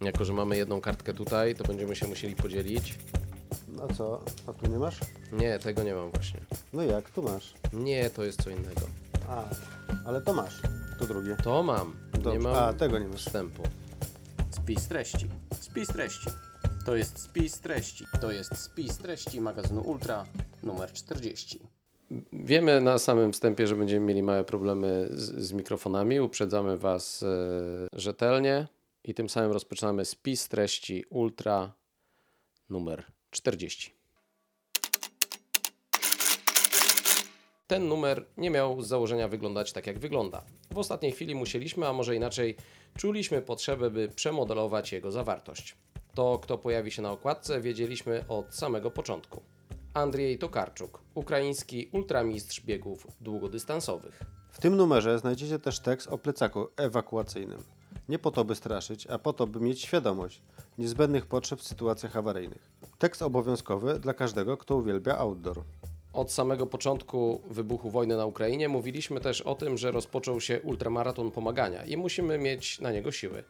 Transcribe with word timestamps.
Jako, 0.00 0.24
że 0.24 0.32
mamy 0.32 0.56
jedną 0.56 0.80
kartkę 0.80 1.14
tutaj, 1.14 1.54
to 1.54 1.64
będziemy 1.64 1.96
się 1.96 2.06
musieli 2.06 2.36
podzielić. 2.36 2.98
A 3.90 3.94
co? 3.94 4.24
A 4.46 4.52
tu 4.52 4.66
nie 4.70 4.78
masz? 4.78 5.00
Nie, 5.32 5.58
tego 5.58 5.82
nie 5.82 5.94
mam 5.94 6.10
właśnie. 6.10 6.40
No 6.72 6.82
jak? 6.82 7.10
Tu 7.10 7.22
masz. 7.22 7.54
Nie, 7.72 8.10
to 8.10 8.24
jest 8.24 8.42
co 8.42 8.50
innego. 8.50 8.80
A, 9.28 9.44
ale 10.06 10.20
to 10.22 10.32
masz. 10.34 10.60
To 10.98 11.06
drugie. 11.06 11.36
To 11.44 11.62
mam. 11.62 11.96
Nie 12.14 12.20
Dobrze. 12.20 12.38
mam 12.38 12.54
A, 12.56 12.72
tego 12.72 12.98
nie 12.98 13.08
masz. 13.08 13.24
wstępu. 13.24 13.62
Spis 14.50 14.88
treści. 14.88 15.26
Spis 15.60 15.88
treści. 15.88 16.30
To 16.86 16.96
jest 16.96 17.18
spis 17.18 17.60
treści. 17.60 18.04
To 18.20 18.32
jest 18.32 18.56
spis 18.56 18.98
treści 18.98 19.40
magazynu 19.40 19.80
Ultra 19.80 20.24
numer 20.62 20.92
40. 20.92 21.60
Wiemy 22.32 22.80
na 22.80 22.98
samym 22.98 23.32
wstępie, 23.32 23.66
że 23.66 23.76
będziemy 23.76 24.06
mieli 24.06 24.22
małe 24.22 24.44
problemy 24.44 25.08
z, 25.10 25.46
z 25.46 25.52
mikrofonami. 25.52 26.20
Uprzedzamy 26.20 26.76
Was 26.78 27.22
e, 27.22 27.26
rzetelnie 27.92 28.68
i 29.04 29.14
tym 29.14 29.28
samym 29.28 29.52
rozpoczynamy 29.52 30.04
spis 30.04 30.48
treści 30.48 31.04
Ultra 31.10 31.72
numer 32.68 33.04
40. 33.30 34.00
Ten 37.66 37.88
numer 37.88 38.26
nie 38.36 38.50
miał 38.50 38.82
z 38.82 38.88
założenia 38.88 39.28
wyglądać 39.28 39.72
tak, 39.72 39.86
jak 39.86 39.98
wygląda. 39.98 40.44
W 40.70 40.78
ostatniej 40.78 41.12
chwili 41.12 41.34
musieliśmy, 41.34 41.86
a 41.88 41.92
może 41.92 42.16
inaczej, 42.16 42.56
czuliśmy 42.98 43.42
potrzebę, 43.42 43.90
by 43.90 44.08
przemodelować 44.08 44.92
jego 44.92 45.12
zawartość. 45.12 45.76
To, 46.14 46.38
kto 46.38 46.58
pojawi 46.58 46.90
się 46.90 47.02
na 47.02 47.12
okładce, 47.12 47.60
wiedzieliśmy 47.60 48.24
od 48.28 48.54
samego 48.54 48.90
początku. 48.90 49.42
Andrzej 49.94 50.38
Tokarczuk, 50.38 51.02
ukraiński 51.14 51.88
ultramistrz 51.92 52.60
biegów 52.60 53.06
długodystansowych. 53.20 54.22
W 54.50 54.60
tym 54.60 54.76
numerze 54.76 55.18
znajdziecie 55.18 55.58
też 55.58 55.80
tekst 55.80 56.08
o 56.08 56.18
plecaku 56.18 56.68
ewakuacyjnym. 56.76 57.62
Nie 58.08 58.18
po 58.18 58.30
to, 58.30 58.44
by 58.44 58.54
straszyć, 58.54 59.06
a 59.06 59.18
po 59.18 59.32
to, 59.32 59.46
by 59.46 59.60
mieć 59.60 59.82
świadomość 59.82 60.42
niezbędnych 60.78 61.26
potrzeb 61.26 61.60
w 61.60 61.66
sytuacjach 61.66 62.16
awaryjnych. 62.16 62.70
Tekst 62.98 63.22
obowiązkowy 63.22 63.98
dla 63.98 64.14
każdego, 64.14 64.56
kto 64.56 64.76
uwielbia 64.76 65.18
outdoor. 65.18 65.62
Od 66.12 66.32
samego 66.32 66.66
początku 66.66 67.42
wybuchu 67.50 67.90
wojny 67.90 68.16
na 68.16 68.26
Ukrainie 68.26 68.68
mówiliśmy 68.68 69.20
też 69.20 69.40
o 69.42 69.54
tym, 69.54 69.78
że 69.78 69.90
rozpoczął 69.90 70.40
się 70.40 70.60
ultramaraton 70.60 71.30
pomagania 71.30 71.84
i 71.84 71.96
musimy 71.96 72.38
mieć 72.38 72.80
na 72.80 72.92
niego 72.92 73.12
siły. 73.12 73.44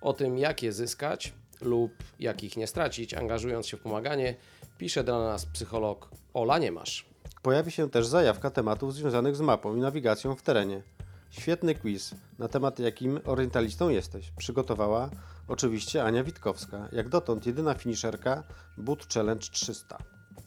O 0.00 0.12
tym, 0.12 0.38
jak 0.38 0.62
je 0.62 0.72
zyskać 0.72 1.32
lub 1.60 1.92
jak 2.20 2.44
ich 2.44 2.56
nie 2.56 2.66
stracić, 2.66 3.14
angażując 3.14 3.66
się 3.66 3.76
w 3.76 3.80
pomaganie, 3.80 4.34
pisze 4.78 5.04
dla 5.04 5.18
nas 5.18 5.46
psycholog 5.46 6.10
Ola 6.34 6.58
Niemasz. 6.58 7.06
Pojawi 7.42 7.70
się 7.70 7.90
też 7.90 8.06
zajawka 8.06 8.50
tematów 8.50 8.94
związanych 8.94 9.36
z 9.36 9.40
mapą 9.40 9.76
i 9.76 9.80
nawigacją 9.80 10.34
w 10.34 10.42
terenie. 10.42 10.82
Świetny 11.40 11.74
quiz 11.74 12.14
na 12.38 12.48
temat, 12.48 12.78
jakim 12.78 13.20
orientalistą 13.24 13.88
jesteś. 13.88 14.30
Przygotowała 14.36 15.10
oczywiście 15.48 16.04
Ania 16.04 16.24
Witkowska, 16.24 16.88
jak 16.92 17.08
dotąd 17.08 17.46
jedyna 17.46 17.74
finisherka 17.74 18.42
Boot 18.78 19.14
Challenge 19.14 19.46
300. 19.50 19.98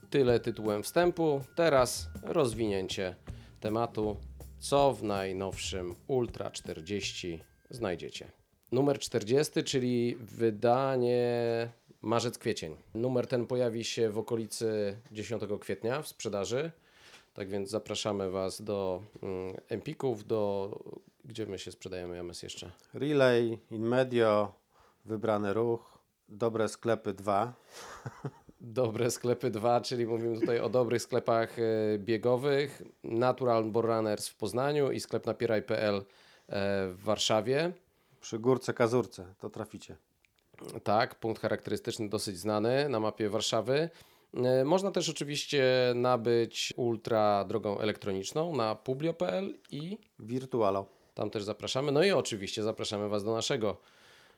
Tyle 0.09 0.39
tytułem 0.39 0.83
wstępu. 0.83 1.41
Teraz 1.55 2.09
rozwinięcie 2.23 3.16
tematu, 3.59 4.17
co 4.59 4.94
w 4.94 5.03
najnowszym 5.03 5.95
Ultra 6.07 6.52
40 6.52 7.44
znajdziecie. 7.69 8.31
Numer 8.72 8.99
40, 8.99 9.63
czyli 9.63 10.17
wydanie 10.19 11.69
marzec-kwiecień. 12.01 12.75
Numer 12.94 13.27
ten 13.27 13.47
pojawi 13.47 13.83
się 13.83 14.09
w 14.09 14.17
okolicy 14.17 14.97
10 15.11 15.44
kwietnia 15.59 16.01
w 16.01 16.07
sprzedaży. 16.07 16.72
Tak 17.38 17.49
więc 17.49 17.69
zapraszamy 17.69 18.31
Was 18.31 18.61
do 18.61 19.03
mm, 19.23 19.55
Empików, 19.69 20.27
do 20.27 20.71
gdzie 21.25 21.45
my 21.45 21.59
się 21.59 21.71
sprzedajemy, 21.71 22.16
James 22.17 22.44
jeszcze. 22.44 22.71
Relay, 22.94 23.59
InMedio, 23.72 24.53
wybrany 25.06 25.53
ruch, 25.53 25.97
dobre 26.29 26.67
sklepy 26.67 27.13
2. 27.13 27.53
Dobre 28.62 29.12
sklepy 29.12 29.50
2, 29.50 29.81
czyli 29.81 30.06
mówimy 30.07 30.39
tutaj 30.39 30.59
o 30.59 30.69
dobrych 30.69 31.01
sklepach 31.01 31.59
e, 31.59 31.63
biegowych. 31.97 32.81
Natural 33.03 33.66
Borunners 33.66 34.28
w 34.28 34.35
Poznaniu 34.35 34.91
i 34.91 35.00
sklep 35.00 35.25
napieraj.pl 35.25 35.95
e, 35.95 36.03
w 36.88 36.97
Warszawie. 37.03 37.72
Przy 38.22 38.39
górce 38.39 38.73
Kazurce, 38.73 39.33
to 39.39 39.50
traficie. 39.50 39.95
Tak, 40.83 41.16
punkt 41.16 41.41
charakterystyczny 41.41 42.09
dosyć 42.09 42.38
znany 42.38 42.89
na 42.89 43.00
mapie 43.00 43.29
Warszawy. 43.29 43.89
E, 44.33 44.63
Można 44.65 44.91
też 44.91 45.09
oczywiście 45.09 45.65
nabyć 45.95 46.73
ultra 46.77 47.45
drogą 47.45 47.79
elektroniczną 47.79 48.55
na 48.55 48.75
publio.pl 48.75 49.53
i 49.71 49.97
Virtualo. 50.19 50.85
tam 51.13 51.29
też 51.29 51.43
zapraszamy. 51.43 51.91
No 51.91 52.03
i 52.03 52.11
oczywiście 52.11 52.63
zapraszamy 52.63 53.09
Was 53.09 53.23
do 53.23 53.33
naszego 53.33 53.77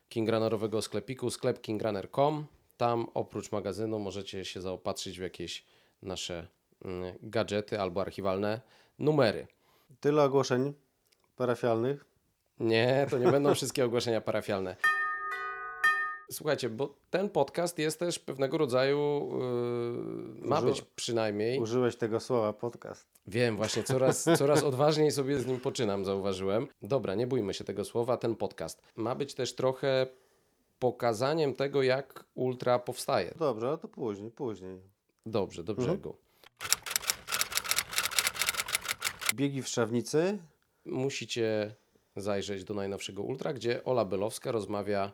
kingranerowego 0.10 0.82
sklepiku, 0.82 1.30
sklep 1.30 1.62
kingraner.com. 1.62 2.46
Tam 2.78 3.08
oprócz 3.14 3.52
magazynu 3.52 4.00
możecie 4.00 4.46
się 4.46 4.62
zaopatrzyć 4.62 5.20
w 5.20 5.22
jakieś 5.22 5.66
nasze 6.02 6.48
mm, 6.86 7.14
gadżety 7.22 7.82
albo 7.82 8.02
archiwalne 8.02 8.62
numery. 9.00 9.48
Tyle 10.00 10.24
ogłoszeń 10.24 10.74
parafialnych. 11.36 12.06
Nie, 12.60 13.08
to 13.10 13.18
nie 13.18 13.32
będą 13.32 13.54
wszystkie 13.54 13.86
ogłoszenia 13.86 14.22
parafialne. 14.22 14.76
Słuchajcie, 16.32 16.70
bo 16.70 16.96
ten 17.10 17.30
podcast 17.30 17.78
jest 17.80 18.00
też 18.00 18.20
pewnego 18.20 18.58
rodzaju, 18.58 19.30
yy, 20.42 20.48
ma 20.50 20.58
Uży- 20.60 20.66
być 20.68 20.82
przynajmniej. 20.82 21.60
Użyłeś 21.60 21.96
tego 21.96 22.20
słowa 22.20 22.54
podcast. 22.54 23.08
Wiem, 23.28 23.58
właśnie 23.58 23.84
coraz, 23.84 24.24
coraz 24.40 24.64
odważniej 24.64 25.12
sobie 25.12 25.40
z 25.40 25.46
nim 25.46 25.60
poczynam, 25.60 26.06
zauważyłem. 26.06 26.68
Dobra, 26.82 27.16
nie 27.16 27.28
bójmy 27.28 27.54
się 27.54 27.64
tego 27.64 27.86
słowa, 27.86 28.18
ten 28.18 28.36
podcast 28.36 28.82
ma 28.96 29.16
być 29.16 29.34
też 29.34 29.56
trochę 29.56 30.08
pokazaniem 30.80 31.54
tego, 31.56 31.84
jak 31.84 32.24
ultra 32.36 32.80
powstaje. 32.80 33.34
Dobrze, 33.40 33.68
ale 33.68 33.78
to 33.78 33.88
później, 33.88 34.32
później. 34.32 34.82
Dobrze, 35.26 35.64
do 35.64 35.74
Mhm. 35.74 35.88
brzegu. 35.88 36.16
Biegi 39.36 39.62
w 39.64 39.68
Szczawnicy. 39.68 40.38
Musicie 40.86 41.76
zajrzeć 42.16 42.64
do 42.64 42.74
najnowszego 42.74 43.24
ultra, 43.24 43.54
gdzie 43.54 43.84
Ola 43.84 44.06
Belowska 44.06 44.52
rozmawia 44.52 45.12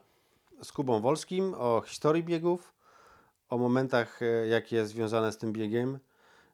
z 0.63 0.71
Kubą 0.71 1.01
Wolskim 1.01 1.53
o 1.57 1.81
historii 1.81 2.23
biegów, 2.23 2.73
o 3.49 3.57
momentach, 3.57 4.21
e, 4.21 4.47
jakie 4.47 4.85
związane 4.85 5.31
z 5.31 5.37
tym 5.37 5.53
biegiem 5.53 5.99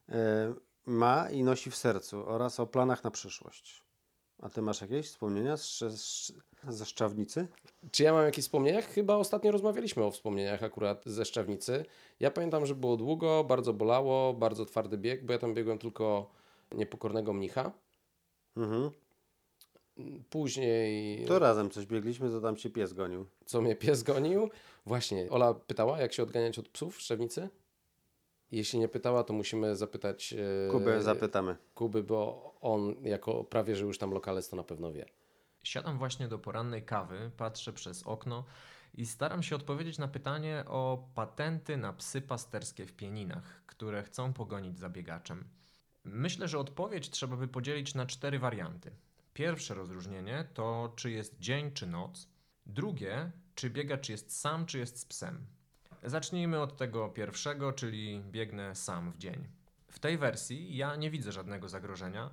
e, 0.08 0.54
ma 0.86 1.30
i 1.30 1.42
nosi 1.42 1.70
w 1.70 1.76
sercu 1.76 2.28
oraz 2.28 2.60
o 2.60 2.66
planach 2.66 3.04
na 3.04 3.10
przyszłość. 3.10 3.82
A 4.42 4.48
ty 4.48 4.62
masz 4.62 4.80
jakieś 4.80 5.06
wspomnienia 5.06 5.56
z, 5.56 5.78
z, 5.78 6.32
ze 6.68 6.86
Szczawnicy? 6.86 7.48
Czy 7.90 8.02
ja 8.02 8.12
mam 8.12 8.24
jakieś 8.24 8.44
wspomnienia? 8.44 8.82
Chyba 8.82 9.16
ostatnio 9.16 9.52
rozmawialiśmy 9.52 10.04
o 10.04 10.10
wspomnieniach 10.10 10.62
akurat 10.62 11.04
ze 11.06 11.24
Szczawnicy. 11.24 11.84
Ja 12.20 12.30
pamiętam, 12.30 12.66
że 12.66 12.74
było 12.74 12.96
długo, 12.96 13.44
bardzo 13.44 13.72
bolało, 13.72 14.34
bardzo 14.34 14.66
twardy 14.66 14.98
bieg, 14.98 15.24
bo 15.26 15.32
ja 15.32 15.38
tam 15.38 15.54
biegłem 15.54 15.78
tylko 15.78 16.30
niepokornego 16.72 17.32
mnicha. 17.32 17.72
Mhm. 18.56 18.90
Później, 20.30 21.24
To 21.26 21.38
razem 21.38 21.70
coś 21.70 21.86
biegliśmy, 21.86 22.30
to 22.30 22.40
tam 22.40 22.56
się 22.56 22.70
pies 22.70 22.92
gonił. 22.92 23.26
co 23.44 23.60
mnie 23.60 23.76
pies 23.76 24.02
gonił. 24.02 24.50
Właśnie, 24.86 25.30
Ola 25.30 25.54
pytała, 25.54 25.98
jak 26.00 26.12
się 26.12 26.22
odganiać 26.22 26.58
od 26.58 26.68
psów 26.68 26.96
w 26.96 27.00
Szczawnicy? 27.00 27.48
Jeśli 28.50 28.78
nie 28.78 28.88
pytała, 28.88 29.24
to 29.24 29.32
musimy 29.32 29.76
zapytać 29.76 30.32
e, 30.32 30.70
Kubę 30.70 31.02
zapytamy. 31.02 31.56
Kuby, 31.74 32.02
bo 32.02 32.52
on 32.60 32.94
jako 33.02 33.44
prawie, 33.44 33.76
że 33.76 33.84
już 33.84 33.98
tam 33.98 34.10
lokalec 34.10 34.48
to 34.48 34.56
na 34.56 34.62
pewno 34.64 34.92
wie. 34.92 35.06
Siadam 35.62 35.98
właśnie 35.98 36.28
do 36.28 36.38
porannej 36.38 36.82
kawy, 36.82 37.30
patrzę 37.36 37.72
przez 37.72 38.02
okno 38.02 38.44
i 38.94 39.06
staram 39.06 39.42
się 39.42 39.56
odpowiedzieć 39.56 39.98
na 39.98 40.08
pytanie 40.08 40.64
o 40.66 41.08
patenty 41.14 41.76
na 41.76 41.92
psy 41.92 42.20
pasterskie 42.20 42.86
w 42.86 42.92
pieninach, 42.92 43.62
które 43.66 44.02
chcą 44.02 44.32
pogonić 44.32 44.78
za 44.78 44.88
biegaczem. 44.88 45.44
Myślę, 46.04 46.48
że 46.48 46.58
odpowiedź 46.58 47.10
trzeba 47.10 47.36
by 47.36 47.48
podzielić 47.48 47.94
na 47.94 48.06
cztery 48.06 48.38
warianty. 48.38 48.90
Pierwsze 49.34 49.74
rozróżnienie 49.74 50.48
to, 50.54 50.92
czy 50.96 51.10
jest 51.10 51.38
dzień 51.38 51.72
czy 51.72 51.86
noc. 51.86 52.28
Drugie, 52.66 53.30
czy 53.54 53.70
biegacz 53.70 54.08
jest 54.08 54.40
sam, 54.40 54.66
czy 54.66 54.78
jest 54.78 55.00
z 55.00 55.04
psem. 55.04 55.46
Zacznijmy 56.02 56.60
od 56.60 56.76
tego 56.76 57.08
pierwszego, 57.08 57.72
czyli 57.72 58.22
biegnę 58.30 58.74
sam 58.74 59.12
w 59.12 59.18
dzień. 59.18 59.48
W 59.88 59.98
tej 59.98 60.18
wersji 60.18 60.76
ja 60.76 60.96
nie 60.96 61.10
widzę 61.10 61.32
żadnego 61.32 61.68
zagrożenia. 61.68 62.30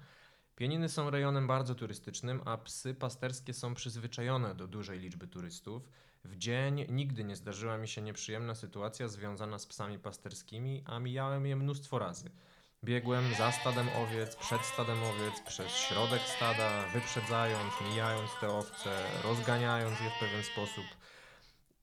Pieniny 0.55 0.89
są 0.89 1.09
rejonem 1.09 1.47
bardzo 1.47 1.75
turystycznym, 1.75 2.41
a 2.45 2.57
psy 2.57 2.93
pasterskie 2.93 3.53
są 3.53 3.73
przyzwyczajone 3.73 4.55
do 4.55 4.67
dużej 4.67 4.99
liczby 4.99 5.27
turystów. 5.27 5.89
W 6.23 6.37
dzień 6.37 6.85
nigdy 6.89 7.23
nie 7.23 7.35
zdarzyła 7.35 7.77
mi 7.77 7.87
się 7.87 8.01
nieprzyjemna 8.01 8.55
sytuacja 8.55 9.07
związana 9.07 9.59
z 9.59 9.65
psami 9.65 9.99
pasterskimi, 9.99 10.83
a 10.85 10.99
mijałem 10.99 11.45
je 11.45 11.55
mnóstwo 11.55 11.99
razy. 11.99 12.31
Biegłem 12.83 13.33
za 13.37 13.51
stadem 13.51 13.89
owiec, 13.89 14.35
przed 14.35 14.61
stadem 14.61 14.97
owiec, 15.03 15.41
przez 15.47 15.71
środek 15.71 16.21
stada, 16.21 16.87
wyprzedzając, 16.93 17.73
mijając 17.89 18.29
te 18.41 18.49
owce, 18.49 18.89
rozganiając 19.23 19.99
je 19.99 20.09
w 20.09 20.19
pewien 20.19 20.43
sposób. 20.43 20.85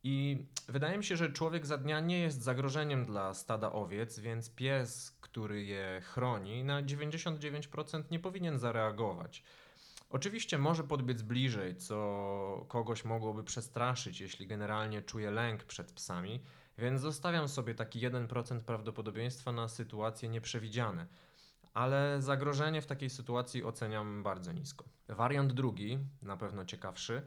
I 0.03 0.47
wydaje 0.69 0.99
mi 0.99 1.05
się, 1.05 1.17
że 1.17 1.33
człowiek 1.33 1.67
za 1.67 1.79
dnia 1.79 2.01
nie 2.01 2.21
jest 2.21 2.43
zagrożeniem 2.43 3.05
dla 3.05 3.35
stada 3.35 3.73
owiec, 3.73 4.19
więc 4.19 4.51
pies, 4.51 5.17
który 5.21 5.65
je 5.65 6.01
chroni, 6.05 6.65
na 6.65 6.83
99% 6.83 8.03
nie 8.11 8.19
powinien 8.19 8.59
zareagować. 8.59 9.43
Oczywiście 10.11 10.59
może 10.59 10.85
podbiec 10.85 11.23
bliżej, 11.23 11.77
co 11.77 12.67
kogoś 12.69 13.05
mogłoby 13.05 13.45
przestraszyć, 13.45 14.21
jeśli 14.21 14.47
generalnie 14.47 15.03
czuje 15.03 15.31
lęk 15.31 15.65
przed 15.65 15.93
psami, 15.93 16.41
więc 16.79 17.01
zostawiam 17.01 17.49
sobie 17.49 17.75
taki 17.75 18.01
1% 18.01 18.61
prawdopodobieństwa 18.61 19.53
na 19.53 19.69
sytuacje 19.69 20.29
nieprzewidziane. 20.29 21.07
Ale 21.75 22.23
zagrożenie 22.23 22.83
w 22.83 22.87
takiej 22.87 23.11
sytuacji 23.11 23.65
oceniam 23.65 24.23
bardzo 24.23 24.53
nisko. 24.53 24.85
Wariant 25.09 25.53
drugi, 25.53 25.99
na 26.23 26.37
pewno 26.37 26.65
ciekawszy, 26.65 27.23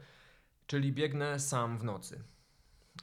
czyli 0.66 0.92
biegnę 0.92 1.40
sam 1.40 1.78
w 1.78 1.84
nocy. 1.84 2.22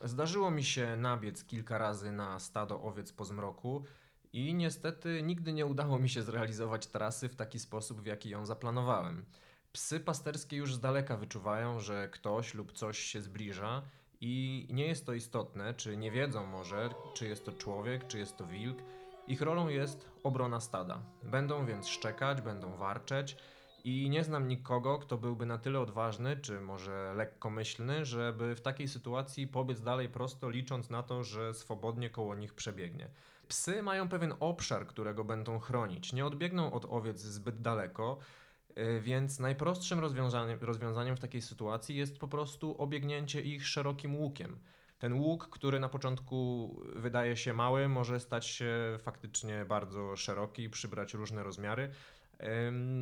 Zdarzyło 0.03 0.51
mi 0.51 0.63
się 0.63 0.97
nabiec 0.97 1.44
kilka 1.44 1.77
razy 1.77 2.11
na 2.11 2.39
stado 2.39 2.81
owiec 2.81 3.13
po 3.13 3.25
zmroku 3.25 3.83
i 4.33 4.53
niestety 4.53 5.23
nigdy 5.23 5.53
nie 5.53 5.65
udało 5.65 5.99
mi 5.99 6.09
się 6.09 6.21
zrealizować 6.21 6.88
trasy 6.88 7.29
w 7.29 7.35
taki 7.35 7.59
sposób, 7.59 8.01
w 8.01 8.05
jaki 8.05 8.29
ją 8.29 8.45
zaplanowałem. 8.45 9.25
Psy 9.71 9.99
pasterskie 9.99 10.57
już 10.57 10.75
z 10.75 10.79
daleka 10.79 11.17
wyczuwają, 11.17 11.79
że 11.79 12.09
ktoś 12.09 12.53
lub 12.53 12.71
coś 12.71 12.99
się 12.99 13.21
zbliża 13.21 13.81
i 14.22 14.68
nie 14.69 14.88
jest 14.88 15.06
to 15.06 15.14
istotne, 15.14 15.74
czy 15.74 15.98
nie 15.98 16.12
wiedzą 16.12 16.46
może, 16.46 16.90
czy 17.14 17.28
jest 17.28 17.46
to 17.46 17.52
człowiek, 17.52 18.08
czy 18.08 18.19
jest 18.19 18.38
to 18.38 18.46
wilk. 18.46 18.78
Ich 19.28 19.42
rolą 19.42 19.68
jest 19.68 20.10
obrona 20.24 20.60
stada. 20.60 21.00
Będą 21.24 21.66
więc 21.66 21.88
szczekać, 21.88 22.42
będą 22.42 22.75
warczeć 22.75 23.38
i 23.84 24.10
nie 24.10 24.24
znam 24.24 24.48
nikogo, 24.48 25.00
kto 25.00 25.18
byłby 25.18 25.46
na 25.46 25.58
tyle 25.58 25.80
odważny, 25.80 26.38
czy 26.38 26.62
może 26.62 27.14
lekkomyślny, 27.16 28.06
żeby 28.06 28.56
w 28.56 28.62
takiej 28.62 28.88
sytuacji 28.88 29.48
pobiec 29.48 29.81
dalej 29.81 30.10
prosto, 30.10 30.50
licząc 30.50 30.90
na 30.90 31.04
to, 31.04 31.24
że 31.24 31.54
swobodnie 31.54 32.10
koło 32.10 32.36
nich 32.36 32.54
przebiegnie. 32.54 33.10
Psy 33.48 33.84
mają 33.84 34.10
pewien 34.10 34.34
obszar, 34.40 34.88
którego 34.88 35.24
będą 35.24 35.60
chronić. 35.60 36.14
Nie 36.14 36.25
odbiegną 36.25 36.74
od 36.74 36.86
owiec 36.90 37.19
zbyt 37.19 37.62
daleko, 37.62 38.18
więc 39.01 39.39
najprostszym 39.39 40.00
rozwiązaniem, 40.00 40.59
rozwiązaniem 40.62 41.18
w 41.18 41.19
takiej 41.19 41.41
sytuacji 41.41 41.95
jest 41.95 42.19
po 42.19 42.27
prostu 42.27 42.81
obiegnięcie 42.81 43.41
ich 43.41 43.68
szerokim 43.68 44.15
łukiem. 44.15 44.59
Ten 45.00 45.13
łuk, 45.13 45.50
który 45.50 45.79
na 45.79 45.89
początku 45.89 46.69
wydaje 46.95 47.38
się 47.38 47.53
mały, 47.53 47.88
może 47.88 48.19
stać 48.19 48.45
się 48.45 49.00
faktycznie 49.01 49.65
bardzo 49.65 50.15
szeroki 50.15 50.69
przybrać 50.69 51.13
różne 51.13 51.44
rozmiary. 51.44 51.91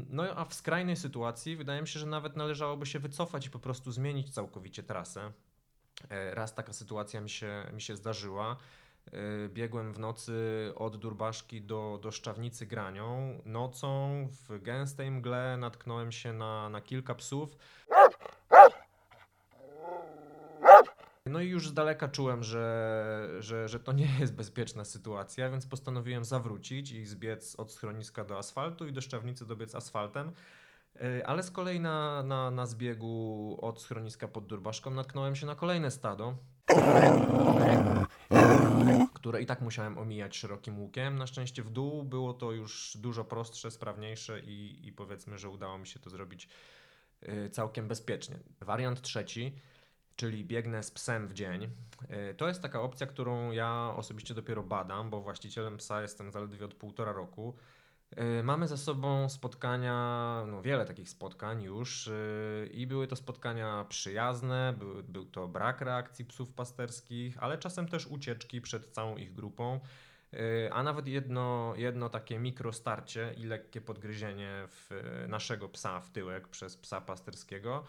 No 0.10 0.24
a 0.24 0.45
w 0.45 0.54
skrajnej 0.54 0.95
sytuacji 0.95 1.56
wydaje 1.56 1.81
mi 1.81 1.88
się, 1.88 2.00
że 2.00 2.06
nawet 2.06 2.36
należałoby 2.36 2.86
się 2.86 3.00
wycofać 3.00 3.45
i 3.45 3.50
po 3.50 3.60
prostu 3.60 3.92
zmienić 3.92 4.33
całkowicie 4.33 4.83
trasę. 4.83 5.31
E, 6.10 6.36
Raz 6.36 6.56
taka 6.56 6.74
sytuacja 6.74 7.21
mi 7.21 7.30
się, 7.30 7.71
mi 7.74 7.81
się 7.81 7.95
zdarzyła. 7.95 8.57
E, 9.13 9.50
Biegłem 9.50 9.94
w 9.94 10.00
nocy 10.00 10.34
od 10.75 10.98
Durbaszki 10.98 11.62
do, 11.62 12.00
do 12.02 12.12
Szczawnicy 12.12 12.66
Granią. 12.66 13.42
Nocą 13.46 14.28
w 14.50 14.62
gęstej 14.62 15.12
mgle 15.12 15.57
natknąłem 15.57 16.12
się 16.12 16.34
na, 16.34 16.69
na 16.69 16.81
kilka 16.81 17.16
psów. 17.16 17.57
No 21.25 21.42
i 21.42 21.48
już 21.48 21.69
z 21.69 21.74
daleka 21.74 22.07
czułem, 22.07 22.44
że, 22.44 23.28
że, 23.40 23.68
że 23.68 23.80
to 23.80 23.92
nie 23.94 24.07
jest 24.19 24.36
bezpieczna 24.36 24.86
sytuacja, 24.86 25.50
więc 25.50 25.68
postanowiłem 25.68 26.25
zawrócić 26.25 26.92
i 26.92 27.06
zbiec 27.06 27.56
od 27.56 27.72
schroniska 27.72 28.24
do 28.24 28.38
asfaltu 28.38 28.88
i 28.88 28.94
do 28.94 29.02
Szczawnicy 29.02 29.46
dobiec 29.46 29.75
asfaltem. 29.75 30.31
E, 30.96 31.28
Ale 31.28 31.44
z 31.44 31.52
kolei 31.52 31.80
na, 31.80 32.24
na, 32.24 32.52
na 32.52 32.66
zbiegu 32.66 33.57
od 33.62 33.81
schroniska 33.81 34.28
pod 34.28 34.46
Durbaszką 34.48 34.92
natknąłem 34.92 35.36
się 35.36 35.46
na 35.46 35.56
kolejne 35.56 35.92
stado, 35.92 36.38
które 39.14 39.42
i 39.42 39.46
tak 39.46 39.62
musiałem 39.62 39.98
omijać 39.98 40.38
szerokim 40.38 40.80
łukiem. 40.80 41.18
Na 41.18 41.28
szczęście 41.28 41.64
w 41.64 41.70
dół 41.70 42.04
było 42.04 42.34
to 42.34 42.52
już 42.52 42.98
dużo 43.02 43.24
prostsze, 43.24 43.72
sprawniejsze 43.72 44.40
i, 44.40 44.88
i 44.88 44.94
powiedzmy, 44.94 45.38
że 45.38 45.50
udało 45.50 45.78
mi 45.78 45.88
się 45.88 46.00
to 46.00 46.10
zrobić 46.10 46.50
y, 47.24 47.50
całkiem 47.50 47.88
bezpiecznie. 47.88 48.40
Wariant 48.62 49.02
trzeci, 49.02 49.56
czyli 50.16 50.46
biegnę 50.46 50.84
z 50.84 50.92
psem 50.92 51.28
w 51.28 51.34
dzień. 51.34 51.64
Y, 52.32 52.36
To 52.36 52.48
jest 52.48 52.62
taka 52.62 52.82
opcja, 52.82 53.08
którą 53.08 53.52
ja 53.52 53.94
osobiście 53.96 54.34
dopiero 54.34 54.64
badam, 54.64 55.10
bo 55.10 55.22
właścicielem 55.22 55.78
psa 55.78 56.02
jestem 56.02 56.32
zaledwie 56.32 56.66
od 56.66 56.74
półtora 56.74 57.12
roku. 57.12 57.56
Y, 58.13 58.44
Mamy 58.44 58.68
za 58.68 58.78
sobą 58.78 59.30
spotkania, 59.30 60.44
no 60.48 60.62
wiele 60.62 60.86
takich 60.86 61.10
spotkań 61.10 61.63
już 61.63 62.07
y, 62.07 62.69
i 62.74 62.88
były 62.88 63.07
to 63.07 63.16
spotkania 63.16 63.86
przyjazne, 63.90 64.74
był, 64.78 65.04
był 65.04 65.25
to 65.25 65.48
brak 65.48 65.81
reakcji 65.81 66.25
psów 66.25 66.52
pasterskich, 66.52 67.44
ale 67.44 67.57
czasem 67.57 67.88
też 67.88 68.07
ucieczki 68.07 68.62
przed 68.62 68.88
całą 68.88 69.18
ich 69.18 69.34
grupą, 69.34 69.80
y, 70.34 70.69
a 70.74 70.84
nawet 70.84 71.07
jedno, 71.07 71.74
jedno 71.78 72.10
takie 72.10 72.40
mikrostarcie 72.40 73.34
i 73.38 73.44
lekkie 73.44 73.81
podgryzienie 73.81 74.52
w 74.68 74.90
naszego 75.28 75.69
psa 75.69 76.00
w 76.00 76.10
tyłek 76.10 76.48
przez 76.48 76.78
psa 76.78 77.02
pasterskiego. 77.02 77.86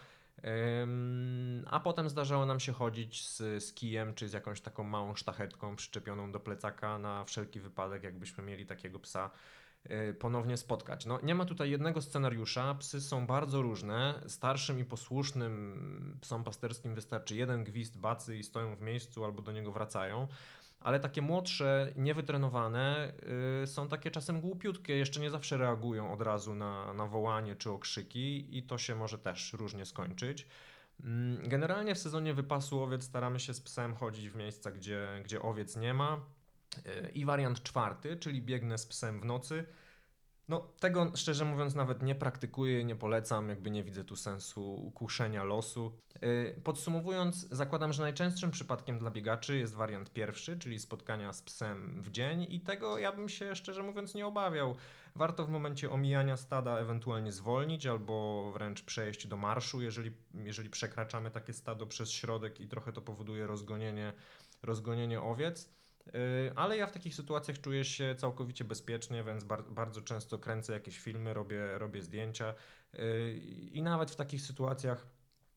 A 1.65 1.79
potem 1.79 2.09
zdarzało 2.09 2.45
nam 2.45 2.59
się 2.59 2.73
chodzić 2.73 3.27
z, 3.29 3.63
z 3.63 3.73
kijem 3.73 4.13
czy 4.13 4.29
z 4.29 4.33
jakąś 4.33 4.61
taką 4.61 4.83
małą 4.83 5.15
sztachetką 5.15 5.75
przyczepioną 5.75 6.31
do 6.31 6.39
plecaka 6.39 6.99
na 6.99 7.23
wszelki 7.23 7.59
wypadek, 7.59 8.03
jakbyśmy 8.03 8.43
mieli 8.43 8.65
takiego 8.65 8.99
psa 8.99 9.31
ponownie 10.19 10.57
spotkać. 10.57 11.05
No, 11.05 11.19
nie 11.23 11.35
ma 11.35 11.45
tutaj 11.45 11.71
jednego 11.71 12.01
scenariusza. 12.01 12.75
Psy 12.75 13.01
są 13.01 13.27
bardzo 13.27 13.61
różne. 13.61 14.23
Starszym 14.27 14.79
i 14.79 14.85
posłusznym 14.85 16.17
psom 16.21 16.43
pasterskim 16.43 16.95
wystarczy 16.95 17.35
jeden 17.35 17.63
gwizd 17.63 17.97
bacy 17.97 18.37
i 18.37 18.43
stoją 18.43 18.75
w 18.75 18.81
miejscu 18.81 19.25
albo 19.25 19.41
do 19.41 19.51
niego 19.51 19.71
wracają. 19.71 20.27
Ale 20.79 20.99
takie 20.99 21.21
młodsze, 21.21 21.93
niewytrenowane 21.95 23.13
y, 23.63 23.67
są 23.67 23.87
takie 23.87 24.11
czasem 24.11 24.41
głupiutkie, 24.41 24.97
jeszcze 24.97 25.19
nie 25.19 25.29
zawsze 25.29 25.57
reagują 25.57 26.13
od 26.13 26.21
razu 26.21 26.55
na, 26.55 26.93
na 26.93 27.05
wołanie 27.05 27.55
czy 27.55 27.71
okrzyki 27.71 28.57
i 28.57 28.63
to 28.63 28.77
się 28.77 28.95
może 28.95 29.17
też 29.17 29.53
różnie 29.53 29.85
skończyć. 29.85 30.47
Mm, 31.03 31.49
Generalnie 31.49 31.95
w 31.95 31.99
sezonie 31.99 32.33
wypasu 32.33 32.83
owiec 32.83 33.03
staramy 33.03 33.39
się 33.39 33.53
z 33.53 33.61
psem 33.61 33.95
chodzić 33.95 34.29
w 34.29 34.35
miejsca, 34.35 34.71
gdzie, 34.71 35.07
gdzie 35.23 35.41
owiec 35.41 35.75
nie 35.75 35.93
ma. 35.93 36.25
Y, 36.77 37.11
I 37.13 37.25
wariant 37.25 37.63
czwarty, 37.63 38.17
czyli 38.17 38.41
biegnę 38.41 38.77
z 38.77 38.85
psem 38.85 39.21
w 39.21 39.25
nocy. 39.25 39.65
No, 40.47 40.59
tego 40.79 41.11
szczerze 41.15 41.45
mówiąc 41.45 41.75
nawet 41.75 42.03
nie 42.03 42.15
praktykuję, 42.15 42.83
nie 42.83 42.95
polecam, 42.95 43.49
jakby 43.49 43.71
nie 43.71 43.83
widzę 43.83 44.03
tu 44.03 44.15
sensu 44.15 44.91
kuszenia 44.95 45.43
losu. 45.43 45.91
Yy, 46.21 46.61
Podsumowując, 46.63 47.49
zakładam, 47.49 47.93
że 47.93 48.01
najczęstszym 48.03 48.51
przypadkiem 48.51 48.99
dla 48.99 49.11
biegaczy 49.11 49.57
jest 49.57 49.75
wariant 49.75 50.13
pierwszy, 50.13 50.59
czyli 50.59 50.79
spotkania 50.79 51.33
z 51.33 51.41
psem 51.41 52.01
w 52.01 52.11
dzień 52.11 52.45
i 52.49 52.59
tego 52.59 52.97
ja 52.97 53.11
bym 53.11 53.29
się 53.29 53.55
szczerze 53.55 53.83
mówiąc 53.83 54.15
nie 54.15 54.27
obawiał. 54.27 54.75
Warto 55.15 55.45
w 55.45 55.49
momencie 55.49 55.91
omijania 55.91 56.37
stada 56.37 56.79
ewentualnie 56.79 57.31
zwolnić 57.31 57.85
albo 57.85 58.51
wręcz 58.51 58.83
przejść 58.83 59.27
do 59.27 59.37
marszu, 59.37 59.81
jeżeli, 59.81 60.11
jeżeli 60.33 60.69
przekraczamy 60.69 61.31
takie 61.31 61.53
stado 61.53 61.87
przez 61.87 62.11
środek 62.11 62.59
i 62.61 62.67
trochę 62.67 62.93
to 62.93 63.01
powoduje 63.01 63.47
rozgonienie, 63.47 64.13
rozgonienie 64.63 65.21
owiec. 65.21 65.77
Yy, 66.13 66.53
Ale 66.55 66.77
ja 66.77 66.87
w 66.87 66.91
takich 66.91 67.15
sytuacjach 67.15 67.61
czuję 67.61 67.85
się 67.85 68.15
całkowicie 68.17 68.65
bezpiecznie, 68.65 69.23
więc 69.23 69.43
bar 69.43 69.63
bardzo 69.63 70.01
często 70.01 70.39
kręcę 70.39 70.73
jakieś 70.73 70.99
filmy, 70.99 71.33
robię, 71.33 71.77
robię 71.77 72.01
zdjęcia 72.01 72.53
yy, 72.93 73.33
i 73.71 73.81
nawet 73.81 74.11
w 74.11 74.15
takich 74.15 74.41
sytuacjach 74.41 75.07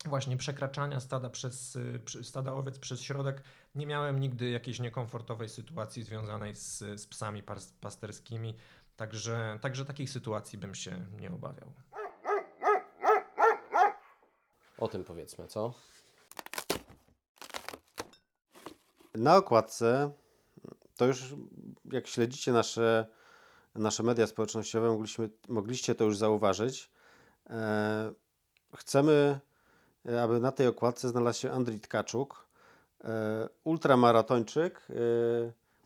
właśnie 0.07 0.37
przekraczania 0.37 1.01
stada, 1.01 1.31
przez, 1.31 1.79
stada 2.23 2.53
owiec 2.53 2.79
przez 2.79 3.01
środek 3.01 3.43
nie 3.75 3.87
miałem 3.87 4.21
nigdy 4.21 4.51
jakiejś 4.51 4.81
niekomfortowej 4.81 5.49
sytuacji 5.49 6.03
związanej 6.03 6.55
z, 6.55 6.79
z 6.79 7.07
psami 7.07 7.43
pas 7.43 7.73
pasterskimi, 7.81 8.55
także, 8.97 9.59
także 9.61 9.85
takich 9.85 10.11
sytuacji 10.11 10.59
bym 10.59 10.75
się 10.75 11.07
nie 11.21 11.31
obawiał. 11.31 11.73
O 14.79 14.89
tym 14.89 15.05
powiedzmy, 15.05 15.47
co? 15.47 15.75
Na 19.15 19.37
okładce, 19.37 20.11
to 21.01 21.07
już 21.07 21.35
jak 21.93 22.07
śledzicie 22.07 22.53
nasze, 22.53 23.07
nasze 23.75 24.03
media 24.03 24.27
społecznościowe, 24.27 24.89
mogliśmy, 24.89 25.31
mogliście 25.49 25.95
to 25.95 26.05
już 26.05 26.17
zauważyć. 26.17 26.91
E, 27.51 28.13
chcemy, 28.77 29.41
e, 30.09 30.23
aby 30.23 30.41
na 30.41 30.53
tej 30.53 30.67
okładce 30.67 31.09
znalazł 31.09 31.41
się 31.41 31.51
Andrzej 31.51 31.81
Tkaczuk, 31.81 32.47
e, 33.05 33.49
ultramaratończyk, 33.65 34.87
e, 34.91 34.95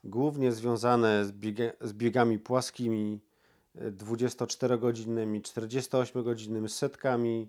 głównie 0.05 0.53
związany 0.53 1.25
z, 1.25 1.33
biega, 1.33 1.65
z 1.81 1.93
biegami 1.93 2.39
płaskimi, 2.39 3.21
e, 3.75 3.91
24-godzinnymi, 3.93 5.43
48-godzinnymi, 5.43 6.69
setkami. 6.69 7.49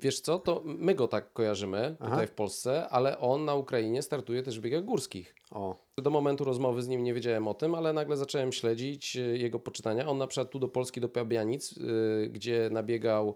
Wiesz 0.00 0.20
co, 0.20 0.38
to 0.38 0.62
my 0.64 0.94
go 0.94 1.08
tak 1.08 1.32
kojarzymy 1.32 1.96
Aha. 2.00 2.10
tutaj 2.10 2.26
w 2.26 2.30
Polsce, 2.30 2.88
ale 2.88 3.18
on 3.18 3.44
na 3.44 3.54
Ukrainie 3.54 4.02
startuje 4.02 4.42
też 4.42 4.58
w 4.58 4.62
biegach 4.62 4.84
górskich. 4.84 5.34
O, 5.50 5.76
Do 5.96 6.10
momentu 6.10 6.44
rozmowy 6.44 6.82
z 6.82 6.88
nim 6.88 7.04
nie 7.04 7.14
wiedziałem 7.14 7.48
o 7.48 7.54
tym, 7.54 7.74
ale 7.74 7.92
nagle 7.92 8.16
zacząłem 8.16 8.52
śledzić 8.52 9.16
e, 9.16 9.20
jego 9.20 9.58
poczytania. 9.58 10.08
On 10.08 10.18
na 10.18 10.26
przykład 10.26 10.50
tu 10.50 10.58
do 10.58 10.68
Polski, 10.68 11.00
do 11.00 11.08
Pabianic, 11.08 11.74
e, 11.78 12.28
gdzie 12.28 12.68
nabiegał 12.72 13.34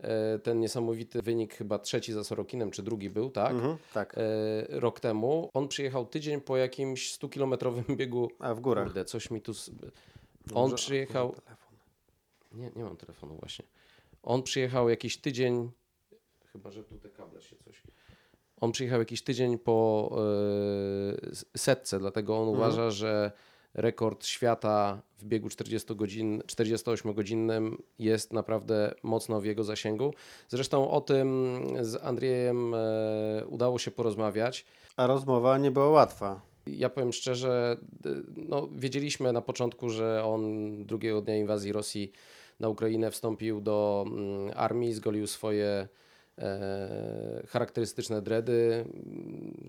e, 0.00 0.38
ten 0.38 0.60
niesamowity 0.60 1.22
wynik, 1.22 1.54
chyba 1.54 1.78
trzeci 1.78 2.12
za 2.12 2.24
Sorokinem, 2.24 2.70
czy 2.70 2.82
drugi 2.82 3.10
był, 3.10 3.30
tak? 3.30 3.52
mhm, 3.52 3.76
tak. 3.94 4.16
Rok 4.68 5.00
temu. 5.00 5.50
On 5.54 5.68
przyjechał 5.68 6.06
tydzień 6.06 6.40
po 6.40 6.56
jakimś 6.56 7.18
100-kilometrowym 7.18 7.96
biegu. 7.96 8.30
A 8.38 8.54
w 8.54 8.60
górach. 8.60 8.84
Kurde, 8.84 9.04
coś 9.04 9.30
mi 9.30 9.40
tu... 9.40 9.52
On 10.54 10.74
przyjechał... 10.74 11.26
może. 11.28 11.40
Nie, 12.52 12.70
nie 12.76 12.84
mam 12.84 12.96
telefonu 12.96 13.36
właśnie. 13.40 13.64
On 14.22 14.42
przyjechał 14.42 14.88
jakiś 14.88 15.16
tydzień, 15.16 15.70
chyba 16.52 16.70
że 16.70 16.84
tu 16.84 16.98
te 16.98 17.08
kable 17.08 17.42
się 17.42 17.56
coś. 17.56 17.82
On 18.60 18.72
przyjechał 18.72 18.98
jakiś 18.98 19.22
tydzień 19.22 19.58
po 19.58 20.10
e, 21.54 21.58
setce, 21.58 21.98
dlatego 21.98 22.38
on 22.38 22.48
uważa, 22.48 22.90
że 22.90 23.32
rekord 23.74 24.26
świata 24.26 25.02
w 25.18 25.24
biegu 25.24 25.48
40 25.48 25.96
godzin, 25.96 26.42
48-godzinnym 26.46 27.76
jest 27.98 28.32
naprawdę 28.32 28.94
mocno 29.02 29.40
w 29.40 29.44
jego 29.44 29.64
zasięgu. 29.64 30.14
Zresztą 30.48 30.90
o 30.90 31.00
tym 31.00 31.58
z 31.80 32.04
Andrzejem 32.04 32.74
e, 32.74 33.46
udało 33.46 33.78
się 33.78 33.90
porozmawiać. 33.90 34.66
A 34.96 35.06
rozmowa 35.06 35.58
nie 35.58 35.70
była 35.70 35.88
łatwa. 35.88 36.40
Ja 36.66 36.88
powiem 36.88 37.12
szczerze, 37.12 37.76
no, 38.36 38.68
wiedzieliśmy 38.72 39.32
na 39.32 39.40
początku, 39.40 39.90
że 39.90 40.24
on 40.24 40.84
drugiego 40.84 41.22
dnia 41.22 41.36
inwazji 41.36 41.72
Rosji 41.72 42.12
na 42.60 42.68
Ukrainę 42.68 43.10
wstąpił 43.10 43.60
do 43.60 44.04
mm, 44.06 44.52
armii, 44.56 44.92
zgolił 44.92 45.26
swoje 45.26 45.88
charakterystyczne 47.48 48.22
dredy, 48.22 48.84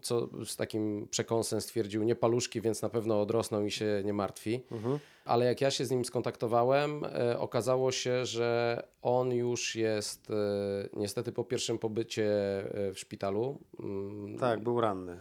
co 0.02 0.30
z 0.46 0.56
takim 0.56 1.08
przekąsem 1.12 1.62
stwierdził, 1.62 2.04
nie 2.04 2.16
paluszki, 2.16 2.62
więc 2.62 2.82
na 2.82 2.90
pewno 2.90 3.22
odrosną 3.22 3.66
i 3.66 3.72
się 3.72 4.02
nie 4.06 4.14
martwi. 4.14 4.64
Ale 5.26 5.46
jak 5.46 5.62
ja 5.62 5.72
się 5.72 5.86
z 5.86 5.92
nim 5.92 6.06
skontaktowałem, 6.06 7.04
e, 7.06 7.40
okazało 7.40 7.92
się, 7.92 8.26
że 8.26 8.82
on 9.02 9.32
już 9.32 9.76
jest 9.76 10.32
e, 10.32 10.34
niestety 10.94 11.32
po 11.32 11.44
pierwszym 11.44 11.80
pobycie 11.80 12.26
e, 12.90 12.94
w 12.94 13.00
szpitalu. 13.00 13.60
mm, 13.80 14.38
Tak, 14.38 14.60
był 14.64 14.82
ranny. 14.82 15.18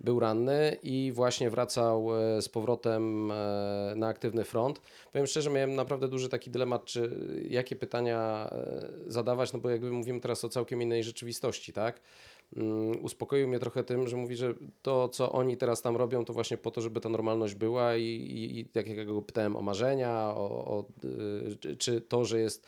Był 0.00 0.20
ranny 0.20 0.76
i 0.82 1.12
właśnie 1.14 1.50
wracał 1.50 2.08
e, 2.16 2.42
z 2.42 2.48
powrotem 2.48 3.30
e, 3.30 3.34
na 3.96 4.06
aktywny 4.08 4.44
front. 4.44 4.80
Powiem 5.12 5.26
szczerze, 5.26 5.50
miałem 5.50 5.74
naprawdę 5.74 6.08
duży 6.08 6.28
taki 6.28 6.50
dylemat, 6.50 6.84
czy 6.84 7.10
jakie 7.48 7.76
pytania 7.76 8.50
e, 8.52 8.88
zadawać, 9.06 9.52
no 9.52 9.58
bo 9.58 9.70
jakby 9.70 9.90
mówimy 9.90 10.20
teraz 10.20 10.44
o 10.44 10.48
całkiem 10.48 10.82
innej 10.82 11.04
rzeczywistości, 11.04 11.72
tak? 11.72 12.00
Mm, 12.56 13.04
Uspokoił 13.04 13.48
mnie 13.48 13.58
trochę 13.58 13.84
tym, 13.84 14.08
że 14.08 14.16
mówi, 14.16 14.36
że 14.36 14.54
to, 14.82 15.08
co 15.08 15.32
oni 15.32 15.56
teraz 15.56 15.82
tam 15.82 15.96
robią, 15.96 16.24
to 16.24 16.32
właśnie 16.32 16.56
po 16.56 16.70
to, 16.70 16.80
żeby 16.80 17.00
ta 17.00 17.08
normalność 17.08 17.54
była 17.54 17.96
i, 17.96 18.02
i, 18.04 18.58
i 18.58 18.64
tak 18.64 18.86
jak 18.86 18.96
ja 18.96 19.04
go 19.04 19.22
pytałem 19.22 19.56
o 19.56 19.62
marzenia, 19.62 20.12
o, 20.36 20.64
o, 20.64 20.84
y, 21.70 21.76
czy- 21.76 22.00
to, 22.00 22.24
że 22.24 22.40
jest 22.40 22.66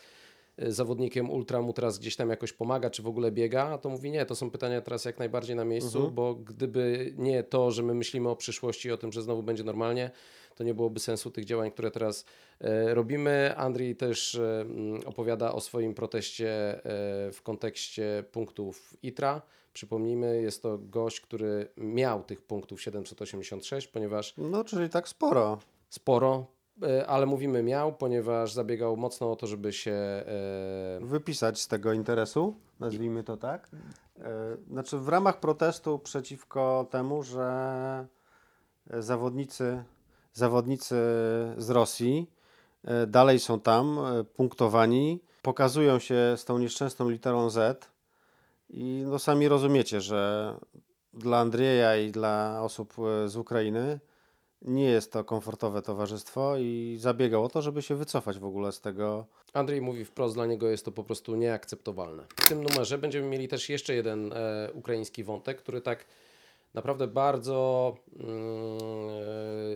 zawodnikiem 0.67 1.29
ultra 1.29 1.61
mu 1.61 1.73
teraz 1.73 1.99
gdzieś 1.99 2.15
tam 2.15 2.29
jakoś 2.29 2.53
pomaga, 2.53 2.89
czy 2.89 3.01
w 3.01 3.07
ogóle 3.07 3.31
biega, 3.31 3.63
a 3.63 3.77
to 3.77 3.89
mówi 3.89 4.11
nie, 4.11 4.25
to 4.25 4.35
są 4.35 4.51
pytania 4.51 4.81
teraz 4.81 5.05
jak 5.05 5.19
najbardziej 5.19 5.55
na 5.55 5.65
miejscu, 5.65 6.11
bo 6.11 6.35
gdyby 6.35 7.13
nie 7.17 7.43
to, 7.43 7.71
że 7.71 7.83
my 7.83 7.93
myślimy 7.93 8.29
o 8.29 8.35
przyszłości, 8.35 8.91
o 8.91 8.97
tym, 8.97 9.11
że 9.11 9.21
znowu 9.21 9.43
będzie 9.43 9.63
normalnie, 9.63 10.11
to 10.55 10.63
nie 10.63 10.73
byłoby 10.73 10.99
sensu 10.99 11.31
tych 11.31 11.45
działań, 11.45 11.71
które 11.71 11.91
teraz 11.91 12.25
e, 12.61 12.93
robimy. 12.93 13.53
Andrzej 13.57 13.95
też 13.95 14.35
e, 14.35 14.61
mm, 14.61 15.01
opowiada 15.05 15.51
o 15.51 15.61
swoim 15.61 15.93
proteście 15.93 16.49
e, 16.49 16.81
w 17.31 17.41
kontekście 17.43 18.23
punktów 18.31 18.97
ITRA. 19.03 19.41
Przypomnijmy, 19.73 20.41
jest 20.41 20.63
to 20.63 20.77
gość, 20.77 21.21
który 21.21 21.67
miał 21.77 22.23
tych 22.23 22.41
punktów 22.41 22.81
786, 22.81 23.87
ponieważ 23.87 24.33
No, 24.37 24.63
czyli 24.63 24.89
tak 24.89 25.07
sporo. 25.07 25.59
sporo, 25.89 26.45
ale 27.07 27.25
mówimy 27.25 27.63
miał, 27.63 27.93
ponieważ 27.93 28.53
zabiegał 28.53 28.97
mocno 28.97 29.31
o 29.31 29.35
to, 29.35 29.47
żeby 29.47 29.73
się 29.73 29.91
e, 29.91 30.25
Wypisać 31.01 31.61
z 31.61 31.67
tego 31.67 31.93
interesu, 31.93 32.55
nazwijmy 32.79 33.23
to 33.23 33.37
tak. 33.37 33.69
E, 34.19 34.57
Znaczy, 34.71 34.97
w 34.97 35.07
ramach 35.07 35.39
protestu 35.39 35.99
przeciwko 35.99 36.87
temu, 36.91 37.23
że 37.23 38.07
e, 38.89 39.01
zawodnicy, 39.01 39.83
zawodnicy 40.33 40.95
z 41.57 41.69
Rosji 41.69 42.31
e, 42.83 43.07
dalej 43.07 43.39
są 43.39 43.59
tam, 43.59 43.99
e, 43.99 44.23
punktowani, 44.23 45.21
pokazują 45.41 45.99
się 45.99 46.33
z 46.37 46.45
tą 46.45 46.57
nieszczęsną 46.57 47.09
literą 47.09 47.49
Z 47.49 47.89
i 48.69 49.03
no 49.07 49.19
sami 49.19 49.47
rozumiecie, 49.47 50.01
że 50.01 50.53
dla 51.13 51.39
Andrzeja 51.39 51.97
i 51.97 52.11
dla 52.11 52.61
osób 52.61 52.93
e, 52.99 53.29
z 53.29 53.37
Ukrainy 53.37 53.99
nie 54.61 54.85
jest 54.85 55.11
to 55.11 55.23
komfortowe 55.23 55.81
towarzystwo 55.81 56.57
i 56.57 56.97
zabiegał 56.99 57.43
o 57.43 57.49
to, 57.49 57.61
żeby 57.61 57.81
się 57.81 57.95
wycofać 57.95 58.39
w 58.39 58.45
ogóle 58.45 58.71
z 58.71 58.81
tego 58.81 59.25
Andrzej 59.53 59.81
mówi 59.81 60.05
wprost, 60.05 60.35
dla 60.35 60.45
niego 60.45 60.69
jest 60.69 60.85
to 60.85 60.91
po 60.91 61.03
prostu 61.03 61.35
nieakceptowalne. 61.35 62.23
W 62.35 62.49
tym 62.49 62.63
numerze 62.63 62.97
będziemy 62.97 63.27
mieli 63.27 63.47
też 63.47 63.69
jeszcze 63.69 63.93
jeden 63.93 64.33
e, 64.33 64.69
ukraiński 64.73 65.23
wątek, 65.23 65.57
który 65.57 65.81
tak 65.81 66.05
naprawdę 66.73 67.07
bardzo 67.07 67.95
mm, 68.19 68.29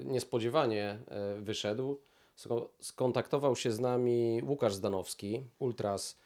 e, 0.02 0.06
niespodziewanie 0.06 1.00
e, 1.08 1.36
wyszedł. 1.42 2.00
Sko- 2.38 2.68
Skontaktował 2.80 3.56
się 3.56 3.72
z 3.72 3.80
nami 3.80 4.42
Łukasz 4.48 4.74
Zdanowski, 4.74 5.44
ultras 5.60 6.18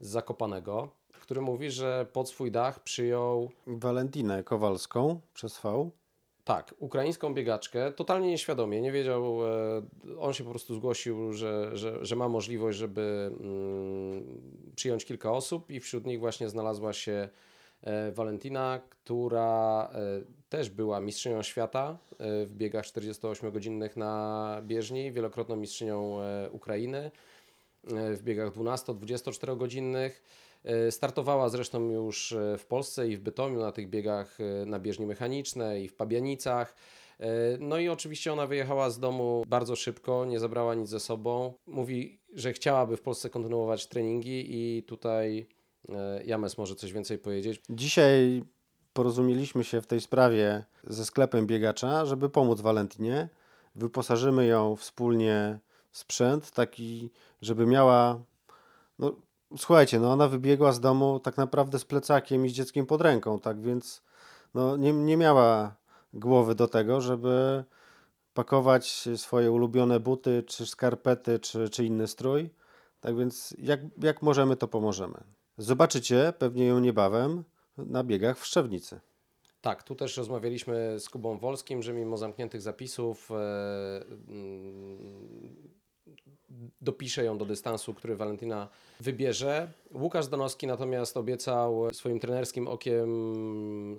z 0.00 0.08
Zakopanego, 0.08 0.88
który 1.20 1.40
mówi, 1.40 1.70
że 1.70 2.06
pod 2.12 2.28
swój 2.28 2.50
dach 2.50 2.82
przyjął 2.82 3.50
Walentinę 3.66 4.44
Kowalską 4.44 5.20
przez 5.34 5.60
V. 5.60 5.90
tak, 6.44 6.74
ukraińską 6.78 7.34
biegaczkę, 7.34 7.92
totalnie 7.92 8.28
nieświadomie, 8.28 8.80
nie 8.80 8.92
wiedział, 8.92 9.46
e, 9.46 9.82
on 10.18 10.32
się 10.32 10.44
po 10.44 10.50
prostu 10.50 10.74
zgłosił, 10.74 11.32
że, 11.32 11.76
że, 11.76 12.04
że 12.06 12.16
ma 12.16 12.28
możliwość, 12.28 12.78
żeby 12.78 13.30
mm, 13.40 14.24
przyjąć 14.76 15.04
kilka 15.04 15.32
osób 15.32 15.70
i 15.70 15.80
wśród 15.80 16.06
nich 16.06 16.20
właśnie 16.20 16.48
znalazła 16.48 16.92
się 16.92 17.28
e, 17.82 18.12
Valentina, 18.12 18.80
która 18.90 19.90
e, 19.94 20.42
też 20.48 20.70
była 20.70 21.00
mistrzynią 21.00 21.42
świata 21.42 21.98
e, 22.18 22.46
w 22.46 22.54
biegach 22.54 22.84
48-godzinnych 22.84 23.96
na 23.96 24.60
bieżni, 24.62 25.12
wielokrotną 25.12 25.56
mistrzynią 25.56 26.22
e, 26.22 26.50
Ukrainy 26.50 26.98
e, 26.98 27.10
w 28.14 28.22
biegach 28.22 28.52
12-24 28.52 29.56
godzinnych. 29.56 30.22
E, 30.64 30.90
Startowała 30.90 31.48
zresztą 31.48 31.90
już 31.90 32.32
e, 32.32 32.58
w 32.58 32.66
Polsce 32.66 33.08
i 33.08 33.16
w 33.16 33.20
Bytomiu 33.20 33.60
na 33.60 33.72
tych 33.72 33.90
biegach 33.90 34.38
e, 34.40 34.66
na 34.66 34.78
bieżni 34.78 35.06
mechanicznej 35.06 35.84
i 35.84 35.88
w 35.88 35.94
Pabianicach. 35.94 36.74
No 37.60 37.78
i 37.78 37.88
oczywiście 37.88 38.32
ona 38.32 38.46
wyjechała 38.46 38.90
z 38.90 38.98
domu 38.98 39.44
bardzo 39.48 39.76
szybko, 39.76 40.24
nie 40.24 40.40
zabrała 40.40 40.74
nic 40.74 40.88
ze 40.88 41.00
sobą. 41.00 41.54
Mówi, 41.66 42.20
że 42.34 42.52
chciałaby 42.52 42.96
w 42.96 43.02
Polsce 43.02 43.30
kontynuować 43.30 43.86
treningi 43.86 44.46
i 44.48 44.82
tutaj 44.82 45.46
James 46.24 46.58
może 46.58 46.74
coś 46.74 46.92
więcej 46.92 47.18
powiedzieć. 47.18 47.62
Dzisiaj 47.70 48.42
porozumieliśmy 48.92 49.64
się 49.64 49.80
w 49.80 49.86
tej 49.86 50.00
sprawie 50.00 50.64
ze 50.84 51.04
sklepem 51.04 51.46
biegacza, 51.46 52.06
żeby 52.06 52.30
pomóc 52.30 52.60
Walentinie. 52.60 53.28
Wyposażymy 53.74 54.46
ją 54.46 54.76
wspólnie 54.76 55.58
w 55.90 55.98
sprzęt, 55.98 56.50
taki, 56.50 57.10
żeby 57.42 57.66
miała. 57.66 58.22
No, 58.98 59.16
słuchajcie, 59.56 60.00
no 60.00 60.12
ona 60.12 60.28
wybiegła 60.28 60.72
z 60.72 60.80
domu 60.80 61.20
tak 61.20 61.36
naprawdę 61.36 61.78
z 61.78 61.84
plecakiem 61.84 62.46
i 62.46 62.48
z 62.48 62.52
dzieckiem 62.52 62.86
pod 62.86 63.00
ręką, 63.00 63.40
tak 63.40 63.60
więc 63.60 64.02
no, 64.54 64.76
nie, 64.76 64.92
nie 64.92 65.16
miała 65.16 65.74
głowy 66.14 66.54
do 66.54 66.68
tego, 66.68 67.00
żeby 67.00 67.64
pakować 68.34 69.08
swoje 69.16 69.52
ulubione 69.52 70.00
buty, 70.00 70.42
czy 70.46 70.66
skarpety, 70.66 71.38
czy, 71.38 71.68
czy 71.68 71.84
inny 71.84 72.06
strój. 72.06 72.50
Tak 73.00 73.16
więc 73.16 73.54
jak, 73.58 73.80
jak 74.02 74.22
możemy, 74.22 74.56
to 74.56 74.68
pomożemy. 74.68 75.24
Zobaczycie 75.58 76.32
pewnie 76.38 76.66
ją 76.66 76.80
niebawem 76.80 77.44
na 77.76 78.04
biegach 78.04 78.38
w 78.38 78.46
Szczewnicy. 78.46 79.00
Tak, 79.60 79.82
tu 79.82 79.94
też 79.94 80.16
rozmawialiśmy 80.16 81.00
z 81.00 81.08
Kubą 81.08 81.38
Wolskim, 81.38 81.82
że 81.82 81.92
mimo 81.92 82.16
zamkniętych 82.16 82.62
zapisów 82.62 83.30
e, 83.30 84.04
mm, 84.28 85.72
dopisze 86.80 87.24
ją 87.24 87.38
do 87.38 87.44
dystansu, 87.44 87.94
który 87.94 88.16
Valentina 88.16 88.68
wybierze. 89.00 89.72
Łukasz 89.94 90.26
Danowski 90.26 90.66
natomiast 90.66 91.16
obiecał 91.16 91.88
swoim 91.92 92.20
trenerskim 92.20 92.68
okiem 92.68 93.10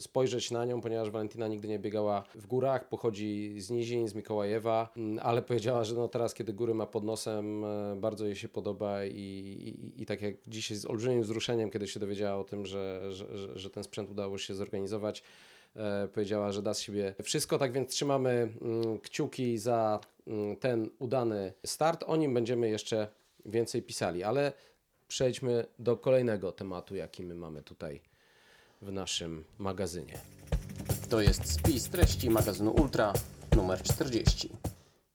spojrzeć 0.01 0.51
na 0.51 0.65
nią, 0.65 0.81
ponieważ 0.81 1.09
Valentina 1.09 1.47
nigdy 1.47 1.67
nie 1.67 1.79
biegała 1.79 2.23
w 2.35 2.47
górach, 2.47 2.89
pochodzi 2.89 3.55
z 3.61 3.69
Nizin, 3.69 4.07
z 4.07 4.15
Mikołajewa, 4.15 4.93
ale 5.21 5.41
powiedziała, 5.41 5.83
że 5.83 5.95
no 5.95 6.07
teraz, 6.07 6.33
kiedy 6.33 6.53
góry 6.53 6.73
ma 6.73 6.85
pod 6.85 7.03
nosem, 7.03 7.65
bardzo 7.95 8.25
jej 8.25 8.35
się 8.35 8.49
podoba 8.49 9.05
i, 9.05 9.11
i, 9.15 10.01
i 10.01 10.05
tak 10.05 10.21
jak 10.21 10.35
dzisiaj 10.47 10.77
z 10.77 10.85
olbrzymim 10.85 11.21
wzruszeniem, 11.21 11.69
kiedy 11.69 11.87
się 11.87 11.99
dowiedziała 11.99 12.41
o 12.41 12.43
tym, 12.43 12.65
że, 12.65 13.13
że, 13.13 13.57
że, 13.59 13.69
ten 13.69 13.83
sprzęt 13.83 14.11
udało 14.11 14.37
się 14.37 14.55
zorganizować, 14.55 15.23
powiedziała, 16.13 16.51
że 16.51 16.61
da 16.61 16.73
z 16.73 16.79
siebie 16.79 17.15
wszystko. 17.23 17.57
Tak 17.57 17.71
więc 17.71 17.89
trzymamy 17.89 18.29
mm, 18.61 18.99
kciuki 18.99 19.57
za 19.57 19.99
mm, 20.27 20.57
ten 20.57 20.89
udany 20.99 21.53
start. 21.65 22.03
O 22.07 22.15
nim 22.15 22.33
będziemy 22.33 22.69
jeszcze 22.69 23.07
więcej 23.45 23.81
pisali, 23.81 24.23
ale 24.23 24.53
przejdźmy 25.07 25.65
do 25.79 25.97
kolejnego 25.97 26.51
tematu, 26.51 26.95
jaki 26.95 27.23
my 27.23 27.35
mamy 27.35 27.63
tutaj 27.63 28.01
w 28.81 28.91
naszym 28.91 29.43
magazynie. 29.57 30.19
To 31.09 31.21
jest 31.21 31.53
spis 31.53 31.89
treści 31.89 32.29
magazynu 32.29 32.71
Ultra 32.71 33.13
numer 33.55 33.83
40. 33.83 34.49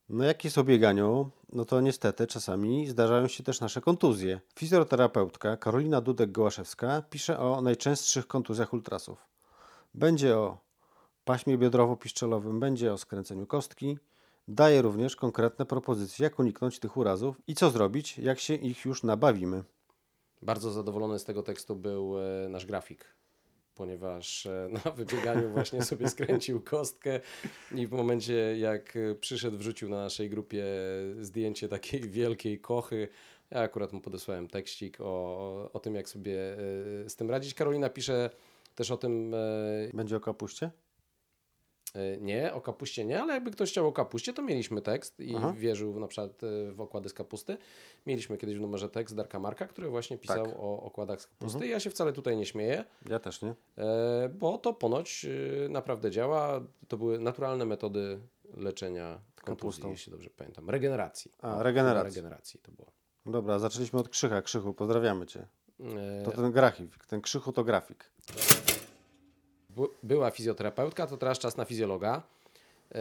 No 0.09 0.25
jak 0.25 0.45
jest 0.45 0.59
o 0.59 0.65
bieganiu, 0.65 1.31
no 1.53 1.65
to 1.65 1.81
niestety 1.81 2.27
czasami 2.27 2.88
zdarzają 2.88 3.29
się 3.29 3.43
też 3.43 3.61
nasze 3.61 3.81
kontuzje. 3.81 4.41
Fizjoterapeutka 4.55 5.57
Karolina 5.57 6.03
Dudek-Gołaszewska 6.03 7.03
pisze 7.11 7.38
o 7.38 7.61
najczęstszych 7.61 8.27
kontuzjach 8.27 8.73
ultrasów. 8.73 9.27
Będzie 9.95 10.37
o 10.37 10.59
paśmie 11.25 11.59
biodrowo-piszczelowym, 11.59 12.61
będzie 12.61 12.92
o 12.92 12.99
skręceniu 12.99 13.47
kostki. 13.47 13.99
Daje 14.49 14.83
również 14.83 15.16
konkretne 15.16 15.66
propozycje, 15.66 16.25
jak 16.25 16.38
uniknąć 16.38 16.78
tych 16.78 16.97
urazów 16.97 17.37
i 17.47 17.54
co 17.54 17.71
zrobić, 17.71 18.18
jak 18.18 18.40
się 18.40 18.54
ich 18.54 18.85
już 18.85 19.02
nabawimy. 19.02 19.64
Bardzo 20.42 20.71
zadowolony 20.71 21.18
z 21.18 21.25
tego 21.25 21.42
tekstu 21.42 21.76
był 21.76 22.14
e, 22.18 22.49
nasz 22.49 22.66
grafik, 22.66 23.04
ponieważ 23.75 24.47
e, 24.47 24.68
na 24.85 24.90
wybieganiu 24.90 25.50
właśnie 25.50 25.83
sobie 25.83 26.09
skręcił 26.09 26.61
kostkę 26.61 27.21
i 27.75 27.87
w 27.87 27.92
momencie 27.92 28.59
jak 28.59 28.97
e, 28.97 29.14
przyszedł, 29.14 29.59
wrzucił 29.59 29.88
na 29.88 29.97
naszej 29.97 30.30
grupie 30.30 30.64
zdjęcie 31.21 31.68
takiej 31.68 32.00
wielkiej 32.18 32.61
kochy. 32.61 33.09
Ja 33.50 33.61
akurat 33.61 33.92
mu 33.92 34.00
podesłałem 34.00 34.49
tekścik 34.49 35.00
o, 35.00 35.71
o 35.73 35.80
tym, 35.80 35.95
jak 35.95 36.09
sobie 36.09 36.37
z 37.09 37.16
tym 37.16 37.30
radzić. 37.30 37.54
Karolina 37.54 37.88
pisze 37.88 38.30
też 38.79 38.91
o 38.91 38.97
tym. 38.97 39.35
Będzie 39.95 40.17
o 40.17 40.21
kapuście? 40.21 40.71
E, 41.95 42.17
nie, 42.21 42.55
o 42.55 42.61
kapuście 42.61 43.05
nie, 43.05 43.23
ale 43.23 43.35
jakby 43.35 43.51
ktoś 43.51 43.71
chciał 43.71 43.87
o 43.87 43.93
kapuście, 43.93 44.33
to 44.33 44.43
mieliśmy 44.43 44.83
tekst 44.83 45.21
i 45.21 45.37
Aha. 45.37 45.55
wierzył 45.57 46.01
na 46.01 46.09
przykład 46.09 46.43
e, 46.45 46.73
w 46.73 46.81
okłady 46.81 47.09
z 47.09 47.13
kapusty. 47.13 47.57
Mieliśmy 48.07 48.39
kiedyś 48.39 48.57
w 48.57 48.61
numerze 48.61 48.89
tekst 48.89 49.15
Darka 49.15 49.39
Marka, 49.39 49.67
który 49.67 49.89
właśnie 49.89 50.19
pisał 50.19 50.47
tak. 50.47 50.57
o 50.59 50.83
okładach 50.83 51.21
z 51.21 51.27
kapusty. 51.27 51.57
Mhm. 51.57 51.71
Ja 51.71 51.81
się 51.81 51.91
wcale 51.91 52.13
tutaj 52.13 52.37
nie 52.37 52.47
śmieję. 52.47 52.85
Ja 53.09 53.19
też 53.19 53.43
nie. 53.43 53.55
E, 53.79 54.29
bo 54.29 54.59
to 54.59 54.75
ponoć 54.75 55.27
naprawdę 55.69 56.11
działa. 56.11 56.61
To 56.89 56.97
były 56.97 57.19
naturalne 57.19 57.65
metody 57.65 58.21
leczenia 58.57 59.21
kontuzji, 59.45 59.85
jeśli 59.91 60.13
dobrze 60.13 60.31
pamiętam. 60.31 60.71
Regeneracji. 60.71 61.33
A, 61.39 61.63
regeneracji. 61.63 62.17
regeneracji 62.17 62.61
to 62.61 62.73
było. 62.73 62.93
Dobra, 63.27 63.59
zaczęliśmy 63.59 63.99
od 63.99 64.09
Krzycha. 64.09 64.43
Krzychu, 64.43 64.75
pozdrawiamy 64.75 65.27
Cię. 65.27 65.47
To 66.25 66.31
ten 66.31 66.53
grafik, 66.53 67.07
ten 67.07 67.21
Krzychu 67.21 67.53
to 67.53 67.65
grafik 67.65 68.11
była 70.03 70.31
fizjoterapeutka, 70.31 71.07
to 71.07 71.17
teraz 71.17 71.39
czas 71.39 71.57
na 71.57 71.65
fizjologa. 71.65 72.23
E, 72.95 73.01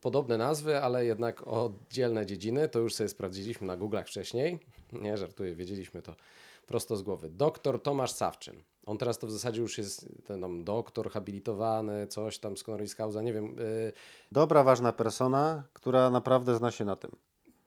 podobne 0.00 0.38
nazwy, 0.38 0.80
ale 0.80 1.04
jednak 1.04 1.48
oddzielne 1.48 2.26
dziedziny. 2.26 2.68
To 2.68 2.78
już 2.78 2.94
sobie 2.94 3.08
sprawdziliśmy 3.08 3.66
na 3.66 3.76
Google'ach 3.76 4.04
wcześniej. 4.04 4.58
Nie, 4.92 5.16
żartuję, 5.16 5.54
wiedzieliśmy 5.54 6.02
to 6.02 6.14
prosto 6.66 6.96
z 6.96 7.02
głowy. 7.02 7.30
Doktor 7.30 7.82
Tomasz 7.82 8.12
Sawczyn. 8.12 8.62
On 8.86 8.98
teraz 8.98 9.18
to 9.18 9.26
w 9.26 9.30
zasadzie 9.30 9.60
już 9.60 9.78
jest 9.78 10.08
ten 10.26 10.40
tam 10.40 10.64
doktor 10.64 11.10
habilitowany, 11.10 12.06
coś 12.06 12.38
tam 12.38 12.56
z 12.56 12.62
honoris 12.62 12.94
causa, 12.94 13.22
nie 13.22 13.32
wiem. 13.32 13.56
E, 13.58 13.92
Dobra, 14.32 14.64
ważna 14.64 14.92
persona, 14.92 15.64
która 15.72 16.10
naprawdę 16.10 16.56
zna 16.56 16.70
się 16.70 16.84
na 16.84 16.96
tym. 16.96 17.10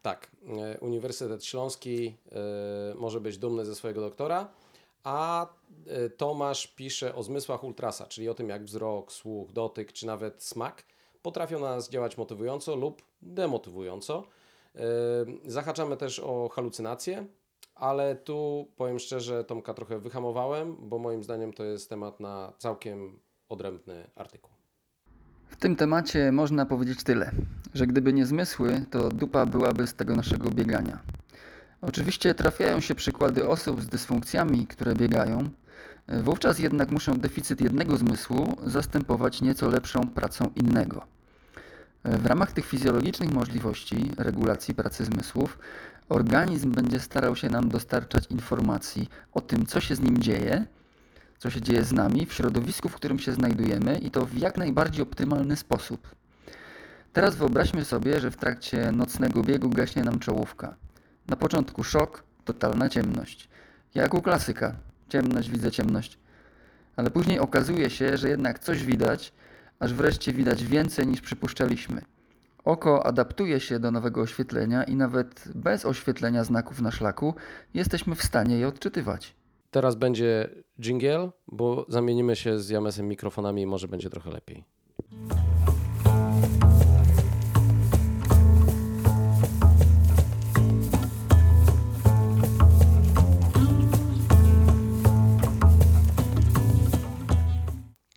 Tak. 0.03 0.31
E, 0.47 0.79
Uniwersytet 0.79 1.45
Śląski 1.45 2.17
może 2.95 3.21
być 3.21 3.37
dumny 3.37 3.65
ze 3.65 3.75
swojego 3.75 4.01
doktora 4.01 4.53
a 5.03 5.47
e, 5.87 6.09
Tomasz 6.09 6.67
pisze 6.67 7.15
o 7.15 7.23
zmysłach 7.23 7.63
ultrasa, 7.63 8.05
czyli 8.05 8.29
o 8.29 8.33
tym 8.33 8.49
jak 8.49 8.63
wzrok, 8.63 9.11
słuch, 9.11 9.51
dotyk 9.51 9.93
czy 9.93 10.05
nawet 10.05 10.43
smak 10.43 10.83
potrafią 11.21 11.59
na 11.59 11.69
nas 11.75 11.89
działać 11.89 12.17
motywująco 12.17 12.75
lub 12.75 13.01
demotywująco. 13.21 14.23
E, 14.75 14.81
zahaczamy 15.45 15.97
też 15.97 16.19
o 16.19 16.49
halucynacje, 16.49 17.27
ale 17.75 18.15
tu 18.15 18.67
powiem 18.75 18.99
szczerze, 18.99 19.43
Tomka 19.43 19.73
trochę 19.73 19.99
wyhamowałem, 19.99 20.77
bo 20.79 20.99
moim 20.99 21.23
zdaniem 21.23 21.53
to 21.53 21.63
jest 21.63 21.89
temat 21.89 22.19
na 22.19 22.53
całkiem 22.57 23.19
odrębny 23.49 24.09
artykuł. 24.15 24.52
W 25.53 25.55
tym 25.55 25.75
temacie 25.75 26.31
można 26.31 26.65
powiedzieć 26.65 27.03
tyle, 27.03 27.31
że 27.73 27.87
gdyby 27.87 28.13
nie 28.13 28.25
zmysły, 28.25 28.85
to 28.89 29.09
dupa 29.09 29.45
byłaby 29.45 29.87
z 29.87 29.93
tego 29.93 30.15
naszego 30.15 30.49
biegania. 30.51 30.99
Oczywiście 31.81 32.35
trafiają 32.35 32.79
się 32.79 32.95
przykłady 32.95 33.47
osób 33.47 33.81
z 33.81 33.87
dysfunkcjami, 33.87 34.67
które 34.67 34.95
biegają. 34.95 35.49
Wówczas 36.07 36.59
jednak 36.59 36.91
muszą 36.91 37.13
deficyt 37.13 37.61
jednego 37.61 37.97
zmysłu 37.97 38.57
zastępować 38.65 39.41
nieco 39.41 39.69
lepszą 39.69 40.07
pracą 40.07 40.51
innego. 40.55 41.05
W 42.03 42.25
ramach 42.25 42.51
tych 42.51 42.65
fizjologicznych 42.65 43.33
możliwości 43.33 44.11
regulacji 44.17 44.75
pracy 44.75 45.05
zmysłów, 45.05 45.59
organizm 46.09 46.71
będzie 46.71 46.99
starał 46.99 47.35
się 47.35 47.49
nam 47.49 47.69
dostarczać 47.69 48.27
informacji 48.31 49.09
o 49.33 49.41
tym, 49.41 49.65
co 49.65 49.79
się 49.79 49.95
z 49.95 49.99
nim 49.99 50.17
dzieje, 50.17 50.65
co 51.43 51.49
się 51.49 51.61
dzieje 51.61 51.83
z 51.83 51.91
nami 51.91 52.25
w 52.25 52.33
środowisku, 52.33 52.89
w 52.89 52.95
którym 52.95 53.19
się 53.19 53.33
znajdujemy 53.33 53.97
i 53.97 54.11
to 54.11 54.25
w 54.25 54.37
jak 54.37 54.57
najbardziej 54.57 55.03
optymalny 55.03 55.55
sposób. 55.55 56.15
Teraz 57.13 57.35
wyobraźmy 57.35 57.85
sobie, 57.85 58.19
że 58.19 58.31
w 58.31 58.37
trakcie 58.37 58.91
nocnego 58.91 59.43
biegu 59.43 59.69
gaśnie 59.69 60.03
nam 60.03 60.19
czołówka. 60.19 60.75
Na 61.27 61.35
początku 61.35 61.83
szok, 61.83 62.23
totalna 62.45 62.89
ciemność. 62.89 63.49
Jak 63.95 64.13
u 64.13 64.21
klasyka. 64.21 64.75
Ciemność, 65.09 65.49
widzę 65.49 65.71
ciemność. 65.71 66.19
Ale 66.95 67.11
później 67.11 67.39
okazuje 67.39 67.89
się, 67.89 68.17
że 68.17 68.29
jednak 68.29 68.59
coś 68.59 68.83
widać, 68.83 69.33
aż 69.79 69.93
wreszcie 69.93 70.33
widać 70.33 70.63
więcej 70.63 71.07
niż 71.07 71.21
przypuszczaliśmy. 71.21 72.01
Oko 72.63 73.05
adaptuje 73.05 73.59
się 73.59 73.79
do 73.79 73.91
nowego 73.91 74.21
oświetlenia 74.21 74.83
i 74.83 74.95
nawet 74.95 75.43
bez 75.55 75.85
oświetlenia 75.85 76.43
znaków 76.43 76.81
na 76.81 76.91
szlaku 76.91 77.35
jesteśmy 77.73 78.15
w 78.15 78.23
stanie 78.23 78.57
je 78.57 78.67
odczytywać. 78.67 79.42
Teraz 79.73 79.95
będzie 79.95 80.49
jingle, 80.79 81.29
bo 81.47 81.85
zamienimy 81.89 82.35
się 82.35 82.59
z 82.59 82.69
Jamesem 82.69 83.07
mikrofonami 83.07 83.61
i 83.61 83.65
może 83.65 83.87
będzie 83.87 84.09
trochę 84.09 84.29
lepiej. 84.31 84.63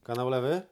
Kanał 0.02 0.28
lewy? 0.28 0.62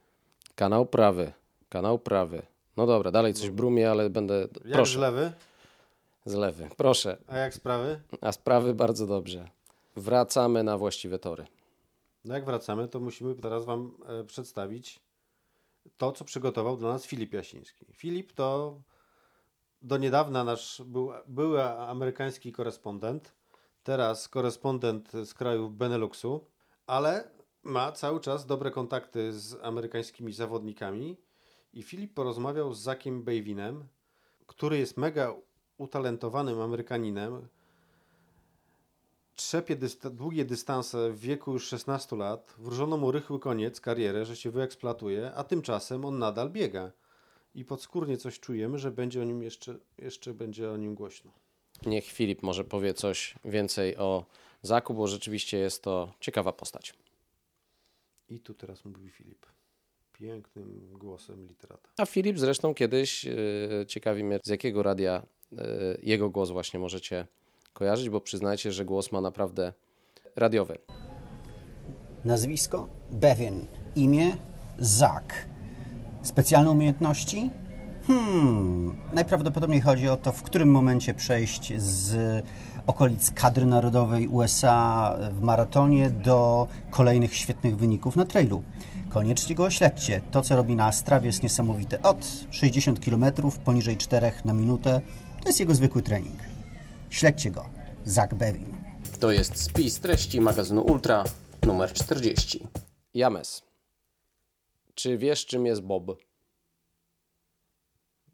Kanał 0.54 0.86
prawy. 0.86 1.32
Kanał 1.68 1.98
prawy. 1.98 2.42
No 2.76 2.86
dobra, 2.86 3.10
dalej 3.10 3.34
coś 3.34 3.50
brumie, 3.50 3.90
ale 3.90 4.10
będę. 4.10 4.40
Jak 4.40 4.72
Proszę. 4.72 4.98
z 4.98 5.00
lewy? 5.00 5.32
Z 6.24 6.34
lewy. 6.34 6.68
Proszę. 6.76 7.16
A 7.28 7.38
jak 7.38 7.54
sprawy? 7.54 8.00
A 8.20 8.32
sprawy 8.32 8.74
bardzo 8.74 9.06
dobrze. 9.06 9.48
Wracamy 9.96 10.62
na 10.62 10.78
właściwe 10.78 11.18
tory. 11.18 11.46
No 12.24 12.34
jak 12.34 12.44
wracamy, 12.44 12.88
to 12.88 13.00
musimy 13.00 13.34
teraz 13.34 13.64
Wam 13.64 13.96
e, 14.06 14.24
przedstawić 14.24 15.00
to, 15.96 16.12
co 16.12 16.24
przygotował 16.24 16.76
dla 16.76 16.88
nas 16.88 17.06
Filip 17.06 17.32
Jasiński. 17.32 17.86
Filip 17.92 18.32
to 18.32 18.80
do 19.82 19.96
niedawna 19.96 20.44
nasz 20.44 20.82
był, 20.86 21.12
były 21.26 21.64
amerykański 21.64 22.52
korespondent, 22.52 23.34
teraz 23.82 24.28
korespondent 24.28 25.12
z 25.12 25.34
krajów 25.34 25.76
Beneluxu, 25.76 26.46
ale 26.86 27.30
ma 27.62 27.92
cały 27.92 28.20
czas 28.20 28.46
dobre 28.46 28.70
kontakty 28.70 29.32
z 29.32 29.58
amerykańskimi 29.62 30.32
zawodnikami 30.32 31.16
i 31.72 31.82
Filip 31.82 32.14
porozmawiał 32.14 32.74
z 32.74 32.80
Zakiem 32.80 33.22
Bejwinem, 33.22 33.88
który 34.46 34.78
jest 34.78 34.96
mega 34.96 35.34
utalentowanym 35.78 36.60
Amerykaninem, 36.60 37.48
trzepie 39.34 39.76
dysta 39.76 40.10
długie 40.10 40.44
dystanse 40.44 41.10
w 41.10 41.20
wieku 41.20 41.52
już 41.52 41.66
16 41.66 42.16
lat, 42.16 42.54
wróżono 42.58 42.96
mu 42.96 43.12
rychły 43.12 43.40
koniec, 43.40 43.80
karierę, 43.80 44.24
że 44.24 44.36
się 44.36 44.50
wyeksploatuje, 44.50 45.32
a 45.34 45.44
tymczasem 45.44 46.04
on 46.04 46.18
nadal 46.18 46.50
biega. 46.50 46.92
I 47.54 47.64
podskórnie 47.64 48.16
coś 48.16 48.40
czujemy, 48.40 48.78
że 48.78 48.90
będzie 48.90 49.22
o 49.22 49.24
nim 49.24 49.42
jeszcze, 49.42 49.78
jeszcze 49.98 50.34
będzie 50.34 50.70
o 50.70 50.76
nim 50.76 50.94
głośno. 50.94 51.30
Niech 51.86 52.04
Filip 52.04 52.42
może 52.42 52.64
powie 52.64 52.94
coś 52.94 53.34
więcej 53.44 53.96
o 53.96 54.24
Zaku, 54.62 54.94
bo 54.94 55.06
rzeczywiście 55.06 55.58
jest 55.58 55.82
to 55.82 56.12
ciekawa 56.20 56.52
postać. 56.52 56.94
I 58.28 58.40
tu 58.40 58.54
teraz 58.54 58.84
mówi 58.84 59.10
Filip. 59.10 59.46
Pięknym 60.12 60.98
głosem 60.98 61.46
literata. 61.46 61.88
A 61.98 62.06
Filip 62.06 62.38
zresztą 62.38 62.74
kiedyś, 62.74 63.24
yy, 63.24 63.86
ciekawi 63.88 64.24
mnie 64.24 64.38
z 64.44 64.48
jakiego 64.48 64.82
radia 64.82 65.26
yy, 65.52 65.58
jego 66.02 66.30
głos 66.30 66.50
właśnie 66.50 66.80
możecie 66.80 67.26
kojarzyć, 67.74 68.10
bo 68.10 68.20
przyznajcie, 68.20 68.72
że 68.72 68.84
głos 68.84 69.12
ma 69.12 69.20
naprawdę 69.20 69.72
radiowy. 70.36 70.78
Nazwisko? 72.24 72.88
Bevin. 73.10 73.66
Imię? 73.96 74.36
Zak. 74.78 75.48
Specjalne 76.22 76.70
umiejętności? 76.70 77.50
Hmm, 78.06 78.96
najprawdopodobniej 79.12 79.80
chodzi 79.80 80.08
o 80.08 80.16
to, 80.16 80.32
w 80.32 80.42
którym 80.42 80.70
momencie 80.70 81.14
przejść 81.14 81.72
z 81.80 82.16
okolic 82.86 83.30
kadry 83.30 83.66
narodowej 83.66 84.28
USA 84.28 85.16
w 85.32 85.40
maratonie 85.40 86.10
do 86.10 86.68
kolejnych 86.90 87.36
świetnych 87.36 87.76
wyników 87.76 88.16
na 88.16 88.24
trailu. 88.24 88.62
Koniecznie 89.08 89.54
go 89.54 89.64
ośledźcie. 89.64 90.20
To, 90.30 90.42
co 90.42 90.56
robi 90.56 90.76
na 90.76 90.92
Strawie 90.92 91.26
jest 91.26 91.42
niesamowite. 91.42 92.02
Od 92.02 92.26
60 92.50 93.04
km 93.04 93.24
poniżej 93.64 93.96
4 93.96 94.32
na 94.44 94.54
minutę 94.54 95.00
to 95.42 95.48
jest 95.48 95.60
jego 95.60 95.74
zwykły 95.74 96.02
trening. 96.02 96.53
Śledźcie 97.10 97.50
go. 97.50 97.70
Zach 98.04 98.34
Bevin. 98.34 98.76
To 99.20 99.32
jest 99.32 99.62
spis 99.62 100.00
treści 100.00 100.40
magazynu 100.40 100.82
Ultra 100.82 101.24
numer 101.66 101.92
40. 101.92 102.66
James. 103.14 103.62
Czy 104.94 105.18
wiesz, 105.18 105.46
czym 105.46 105.66
jest 105.66 105.82
Bob? 105.82 106.16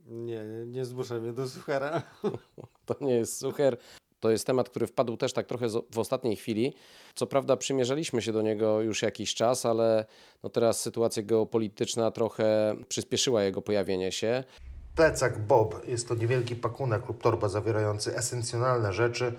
Nie, 0.06 0.44
nie 0.66 0.85
zmuszę 0.85 1.20
mnie 1.20 1.33
do 1.33 1.48
suchera. 1.48 2.02
to 2.87 2.96
nie 3.00 3.14
jest 3.14 3.38
sucher. 3.38 3.76
To 4.20 4.30
jest 4.30 4.46
temat, 4.46 4.68
który 4.68 4.87
wpadł 4.87 5.16
też 5.16 5.33
tak 5.33 5.46
trochę 5.46 5.66
w 5.90 5.98
ostatniej 5.98 6.37
chwili. 6.37 6.74
Co 7.14 7.26
prawda 7.26 7.56
przymierzaliśmy 7.56 8.22
się 8.22 8.33
do 8.33 8.42
niego 8.42 8.80
już 8.80 9.02
jakiś 9.02 9.35
czas, 9.35 9.66
ale 9.66 10.06
no 10.42 10.50
teraz 10.50 10.80
sytuacja 10.80 11.22
geopolityczna 11.22 12.11
trochę 12.11 12.76
przyspieszyła 12.88 13.42
jego 13.42 13.62
pojawienie 13.62 14.12
się. 14.12 14.44
Plecak 15.00 15.38
Bob. 15.38 15.88
Jest 15.88 16.08
to 16.08 16.14
niewielki 16.14 16.56
pakunek 16.56 17.08
lub 17.08 17.22
torba 17.22 17.48
zawierający 17.48 18.16
esencjonalne 18.16 18.92
rzeczy 18.92 19.32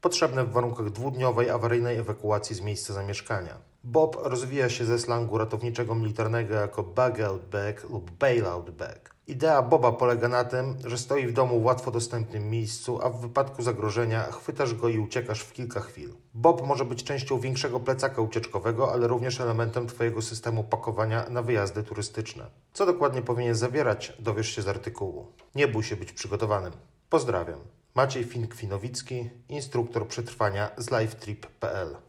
potrzebne 0.00 0.44
w 0.44 0.52
warunkach 0.52 0.90
dwudniowej 0.90 1.50
awaryjnej 1.50 1.96
ewakuacji 1.96 2.56
z 2.56 2.60
miejsca 2.60 2.94
zamieszkania. 2.94 3.54
Bob 3.84 4.16
rozwija 4.22 4.68
się 4.68 4.84
ze 4.84 4.98
slangu 4.98 5.38
ratowniczego 5.38 5.94
militarnego 5.94 6.54
jako 6.54 6.82
bug-out 6.82 7.44
bag 7.50 7.90
lub 7.90 8.10
bailout 8.10 8.70
bag. 8.70 9.18
Idea 9.28 9.62
Boba 9.62 9.92
polega 9.92 10.28
na 10.28 10.44
tym, 10.44 10.76
że 10.84 10.98
stoi 10.98 11.26
w 11.26 11.32
domu 11.32 11.60
w 11.60 11.64
łatwo 11.64 11.90
dostępnym 11.90 12.50
miejscu, 12.50 12.98
a 13.02 13.10
w 13.10 13.20
wypadku 13.20 13.62
zagrożenia 13.62 14.22
chwytasz 14.22 14.74
go 14.74 14.88
i 14.88 14.98
uciekasz 14.98 15.40
w 15.40 15.52
kilka 15.52 15.80
chwil. 15.80 16.14
Bob 16.34 16.66
może 16.66 16.84
być 16.84 17.04
częścią 17.04 17.40
większego 17.40 17.80
plecaka 17.80 18.22
ucieczkowego, 18.22 18.92
ale 18.92 19.06
również 19.06 19.40
elementem 19.40 19.86
Twojego 19.86 20.22
systemu 20.22 20.64
pakowania 20.64 21.28
na 21.30 21.42
wyjazdy 21.42 21.82
turystyczne. 21.82 22.46
Co 22.72 22.86
dokładnie 22.86 23.22
powinien 23.22 23.54
zawierać, 23.54 24.12
dowiesz 24.18 24.48
się 24.48 24.62
z 24.62 24.68
artykułu. 24.68 25.26
Nie 25.54 25.68
bój 25.68 25.82
się 25.82 25.96
być 25.96 26.12
przygotowanym. 26.12 26.72
Pozdrawiam. 27.10 27.77
Maciej 27.98 28.24
Fink-Finowicki, 28.24 29.30
instruktor 29.48 30.08
przetrwania 30.08 30.70
z 30.76 30.90
livetrip.pl 30.90 32.07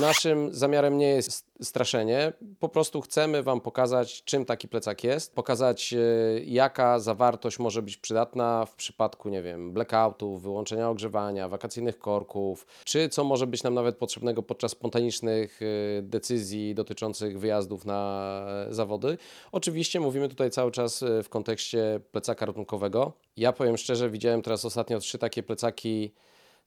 Naszym 0.00 0.54
zamiarem 0.54 0.98
nie 0.98 1.08
jest 1.08 1.52
straszenie. 1.62 2.32
Po 2.60 2.68
prostu 2.68 3.00
chcemy 3.00 3.42
Wam 3.42 3.60
pokazać, 3.60 4.24
czym 4.24 4.44
taki 4.44 4.68
plecak 4.68 5.04
jest, 5.04 5.34
pokazać, 5.34 5.94
e, 5.94 5.98
jaka 6.44 6.98
zawartość 6.98 7.58
może 7.58 7.82
być 7.82 7.96
przydatna 7.96 8.66
w 8.66 8.74
przypadku, 8.74 9.28
nie 9.28 9.42
wiem, 9.42 9.72
blackoutów, 9.72 10.42
wyłączenia 10.42 10.88
ogrzewania, 10.88 11.48
wakacyjnych 11.48 11.98
korków, 11.98 12.66
czy 12.84 13.08
co 13.08 13.24
może 13.24 13.46
być 13.46 13.62
nam 13.62 13.74
nawet 13.74 13.96
potrzebnego 13.96 14.42
podczas 14.42 14.70
spontanicznych 14.70 15.60
e, 15.62 16.02
decyzji 16.02 16.74
dotyczących 16.74 17.38
wyjazdów 17.38 17.84
na 17.84 18.42
e, 18.68 18.74
zawody. 18.74 19.18
Oczywiście 19.52 20.00
mówimy 20.00 20.28
tutaj 20.28 20.50
cały 20.50 20.70
czas 20.70 21.04
w 21.24 21.28
kontekście 21.28 22.00
plecaka 22.12 22.46
ratunkowego. 22.46 23.12
Ja 23.36 23.52
powiem 23.52 23.76
szczerze, 23.76 24.10
widziałem 24.10 24.42
teraz 24.42 24.64
ostatnio 24.64 24.98
trzy 24.98 25.18
takie 25.18 25.42
plecaki 25.42 26.12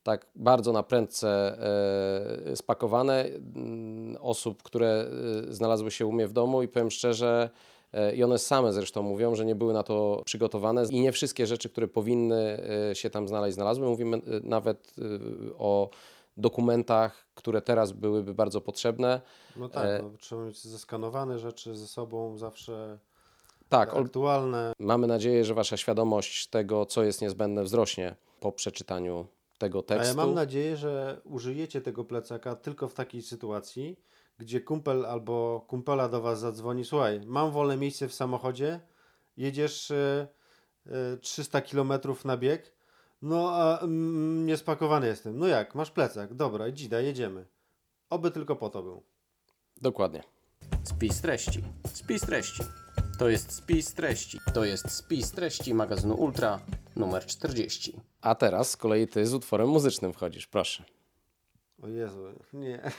tak 0.06 0.26
bardzo 0.36 0.72
na 0.72 0.84
prędce 0.84 1.58
e, 2.52 2.56
spakowane 2.56 3.26
mm, 3.26 4.18
osób, 4.22 4.64
które 4.64 5.08
e, 5.50 5.54
znalazły 5.54 5.92
się 5.92 6.06
u 6.06 6.12
mnie 6.12 6.28
w 6.28 6.34
domu 6.34 6.64
i 6.64 6.68
powiem 6.68 6.92
szczerze, 6.92 7.50
e, 7.94 8.16
i 8.16 8.24
one 8.24 8.40
same 8.40 8.74
zresztą 8.74 9.04
mówią, 9.04 9.36
że 9.36 9.46
nie 9.46 9.56
były 9.56 9.74
na 9.74 9.84
to 9.84 10.22
przygotowane 10.26 10.84
i 10.90 11.00
nie 11.00 11.12
wszystkie 11.12 11.48
rzeczy, 11.48 11.70
które 11.70 11.88
powinny 11.88 12.60
się 12.94 13.10
tam 13.10 13.28
znaleźć, 13.28 13.56
znalazły. 13.56 13.88
Mówimy 13.88 14.22
nawet 14.44 14.96
o 15.58 15.90
dokumentach, 16.38 17.26
które 17.36 17.62
teraz 17.62 17.92
byłyby 17.92 18.34
bardzo 18.34 18.62
potrzebne. 18.62 19.22
No 19.56 19.70
tak, 19.70 20.04
no, 20.04 20.12
trzeba 20.20 20.46
mieć 20.46 20.64
zeskanowane 20.64 21.40
rzeczy 21.40 21.76
ze 21.76 21.88
sobą 21.88 22.38
zawsze. 22.38 22.98
Tak, 23.70 23.94
aktualne. 23.94 24.74
Mamy 24.80 25.08
nadzieję, 25.08 25.46
że 25.46 25.54
Wasza 25.54 25.78
świadomość 25.78 26.48
tego, 26.48 26.86
co 26.86 27.04
jest 27.04 27.22
niezbędne, 27.22 27.64
wzrośnie 27.64 28.16
po 28.40 28.52
przeczytaniu 28.52 29.28
tego 29.58 29.82
tekstu. 29.82 30.06
A 30.06 30.08
ja 30.08 30.14
mam 30.14 30.34
nadzieję, 30.34 30.78
że 30.78 31.22
użyjecie 31.24 31.82
tego 31.82 32.04
plecaka 32.06 32.56
tylko 32.56 32.88
w 32.88 32.94
takiej 32.94 33.22
sytuacji, 33.22 34.00
gdzie 34.38 34.62
kumpel 34.62 35.06
albo 35.06 35.66
kumpela 35.68 36.10
do 36.10 36.22
Was 36.22 36.40
zadzwoni, 36.40 36.86
słuchaj, 36.86 37.22
mam 37.26 37.52
wolne 37.52 37.78
miejsce 37.78 38.08
w 38.08 38.14
samochodzie, 38.14 38.80
jedziesz 39.38 39.92
y, 39.92 40.28
y, 40.88 41.18
300 41.18 41.62
km 41.62 41.94
na 42.26 42.38
bieg, 42.38 42.76
no 43.22 43.50
a 43.50 43.80
mm, 43.80 44.46
niespakowany 44.46 45.08
jestem. 45.08 45.40
No 45.40 45.48
jak, 45.48 45.76
masz 45.76 45.92
plecak, 45.92 46.34
dobra, 46.34 46.72
dzida, 46.72 47.02
jedziemy. 47.02 47.46
Oby 48.10 48.32
tylko 48.32 48.56
po 48.56 48.70
to 48.70 48.84
był. 48.84 49.04
Dokładnie. 49.82 50.24
Spis 50.84 51.22
treści. 51.22 51.64
Spis 51.94 52.22
treści. 52.22 52.64
To 53.20 53.30
jest 53.30 53.52
spis 53.52 53.94
treści. 53.94 54.40
To 54.54 54.66
jest 54.66 54.92
spis 54.92 55.32
treści 55.32 55.74
magazynu 55.74 56.16
Ultra 56.16 56.60
numer 56.96 57.26
40. 57.26 58.00
A 58.22 58.36
teraz 58.36 58.70
z 58.70 58.78
kolei 58.78 59.08
ty 59.08 59.26
z 59.26 59.34
utworem 59.34 59.70
muzycznym 59.70 60.14
wchodzisz, 60.14 60.48
proszę. 60.48 60.84
O 61.84 61.88
Jezu, 61.88 62.20
nie. 62.54 62.92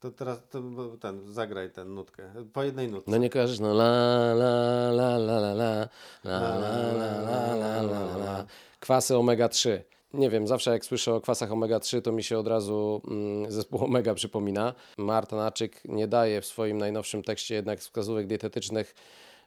To 0.00 0.10
teraz 0.10 0.38
to, 0.50 0.62
ten, 1.00 1.32
zagraj 1.32 1.70
tę 1.70 1.84
nutkę. 1.84 2.32
Po 2.52 2.62
jednej 2.62 2.88
nutce. 2.88 3.10
No 3.10 3.16
nie 3.16 3.30
kojarzysz, 3.30 3.58
no 3.60 3.72
la 3.72 3.84
la 4.32 4.90
la 4.90 5.16
la 5.16 5.38
la 5.38 5.52
la 5.52 5.88
la 6.24 6.48
la 6.48 6.68
la 6.92 7.54
la 7.54 7.54
la 7.54 7.82
la 7.82 8.16
la 8.16 8.46
Kwasy 8.80 9.16
omega 9.16 9.48
3. 9.48 9.84
Nie 10.16 10.30
wiem, 10.30 10.46
zawsze 10.46 10.70
jak 10.70 10.84
słyszę 10.84 11.14
o 11.14 11.20
kwasach 11.20 11.50
omega-3, 11.50 12.02
to 12.02 12.12
mi 12.12 12.22
się 12.22 12.38
od 12.38 12.46
razu 12.46 13.02
mm, 13.08 13.52
zespół 13.52 13.84
omega 13.88 14.14
przypomina. 14.14 14.74
Marta 14.98 15.36
Naczyk 15.36 15.84
nie 15.84 16.08
daje 16.08 16.40
w 16.40 16.46
swoim 16.46 16.78
najnowszym 16.78 17.22
tekście 17.22 17.54
jednak 17.54 17.78
wskazówek 17.78 18.26
dietetycznych 18.26 18.94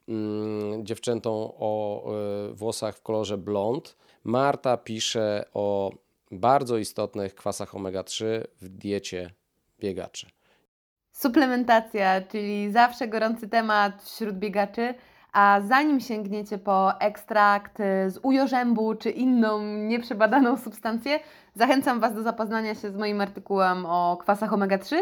mm, 0.08 0.86
dziewczętom 0.86 1.51
o 1.60 2.03
y, 2.49 2.53
włosach 2.53 2.97
w 2.97 3.01
kolorze 3.01 3.38
blond. 3.38 3.95
Marta 4.23 4.77
pisze 4.77 5.45
o 5.53 5.91
bardzo 6.32 6.77
istotnych 6.77 7.36
kwasach 7.36 7.75
omega-3 7.75 8.25
w 8.62 8.69
diecie 8.69 9.29
biegaczy. 9.79 10.27
Suplementacja, 11.12 12.21
czyli 12.21 12.71
zawsze 12.71 13.08
gorący 13.08 13.47
temat 13.47 14.03
wśród 14.03 14.36
biegaczy. 14.36 14.93
A 15.34 15.62
zanim 15.68 16.00
sięgniecie 16.00 16.58
po 16.58 17.00
ekstrakt 17.00 17.78
z 18.08 18.20
ujorzębu 18.24 18.96
czy 18.96 19.10
inną 19.10 19.62
nieprzebadaną 19.62 20.58
substancję, 20.58 21.20
zachęcam 21.56 22.00
Was 22.00 22.15
do 22.15 22.24
zapoznania 22.24 22.76
się 22.76 22.92
z 22.92 22.96
moim 22.96 23.22
artykułem 23.22 23.86
o 23.86 24.18
kwasach 24.22 24.52
omega-3 24.52 24.96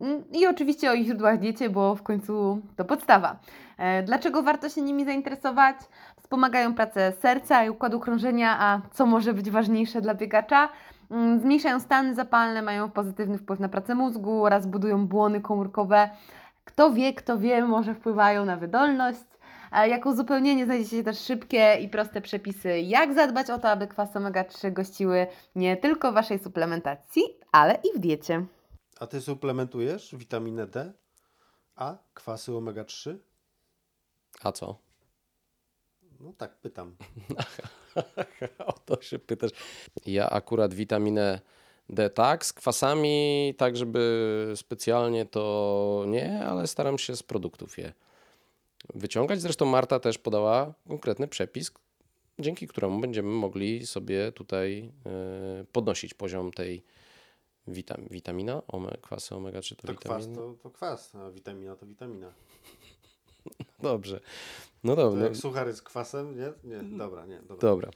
mm, 0.00 0.22
i 0.32 0.46
oczywiście 0.46 0.90
o 0.90 0.94
ich 0.94 1.06
źródłach 1.06 1.38
diecie, 1.38 1.70
bo 1.70 1.94
w 1.94 2.02
końcu 2.02 2.60
to 2.76 2.84
podstawa. 2.84 3.36
E, 3.78 4.02
dlaczego 4.02 4.42
warto 4.42 4.68
się 4.68 4.82
nimi 4.82 5.04
zainteresować? 5.04 5.76
Wspomagają 6.20 6.74
pracę 6.74 7.12
serca 7.12 7.64
i 7.64 7.70
układu 7.70 8.00
krążenia, 8.00 8.56
a 8.60 8.80
co 8.90 9.06
może 9.06 9.34
być 9.34 9.50
ważniejsze 9.50 10.00
dla 10.00 10.14
biegacza? 10.14 10.68
Mm, 11.10 11.40
zmniejszają 11.40 11.80
stany 11.80 12.14
zapalne, 12.14 12.62
mają 12.62 12.90
pozytywny 12.90 13.38
wpływ 13.38 13.60
na 13.60 13.68
pracę 13.68 13.94
mózgu 13.94 14.44
oraz 14.44 14.66
budują 14.66 15.06
błony 15.06 15.40
komórkowe. 15.40 16.10
Kto 16.64 16.92
wie, 16.92 17.14
kto 17.14 17.38
wie, 17.38 17.64
może 17.64 17.94
wpływają 17.94 18.44
na 18.44 18.56
wydolność, 18.56 19.29
jako 19.72 20.10
uzupełnienie 20.10 20.64
znajdziecie 20.64 21.04
też 21.04 21.18
szybkie 21.18 21.78
i 21.80 21.88
proste 21.88 22.20
przepisy, 22.20 22.80
jak 22.80 23.14
zadbać 23.14 23.50
o 23.50 23.58
to, 23.58 23.70
aby 23.70 23.86
kwasy 23.86 24.18
omega-3 24.18 24.72
gościły 24.72 25.26
nie 25.54 25.76
tylko 25.76 26.12
w 26.12 26.14
Waszej 26.14 26.38
suplementacji, 26.38 27.22
ale 27.52 27.74
i 27.74 27.98
w 27.98 28.00
diecie. 28.00 28.46
A 29.00 29.06
Ty 29.06 29.20
suplementujesz 29.20 30.14
witaminę 30.16 30.66
D? 30.66 30.92
A 31.76 31.96
kwasy 32.14 32.52
omega-3? 32.52 33.16
A 34.42 34.52
co? 34.52 34.78
No 36.20 36.32
tak, 36.38 36.56
pytam. 36.56 36.96
o 38.66 38.72
to 38.72 39.02
się 39.02 39.18
pytasz. 39.18 39.50
Ja 40.06 40.30
akurat 40.30 40.74
witaminę 40.74 41.40
D 41.88 42.10
tak, 42.10 42.46
z 42.46 42.52
kwasami, 42.52 43.54
tak 43.58 43.76
żeby 43.76 44.52
specjalnie 44.56 45.26
to 45.26 46.04
nie, 46.06 46.44
ale 46.46 46.66
staram 46.66 46.98
się 46.98 47.16
z 47.16 47.22
produktów 47.22 47.78
je 47.78 47.92
wyciągać. 48.94 49.40
Zresztą 49.40 49.66
Marta 49.66 50.00
też 50.00 50.18
podała 50.18 50.74
konkretny 50.88 51.28
przepis, 51.28 51.70
dzięki 52.38 52.68
któremu 52.68 53.00
będziemy 53.00 53.28
mogli 53.28 53.86
sobie 53.86 54.32
tutaj 54.32 54.92
e, 55.06 55.64
podnosić 55.72 56.14
poziom 56.14 56.52
tej 56.52 56.84
witam, 57.68 58.06
witamina, 58.10 58.62
ome, 58.68 58.96
kwasy 59.02 59.34
omega-3 59.34 59.76
to, 59.76 59.86
to 59.86 59.94
kwas 59.94 60.28
to, 60.34 60.54
to 60.62 60.70
kwas, 60.70 61.14
a 61.14 61.30
witamina 61.30 61.76
to 61.76 61.86
witamina. 61.86 62.32
Dobrze. 63.82 64.20
No 64.84 64.96
dobra. 64.96 65.24
Jak 65.24 65.36
suchary 65.36 65.74
z 65.74 65.82
kwasem, 65.82 66.36
nie? 66.36 66.52
Nie, 66.64 66.82
dobra, 66.98 67.26
nie. 67.26 67.38
Dobra. 67.38 67.56
dobra. 67.56 67.90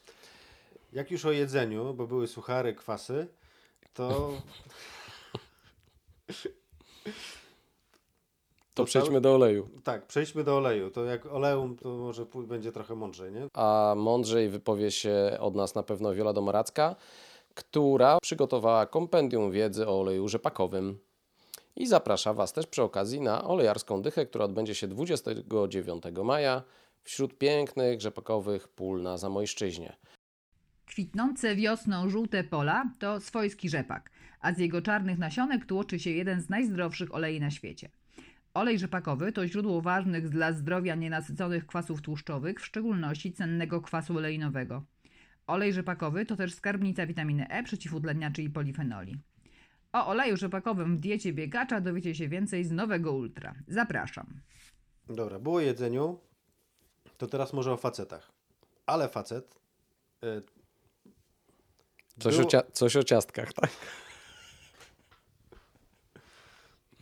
Jak 0.93 1.11
już 1.11 1.25
o 1.25 1.33
jedzeniu, 1.33 1.95
bo 1.95 2.07
były 2.07 2.29
suchary, 2.29 2.75
kwasy, 2.75 3.27
to 3.95 4.33
To, 8.75 8.85
przejdźmy 8.85 9.21
do 9.21 9.35
oleju. 9.35 9.69
Tak, 9.85 10.07
przejdźmy 10.07 10.45
do 10.45 10.57
oleju. 10.57 10.91
To 10.91 11.05
jak 11.05 11.27
oleum, 11.27 11.77
to 11.77 11.89
może 11.89 12.27
będzie 12.49 12.73
trochę 12.73 12.95
mądrzej, 12.95 13.33
nie? 13.33 13.47
A 13.55 13.95
mądrzej 13.97 14.49
wypowie 14.49 14.91
się 14.91 15.37
od 15.41 15.55
nas 15.55 15.75
na 15.75 15.83
pewno 15.83 16.15
Wiola 16.15 16.33
Domoracka, 16.33 16.97
która 17.55 18.19
przygotowała 18.23 18.87
kompendium 18.87 19.51
wiedzy 19.51 19.89
o 19.89 20.01
oleju 20.01 20.29
rzepakowym. 20.29 20.99
I 21.77 21.87
zaprasza 21.87 22.35
Was 22.35 22.53
też 22.53 22.67
przy 22.67 22.83
okazji 22.83 23.21
na 23.21 23.45
olejarską 23.45 24.03
dychę, 24.03 24.27
która 24.27 24.45
odbędzie 24.45 24.75
się 24.75 24.89
29 24.89 26.05
maja 26.25 26.63
wśród 27.03 27.39
pięknych 27.39 28.01
rzepakowych 28.01 28.69
pól 28.69 29.03
na 29.03 29.19
Zamojszczyźnie. 29.19 29.97
Kwitnące 30.87 31.57
wiosną 31.57 32.09
żółte 32.09 32.45
pola 32.45 32.85
to 32.99 33.21
swojski 33.21 33.69
rzepak, 33.69 34.11
a 34.41 34.53
z 34.53 34.59
jego 34.59 34.83
czarnych 34.83 35.19
nasionek 35.19 35.67
tłoczy 35.67 35.99
się 35.99 36.11
jeden 36.11 36.41
z 36.41 36.49
najzdrowszych 36.49 37.15
olei 37.15 37.41
na 37.41 37.51
świecie. 37.51 37.91
Olej 38.55 38.79
rzepakowy 38.79 39.33
to 39.33 39.47
źródło 39.47 39.81
ważnych 39.81 40.29
dla 40.29 40.53
zdrowia 40.53 40.95
nienasyconych 40.95 41.67
kwasów 41.67 42.03
tłuszczowych, 42.03 42.61
w 42.61 42.65
szczególności 42.67 43.33
cennego 43.33 43.81
kwasu 43.81 44.17
oleinowego. 44.17 44.85
Olej 45.47 45.73
rzepakowy 45.73 46.27
to 46.27 46.37
też 46.37 46.55
skarbnica 46.55 47.07
witaminy 47.07 47.49
E, 47.49 47.63
przeciwutleniaczy 47.63 48.43
i 48.43 48.51
polifenoli. 48.51 49.21
O 49.93 50.07
oleju 50.07 50.37
rzepakowym 50.37 50.97
w 50.97 51.01
diecie 51.01 51.33
biegacza 51.33 51.81
dowiecie 51.81 52.15
się 52.15 52.29
więcej 52.29 52.65
z 52.65 52.71
nowego 52.73 53.13
Ultra. 53.13 53.55
Zapraszam. 53.69 54.41
Dobra, 55.07 55.39
było 55.39 55.61
jedzeniu, 55.61 56.21
to 57.19 57.27
teraz 57.27 57.53
może 57.53 57.73
o 57.73 57.77
facetach. 57.77 58.33
Ale 58.87 59.09
facet, 59.09 59.55
y, 60.25 60.43
Coś, 62.19 62.35
Było- 62.37 62.47
o, 62.47 62.51
cia- 62.51 62.73
coś 62.73 62.97
o 62.97 63.05
ciastkach, 63.05 63.53
tak? 63.53 63.71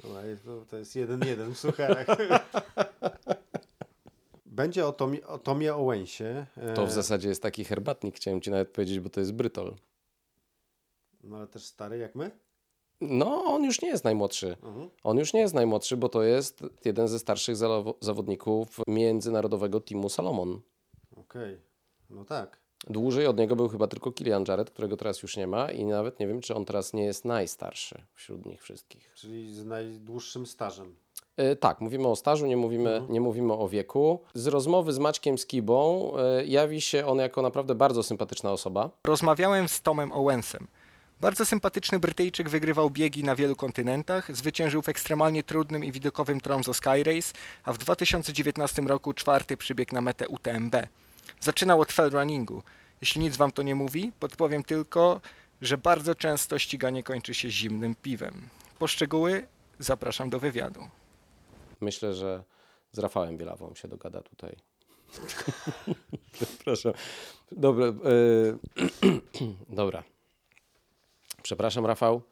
No, 0.04 0.64
to, 0.70 0.76
jest 0.76 0.96
jeden 0.96 1.20
jeden 1.26 1.54
w 1.54 1.58
sucharach. 1.58 2.06
Będzie 4.46 4.86
o 4.86 4.92
Tomie, 4.92 5.26
o 5.26 5.38
Tomie 5.38 5.74
Owensie. 5.74 6.46
e, 6.56 6.74
To 6.74 6.86
w 6.86 6.92
zasadzie 6.92 7.28
jest 7.28 7.42
taki 7.42 7.64
herbatnik, 7.64 8.16
chciałem 8.16 8.40
ci 8.40 8.50
nawet 8.50 8.68
powiedzieć, 8.70 9.00
bo 9.00 9.10
to 9.10 9.20
jest 9.20 9.32
brytol. 9.32 9.74
No 11.24 11.36
ale 11.36 11.46
też 11.46 11.64
stary 11.64 11.98
jak 11.98 12.14
my? 12.14 12.30
No, 13.00 13.44
on 13.44 13.64
już 13.64 13.82
nie 13.82 13.88
jest 13.88 14.04
najmłodszy. 14.04 14.56
Mhm. 14.62 14.90
On 15.02 15.18
już 15.18 15.32
nie 15.32 15.40
jest 15.40 15.54
najmłodszy, 15.54 15.96
bo 15.96 16.08
to 16.08 16.22
jest 16.22 16.60
jeden 16.84 17.08
ze 17.08 17.18
starszych 17.18 17.56
zawo- 17.56 17.94
zawodników 18.00 18.68
międzynarodowego 18.88 19.80
teamu 19.80 20.08
Salomon. 20.08 20.60
Okej, 21.16 21.60
no 22.10 22.24
tak. 22.24 22.60
Dłużej 22.90 23.26
od 23.26 23.38
niego 23.38 23.56
był 23.56 23.68
chyba 23.68 23.86
tylko 23.86 24.12
Kilian 24.12 24.44
Jarrett, 24.48 24.70
którego 24.70 24.96
teraz 24.96 25.22
już 25.22 25.36
nie 25.36 25.46
ma 25.46 25.70
i 25.70 25.84
nawet 25.84 26.20
nie 26.20 26.26
wiem, 26.26 26.40
czy 26.40 26.54
on 26.54 26.64
teraz 26.64 26.92
nie 26.92 27.04
jest 27.04 27.24
najstarszy 27.24 28.02
wśród 28.14 28.46
nich 28.46 28.62
wszystkich. 28.62 29.12
Czyli 29.14 29.54
z 29.54 29.64
najdłuższym 29.64 30.46
stażem. 30.46 30.94
E, 31.36 31.56
tak, 31.56 31.80
mówimy 31.80 32.08
o 32.08 32.16
stażu, 32.16 32.46
nie 32.46 32.56
mówimy, 32.56 33.02
nie 33.08 33.20
mówimy 33.20 33.52
o 33.52 33.68
wieku. 33.68 34.20
Z 34.34 34.46
rozmowy 34.46 34.92
z 34.92 34.98
Maćkiem 34.98 35.38
Skibą 35.38 36.12
e, 36.18 36.44
jawi 36.44 36.80
się 36.80 37.06
on 37.06 37.18
jako 37.18 37.42
naprawdę 37.42 37.74
bardzo 37.74 38.02
sympatyczna 38.02 38.52
osoba. 38.52 38.90
Rozmawiałem 39.04 39.68
z 39.68 39.82
Tomem 39.82 40.12
Owensem. 40.12 40.66
Bardzo 41.20 41.46
sympatyczny 41.46 41.98
Brytyjczyk 41.98 42.48
wygrywał 42.48 42.90
biegi 42.90 43.24
na 43.24 43.36
wielu 43.36 43.56
kontynentach, 43.56 44.36
zwyciężył 44.36 44.82
w 44.82 44.88
ekstremalnie 44.88 45.42
trudnym 45.42 45.84
i 45.84 45.92
widokowym 45.92 46.40
Tromso 46.40 46.74
Sky 46.74 47.02
Race, 47.04 47.32
a 47.64 47.72
w 47.72 47.78
2019 47.78 48.82
roku 48.82 49.12
czwarty 49.12 49.56
przybiegł 49.56 49.94
na 49.94 50.00
metę 50.00 50.28
UTMB. 50.28 50.76
Zaczynał 51.40 51.80
od 51.80 51.92
fell 51.92 52.10
runningu. 52.10 52.62
Jeśli 53.00 53.20
nic 53.20 53.36
wam 53.36 53.52
to 53.52 53.62
nie 53.62 53.74
mówi, 53.74 54.12
podpowiem 54.20 54.62
tylko, 54.62 55.20
że 55.60 55.78
bardzo 55.78 56.14
często 56.14 56.58
ściganie 56.58 57.02
kończy 57.02 57.34
się 57.34 57.50
zimnym 57.50 57.94
piwem. 57.94 58.48
Po 58.78 58.86
szczegóły 58.86 59.46
zapraszam 59.78 60.30
do 60.30 60.38
wywiadu. 60.38 60.88
Myślę, 61.80 62.14
że 62.14 62.44
z 62.92 62.98
Rafałem 62.98 63.36
Bielawą 63.36 63.74
się 63.74 63.88
dogada 63.88 64.22
tutaj. 64.22 64.56
Przepraszam. 66.32 66.92
Dobra. 67.52 67.86
e, 67.86 67.92
Dobra. 69.68 70.02
Przepraszam, 71.42 71.86
Rafał. 71.86 72.22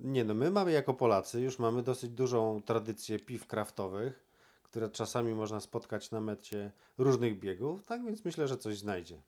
Nie 0.00 0.24
no, 0.24 0.34
my 0.34 0.50
mamy 0.50 0.72
jako 0.72 0.94
Polacy, 0.94 1.40
już 1.40 1.58
mamy 1.58 1.82
dosyć 1.82 2.10
dużą 2.10 2.62
tradycję 2.62 3.18
piw 3.18 3.46
kraftowych, 3.46 4.27
które 4.70 4.88
czasami 4.88 5.34
można 5.34 5.60
spotkać 5.60 6.10
na 6.10 6.20
mecie 6.20 6.70
różnych 6.98 7.40
biegów, 7.40 7.86
tak 7.86 8.04
więc 8.04 8.24
myślę, 8.24 8.48
że 8.48 8.56
coś 8.56 8.78
znajdzie. 8.78 9.22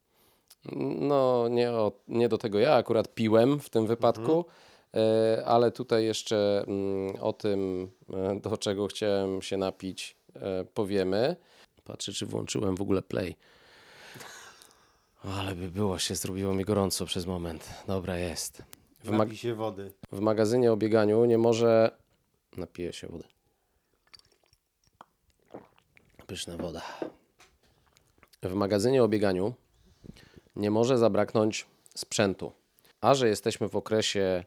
No, 1.00 1.48
nie, 1.48 1.70
o, 1.70 1.92
nie 2.08 2.28
do 2.28 2.38
tego 2.38 2.58
ja 2.58 2.74
akurat 2.74 3.14
piłem 3.14 3.60
w 3.60 3.70
tym 3.70 3.86
wypadku, 3.86 4.44
e, 4.94 5.42
ale 5.46 5.70
tutaj 5.70 6.04
jeszcze 6.04 6.64
mm, 6.66 7.16
o 7.20 7.32
tym, 7.32 7.90
e, 8.12 8.40
do 8.40 8.56
czego 8.56 8.86
chciałem 8.86 9.42
się 9.42 9.56
napić, 9.56 10.16
e, 10.36 10.64
powiemy. 10.64 11.36
Patrzę, 11.84 12.12
czy 12.12 12.26
włączyłem 12.26 12.76
w 12.76 12.82
ogóle 12.82 13.02
play. 13.02 13.36
Ale 15.24 15.54
by 15.54 15.70
było, 15.70 15.98
się 15.98 16.14
zrobiło 16.14 16.54
mi 16.54 16.64
gorąco 16.64 17.06
przez 17.06 17.26
moment. 17.26 17.68
Dobra, 17.86 18.18
jest. 18.18 18.62
W, 19.04 19.10
mag- 19.10 19.34
się 19.34 19.54
wody. 19.54 19.92
w 20.12 20.20
magazynie 20.20 20.72
o 20.72 20.76
bieganiu 20.76 21.24
nie 21.24 21.38
może... 21.38 21.90
Napiję 22.56 22.92
się 22.92 23.06
wody. 23.06 23.24
Pyszna 26.30 26.56
woda. 26.56 26.82
W 28.42 28.54
magazynie 28.54 29.04
o 29.04 29.08
bieganiu 29.08 29.54
nie 30.56 30.70
może 30.70 30.98
zabraknąć 30.98 31.66
sprzętu. 31.94 32.52
A 33.00 33.14
że 33.14 33.28
jesteśmy 33.28 33.68
w 33.68 33.76
okresie 33.76 34.44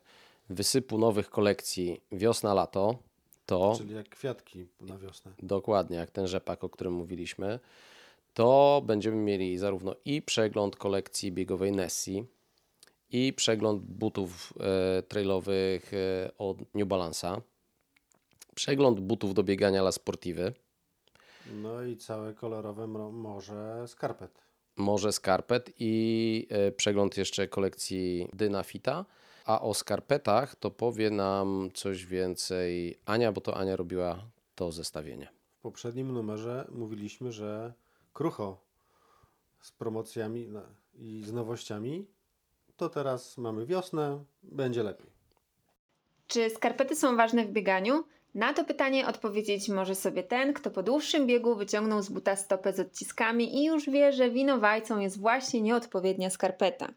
wysypu 0.49 0.97
nowych 0.97 1.29
kolekcji 1.29 2.01
wiosna-lato, 2.11 2.97
to 3.45 3.73
Czyli 3.77 3.95
jak 3.95 4.09
kwiatki 4.09 4.67
na 4.81 4.97
wiosnę. 4.97 5.31
dokładnie 5.39 5.97
jak 5.97 6.11
ten 6.11 6.27
rzepak, 6.27 6.63
o 6.63 6.69
którym 6.69 6.93
mówiliśmy, 6.93 7.59
to 8.33 8.81
będziemy 8.85 9.17
mieli 9.17 9.57
zarówno 9.57 9.95
i 10.05 10.21
przegląd 10.21 10.75
kolekcji 10.75 11.31
biegowej 11.31 11.71
Nessie, 11.71 12.25
i 13.09 13.33
przegląd 13.33 13.81
butów 13.81 14.53
e, 14.59 15.03
trailowych 15.03 15.93
e, 15.93 16.31
od 16.37 16.57
New 16.75 16.87
Balance'a, 16.87 17.41
przegląd 18.55 18.99
butów 18.99 19.33
do 19.33 19.43
biegania 19.43 19.81
La 19.81 19.91
Sportive, 19.91 20.53
No 21.53 21.83
i 21.83 21.97
całe 21.97 22.33
kolorowe 22.33 22.87
morze 22.87 23.87
skarpet. 23.87 24.31
może 24.75 25.11
skarpet 25.13 25.71
i 25.79 26.47
e, 26.49 26.71
przegląd 26.71 27.17
jeszcze 27.17 27.47
kolekcji 27.47 28.29
Dynafita. 28.33 29.05
A 29.45 29.61
o 29.61 29.73
skarpetach 29.73 30.55
to 30.55 30.71
powie 30.71 31.09
nam 31.09 31.69
coś 31.73 32.05
więcej 32.05 32.99
Ania, 33.05 33.31
bo 33.31 33.41
to 33.41 33.57
Ania 33.57 33.75
robiła 33.75 34.19
to 34.55 34.71
zestawienie. 34.71 35.27
W 35.59 35.61
poprzednim 35.61 36.11
numerze 36.13 36.67
mówiliśmy, 36.71 37.31
że 37.31 37.73
krucho 38.13 38.57
z 39.61 39.71
promocjami 39.71 40.47
na- 40.47 40.69
i 40.95 41.23
z 41.25 41.33
nowościami, 41.33 42.07
to 42.77 42.89
teraz 42.89 43.37
mamy 43.37 43.65
wiosnę, 43.65 44.23
będzie 44.43 44.83
lepiej. 44.83 45.07
Czy 46.27 46.49
skarpety 46.49 46.95
są 46.95 47.15
ważne 47.17 47.45
w 47.45 47.51
bieganiu? 47.51 48.03
Na 48.35 48.53
to 48.53 48.63
pytanie 48.63 49.07
odpowiedzieć 49.07 49.69
może 49.69 49.95
sobie 49.95 50.23
ten, 50.23 50.53
kto 50.53 50.71
po 50.71 50.83
dłuższym 50.83 51.27
biegu 51.27 51.55
wyciągnął 51.55 52.01
z 52.01 52.09
buta 52.09 52.35
stopę 52.35 52.73
z 52.73 52.79
odciskami 52.79 53.57
i 53.57 53.65
już 53.65 53.89
wie, 53.89 54.11
że 54.11 54.29
winowajcą 54.29 54.99
jest 54.99 55.19
właśnie 55.19 55.61
nieodpowiednia 55.61 56.29
skarpeta. 56.29 56.87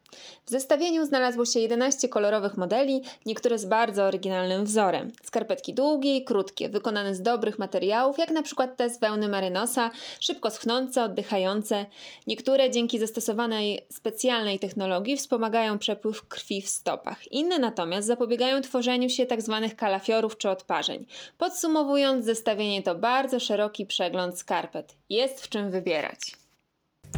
W 0.47 0.51
zestawieniu 0.51 1.07
znalazło 1.07 1.45
się 1.45 1.61
11 1.61 2.09
kolorowych 2.09 2.57
modeli, 2.57 3.03
niektóre 3.27 3.59
z 3.59 3.65
bardzo 3.65 4.05
oryginalnym 4.05 4.65
wzorem. 4.65 5.13
Skarpetki 5.23 5.75
długie 5.75 6.17
i 6.17 6.25
krótkie, 6.25 6.69
wykonane 6.69 7.15
z 7.15 7.23
dobrych 7.23 7.59
materiałów, 7.59 8.19
jak 8.19 8.31
na 8.31 8.43
przykład 8.43 8.77
te 8.77 8.91
z 8.91 9.01
wełny 9.01 9.29
marynosa, 9.29 9.91
szybko 10.21 10.51
schnące, 10.51 11.05
oddychające. 11.05 11.87
Niektóre 12.27 12.71
dzięki 12.71 12.99
zastosowanej 12.99 13.87
specjalnej 13.93 14.59
technologii 14.59 15.17
wspomagają 15.17 15.79
przepływ 15.79 16.29
krwi 16.29 16.63
w 16.63 16.69
stopach. 16.69 17.33
Inne 17.33 17.59
natomiast 17.59 18.07
zapobiegają 18.07 18.61
tworzeniu 18.61 19.09
się 19.09 19.27
tzw. 19.27 19.69
kalafiorów 19.77 20.39
czy 20.39 20.51
odparzeń. 20.51 21.07
Podsumowując, 21.39 22.25
zestawienie 22.25 22.83
to 22.83 22.95
bardzo 22.95 23.41
szeroki 23.41 23.87
przegląd 23.87 24.39
skarpet. 24.39 24.97
Jest 25.09 25.41
w 25.41 25.49
czym 25.49 25.71
wybierać. 25.71 26.37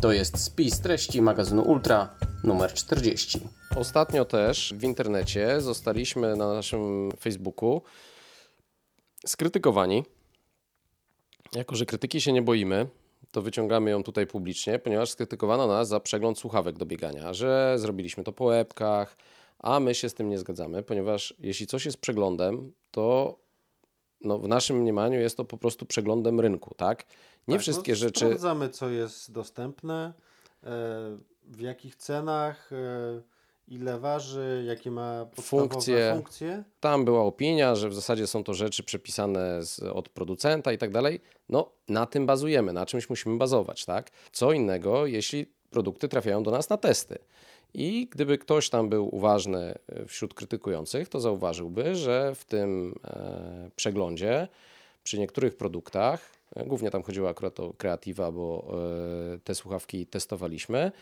To 0.00 0.12
jest 0.12 0.44
spis 0.44 0.80
treści 0.80 1.22
magazynu 1.22 1.62
Ultra 1.62 2.14
numer 2.44 2.72
40. 2.72 3.40
Ostatnio 3.76 4.24
też 4.24 4.74
w 4.76 4.84
internecie 4.84 5.60
zostaliśmy 5.60 6.36
na 6.36 6.52
naszym 6.52 7.12
Facebooku 7.20 7.82
skrytykowani. 9.26 10.04
Jako, 11.54 11.76
że 11.76 11.86
krytyki 11.86 12.20
się 12.20 12.32
nie 12.32 12.42
boimy, 12.42 12.86
to 13.32 13.42
wyciągamy 13.42 13.90
ją 13.90 14.02
tutaj 14.02 14.26
publicznie, 14.26 14.78
ponieważ 14.78 15.10
skrytykowano 15.10 15.66
nas 15.66 15.88
za 15.88 16.00
przegląd 16.00 16.38
słuchawek 16.38 16.78
do 16.78 16.86
biegania, 16.86 17.34
że 17.34 17.74
zrobiliśmy 17.78 18.24
to 18.24 18.32
po 18.32 18.44
łebkach, 18.44 19.16
a 19.58 19.80
my 19.80 19.94
się 19.94 20.08
z 20.08 20.14
tym 20.14 20.28
nie 20.28 20.38
zgadzamy, 20.38 20.82
ponieważ 20.82 21.34
jeśli 21.38 21.66
coś 21.66 21.84
jest 21.84 22.00
przeglądem, 22.00 22.72
to 22.90 23.38
no, 24.20 24.38
w 24.38 24.48
naszym 24.48 24.76
mniemaniu 24.76 25.20
jest 25.20 25.36
to 25.36 25.44
po 25.44 25.58
prostu 25.58 25.86
przeglądem 25.86 26.40
rynku, 26.40 26.74
tak? 26.74 27.04
Nie 27.48 27.54
Tak, 27.54 27.62
wszystkie 27.62 27.92
no, 27.92 27.96
rzeczy. 27.96 28.24
Sprawdzamy, 28.26 28.68
co 28.68 28.88
jest 28.88 29.32
dostępne, 29.32 30.12
e, 30.64 30.68
w 31.44 31.60
jakich 31.60 31.96
cenach, 31.96 32.72
e, 32.72 33.22
ile 33.68 33.98
waży, 33.98 34.64
jakie 34.66 34.90
ma 34.90 35.26
Funkcje. 35.40 36.12
funkcje. 36.14 36.64
Tam 36.80 37.04
była 37.04 37.20
opinia, 37.20 37.74
że 37.74 37.88
w 37.88 37.94
zasadzie 37.94 38.26
są 38.26 38.44
to 38.44 38.54
rzeczy 38.54 38.82
przepisane 38.82 39.64
z, 39.64 39.80
od 39.80 40.08
producenta 40.08 40.72
i 40.72 40.78
tak 40.78 40.90
dalej. 40.90 41.20
No, 41.48 41.72
na 41.88 42.06
tym 42.06 42.26
bazujemy, 42.26 42.72
na 42.72 42.86
czymś 42.86 43.10
musimy 43.10 43.38
bazować, 43.38 43.84
tak? 43.84 44.10
Co 44.32 44.52
innego, 44.52 45.06
jeśli 45.06 45.46
produkty 45.70 46.08
trafiają 46.08 46.42
do 46.42 46.50
nas 46.50 46.68
na 46.70 46.76
testy. 46.76 47.18
I 47.74 48.08
gdyby 48.10 48.38
ktoś 48.38 48.70
tam 48.70 48.88
był 48.88 49.14
uważny 49.16 49.74
e, 49.88 50.06
wśród 50.06 50.34
krytykujących, 50.34 51.08
to 51.08 51.20
zauważyłby, 51.20 51.94
że 51.94 52.34
w 52.34 52.44
tym 52.44 52.94
e, 53.04 53.70
przeglądzie 53.76 54.48
przy 55.04 55.18
niektórych 55.18 55.56
produktach, 55.56 56.32
e, 56.56 56.64
głównie 56.64 56.90
tam 56.90 57.02
chodziło 57.02 57.28
akurat 57.28 57.60
o 57.60 57.72
Creativa, 57.72 58.32
bo 58.32 58.72
te 59.44 59.54
słuchawki 59.54 60.06
testowaliśmy, 60.06 60.92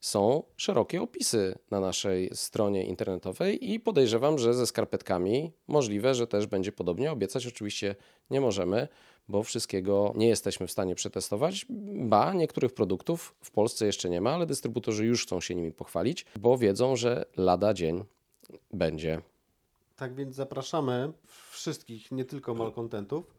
są 0.00 0.42
szerokie 0.56 1.02
opisy 1.02 1.58
na 1.70 1.80
naszej 1.80 2.30
stronie 2.32 2.84
internetowej 2.84 3.72
i 3.72 3.80
podejrzewam, 3.80 4.38
że 4.38 4.54
ze 4.54 4.66
skarpetkami 4.66 5.52
możliwe, 5.68 6.14
że 6.14 6.26
też 6.26 6.46
będzie 6.46 6.72
podobnie. 6.72 7.12
Obiecać 7.12 7.46
oczywiście 7.46 7.94
nie 8.30 8.40
możemy, 8.40 8.88
bo 9.28 9.42
wszystkiego 9.42 10.12
nie 10.16 10.28
jesteśmy 10.28 10.66
w 10.66 10.72
stanie 10.72 10.94
przetestować. 10.94 11.66
Ba, 11.94 12.32
niektórych 12.32 12.74
produktów 12.74 13.34
w 13.42 13.50
Polsce 13.50 13.86
jeszcze 13.86 14.10
nie 14.10 14.20
ma, 14.20 14.34
ale 14.34 14.46
dystrybutorzy 14.46 15.06
już 15.06 15.22
chcą 15.22 15.40
się 15.40 15.54
nimi 15.54 15.72
pochwalić, 15.72 16.26
bo 16.36 16.58
wiedzą, 16.58 16.96
że 16.96 17.24
lada 17.36 17.74
dzień 17.74 18.04
będzie. 18.72 19.22
Tak 19.96 20.14
więc 20.14 20.34
zapraszamy 20.34 21.12
wszystkich, 21.50 22.12
nie 22.12 22.24
tylko 22.24 22.54
malkontentów, 22.54 23.34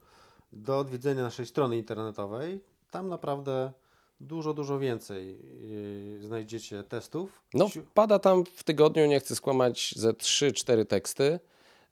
do 0.53 0.79
odwiedzenia 0.79 1.23
naszej 1.23 1.45
strony 1.45 1.77
internetowej. 1.77 2.59
Tam 2.91 3.09
naprawdę 3.09 3.71
dużo, 4.19 4.53
dużo 4.53 4.79
więcej 4.79 5.37
yy, 6.17 6.27
znajdziecie 6.27 6.83
testów. 6.83 7.41
No, 7.53 7.69
pada 7.93 8.19
tam 8.19 8.45
w 8.45 8.63
tygodniu, 8.63 9.05
nie 9.05 9.19
chcę 9.19 9.35
skłamać, 9.35 9.93
ze 9.97 10.11
3-4 10.11 10.85
teksty. 10.85 11.39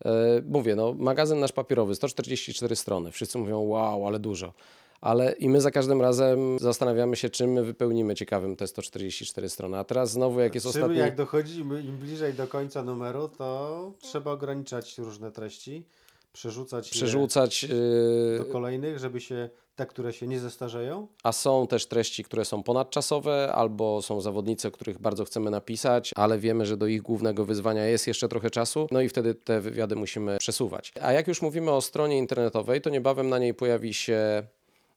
Yy, 0.05 0.12
mówię, 0.47 0.75
no, 0.75 0.93
magazyn 0.93 1.39
nasz 1.39 1.51
papierowy, 1.51 1.95
144 1.95 2.75
strony. 2.75 3.12
Wszyscy 3.12 3.38
mówią, 3.38 3.60
wow, 3.60 4.08
ale 4.08 4.19
dużo. 4.19 4.53
Ale 5.01 5.31
i 5.31 5.49
my 5.49 5.62
za 5.62 5.71
każdym 5.71 6.01
razem 6.01 6.60
zastanawiamy 6.60 7.15
się, 7.15 7.29
czym 7.29 7.51
my 7.51 7.63
wypełnimy 7.63 8.15
ciekawym 8.15 8.55
te 8.55 8.67
144 8.67 9.49
strony. 9.49 9.77
A 9.77 9.84
teraz 9.84 10.12
znowu, 10.12 10.39
jak 10.39 10.55
jest 10.55 10.63
Czym 10.63 10.69
ostatni... 10.69 10.97
jak 10.97 11.15
dochodzimy, 11.15 11.81
im 11.81 11.97
bliżej 11.97 12.34
do 12.34 12.47
końca 12.47 12.84
numeru, 12.84 13.27
to 13.27 13.91
trzeba 13.99 14.31
ograniczać 14.31 14.97
różne 14.97 15.31
treści, 15.31 15.86
przerzucać, 16.34 16.88
je 16.88 16.91
Przerzucać... 16.91 17.63
Yy, 17.63 18.38
do 18.38 18.45
kolejnych, 18.45 18.99
żeby 18.99 19.21
się 19.21 19.49
te, 19.76 19.86
które 19.86 20.14
się 20.14 20.28
nie 20.28 20.40
zestarzeją. 20.40 21.08
A 21.24 21.32
są 21.32 21.68
też 21.68 21.86
treści, 21.86 22.24
które 22.24 22.46
są 22.46 22.64
ponadczasowe, 22.64 23.52
albo 23.56 24.02
są 24.02 24.22
zawodnicy, 24.22 24.68
o 24.68 24.72
których 24.72 25.00
bardzo 25.00 25.26
chcemy 25.26 25.52
napisać, 25.52 26.12
ale 26.16 26.40
wiemy, 26.40 26.66
że 26.66 26.78
do 26.78 26.88
ich 26.88 27.02
głównego 27.02 27.46
wyzwania 27.46 27.86
jest 27.86 28.08
jeszcze 28.08 28.28
trochę 28.28 28.50
czasu, 28.50 28.88
no 28.92 29.02
i 29.02 29.10
wtedy 29.10 29.36
te 29.36 29.62
wywiady 29.62 29.96
musimy 29.96 30.38
przesuwać. 30.38 30.94
A 31.02 31.12
jak 31.12 31.28
już 31.28 31.42
mówimy 31.42 31.72
o 31.72 31.82
stronie 31.82 32.18
internetowej, 32.18 32.82
to 32.82 32.90
niebawem 32.90 33.30
na 33.30 33.40
niej 33.40 33.54
pojawi 33.54 33.94
się 33.94 34.44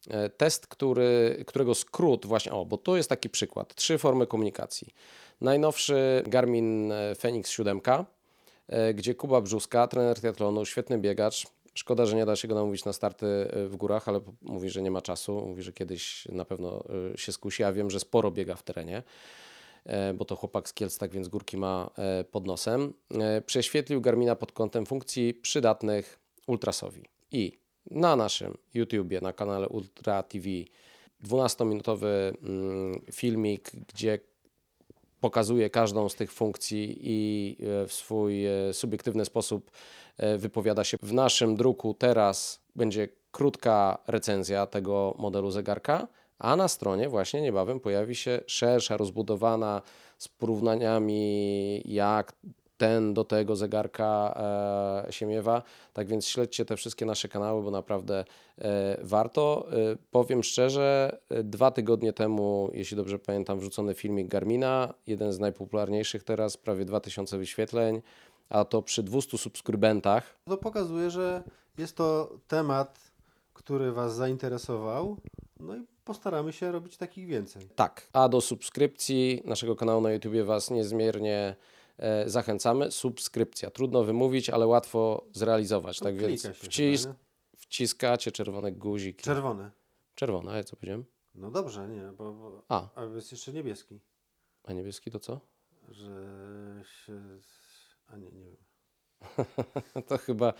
e, 0.09 0.29
test, 0.29 0.67
który, 0.67 1.43
którego 1.47 1.75
skrót 1.75 2.25
właśnie, 2.25 2.51
o, 2.51 2.65
bo 2.65 2.77
to 2.77 2.97
jest 2.97 3.09
taki 3.09 3.29
przykład, 3.29 3.75
trzy 3.75 3.97
formy 3.97 4.27
komunikacji. 4.27 4.93
Najnowszy 5.41 6.23
Garmin 6.27 6.91
e, 6.91 7.15
Fenix 7.15 7.51
7, 7.51 7.81
e, 8.67 8.93
gdzie 8.93 9.15
Kuba 9.15 9.41
Brzuska, 9.41 9.87
trener 9.87 10.19
triatlonu, 10.19 10.65
świetny 10.65 10.97
biegacz, 10.97 11.47
Szkoda, 11.73 12.05
że 12.05 12.15
nie 12.15 12.25
da 12.25 12.35
się 12.35 12.47
go 12.47 12.55
namówić 12.55 12.85
na 12.85 12.93
starty 12.93 13.25
w 13.67 13.75
górach, 13.75 14.07
ale 14.07 14.21
mówi, 14.41 14.69
że 14.69 14.81
nie 14.81 14.91
ma 14.91 15.01
czasu. 15.01 15.45
Mówi, 15.47 15.63
że 15.63 15.73
kiedyś 15.73 16.25
na 16.25 16.45
pewno 16.45 16.83
się 17.15 17.31
skusi. 17.31 17.61
Ja 17.61 17.73
wiem, 17.73 17.89
że 17.89 17.99
sporo 17.99 18.31
biega 18.31 18.55
w 18.55 18.63
terenie, 18.63 19.03
bo 20.15 20.25
to 20.25 20.35
chłopak 20.35 20.69
z 20.69 20.73
Kielc, 20.73 20.97
tak 20.97 21.11
więc 21.11 21.27
górki 21.27 21.57
ma 21.57 21.89
pod 22.31 22.47
nosem. 22.47 22.93
Prześwietlił 23.45 24.01
Garmina 24.01 24.35
pod 24.35 24.51
kątem 24.51 24.85
funkcji 24.85 25.33
przydatnych 25.33 26.19
ultrasowi. 26.47 27.05
I 27.31 27.59
na 27.91 28.15
naszym 28.15 28.57
YouTubie, 28.73 29.21
na 29.21 29.33
kanale 29.33 29.69
Ultra 29.69 30.23
TV 30.23 30.49
12-minutowy 31.23 32.07
filmik, 33.11 33.71
gdzie 33.87 34.19
pokazuje 35.21 35.69
każdą 35.69 36.09
z 36.09 36.15
tych 36.15 36.31
funkcji 36.31 36.97
i 37.01 37.57
w 37.87 37.93
swój 37.93 38.43
subiektywny 38.71 39.25
sposób 39.25 39.71
wypowiada 40.37 40.83
się. 40.83 40.97
W 41.01 41.13
naszym 41.13 41.55
druku 41.55 41.93
teraz 41.93 42.61
będzie 42.75 43.07
krótka 43.31 43.97
recenzja 44.07 44.65
tego 44.65 45.15
modelu 45.17 45.51
zegarka, 45.51 46.07
a 46.39 46.55
na 46.55 46.67
stronie 46.67 47.09
właśnie 47.09 47.41
niebawem 47.41 47.79
pojawi 47.79 48.15
się 48.15 48.39
szersza, 48.47 48.97
rozbudowana 48.97 49.81
z 50.17 50.27
porównaniami, 50.27 51.81
jak 51.85 52.33
ten 52.79 53.13
do 53.13 53.23
tego 53.23 53.55
zegarka 53.55 54.33
e, 55.07 55.11
się 55.11 55.25
miewa. 55.25 55.63
Tak 55.93 56.07
więc 56.07 56.27
śledźcie 56.27 56.65
te 56.65 56.77
wszystkie 56.77 57.05
nasze 57.05 57.27
kanały, 57.27 57.63
bo 57.63 57.71
naprawdę 57.71 58.25
e, 58.57 58.97
warto. 59.01 59.67
E, 59.71 59.95
powiem 60.11 60.43
szczerze, 60.43 61.17
dwa 61.43 61.71
tygodnie 61.71 62.13
temu, 62.13 62.69
jeśli 62.73 62.97
dobrze 62.97 63.19
pamiętam, 63.19 63.59
wrzucony 63.59 63.93
filmik 63.93 64.27
Garmina, 64.27 64.93
jeden 65.07 65.33
z 65.33 65.39
najpopularniejszych 65.39 66.23
teraz, 66.23 66.57
prawie 66.57 66.85
2000 66.85 67.37
wyświetleń 67.37 68.01
a 68.49 68.65
to 68.65 68.81
przy 68.81 69.03
200 69.03 69.37
subskrybentach. 69.37 70.35
To 70.45 70.57
pokazuje, 70.57 71.09
że 71.09 71.43
jest 71.77 71.95
to 71.95 72.31
temat, 72.47 72.99
który 73.53 73.91
Was 73.91 74.15
zainteresował, 74.15 75.17
no 75.59 75.75
i 75.75 75.85
postaramy 76.05 76.53
się 76.53 76.71
robić 76.71 76.97
takich 76.97 77.27
więcej. 77.27 77.69
Tak, 77.75 78.07
a 78.13 78.29
do 78.29 78.41
subskrypcji 78.41 79.41
naszego 79.45 79.75
kanału 79.75 80.01
na 80.01 80.11
YouTube 80.11 80.35
Was 80.45 80.71
niezmiernie 80.71 81.35
e, 81.37 81.55
zachęcamy. 82.25 82.91
Subskrypcja, 82.91 83.69
trudno 83.71 84.03
wymówić, 84.03 84.49
ale 84.49 84.67
łatwo 84.67 85.25
zrealizować, 85.33 86.01
No, 86.01 86.05
tak 86.05 86.15
więc 86.17 86.41
klika 86.41 86.53
się 86.57 86.67
wcis 86.67 87.03
chyba, 87.03 87.15
wciskacie 87.57 88.31
czerwone 88.31 88.71
guziki. 88.71 89.23
Czerwone. 89.23 89.71
Czerwone, 90.15 90.51
a 90.51 90.57
ja 90.57 90.63
co 90.63 90.75
powiedziałem? 90.75 91.05
No 91.35 91.51
dobrze, 91.51 91.87
nie, 91.87 92.11
bo, 92.17 92.33
bo 92.33 92.63
A. 92.69 92.87
a 92.95 93.03
jest 93.03 93.31
jeszcze 93.31 93.53
niebieski, 93.53 93.99
A 94.63 94.73
niebieski 94.73 95.11
to 95.11 95.19
co? 95.19 95.39
że 95.89 96.11
się... 96.83 97.21
A 98.07 98.17
nie, 98.17 98.31
nie 98.31 98.45
wiem. 98.45 98.57
to 100.07 100.17
chyba 100.17 100.53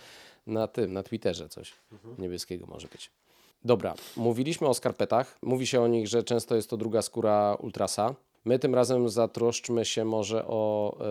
na 0.46 0.68
tym, 0.68 0.92
na 0.92 1.02
Twitterze 1.02 1.48
coś 1.48 1.74
niebieskiego 2.18 2.66
może 2.66 2.88
być. 2.88 3.10
Dobra, 3.64 3.94
mówiliśmy 4.16 4.68
o 4.68 4.74
skarpetach. 4.74 5.38
Mówi 5.42 5.66
się 5.66 5.80
o 5.82 5.88
nich, 5.88 6.08
że 6.08 6.22
często 6.22 6.56
jest 6.56 6.70
to 6.70 6.76
druga 6.76 7.02
skóra 7.02 7.54
ultrasa. 7.54 8.14
My 8.44 8.58
tym 8.58 8.74
razem 8.74 9.08
zatroszczmy 9.08 9.84
się 9.84 10.04
może 10.04 10.46
o 10.46 10.96
e, 11.00 11.04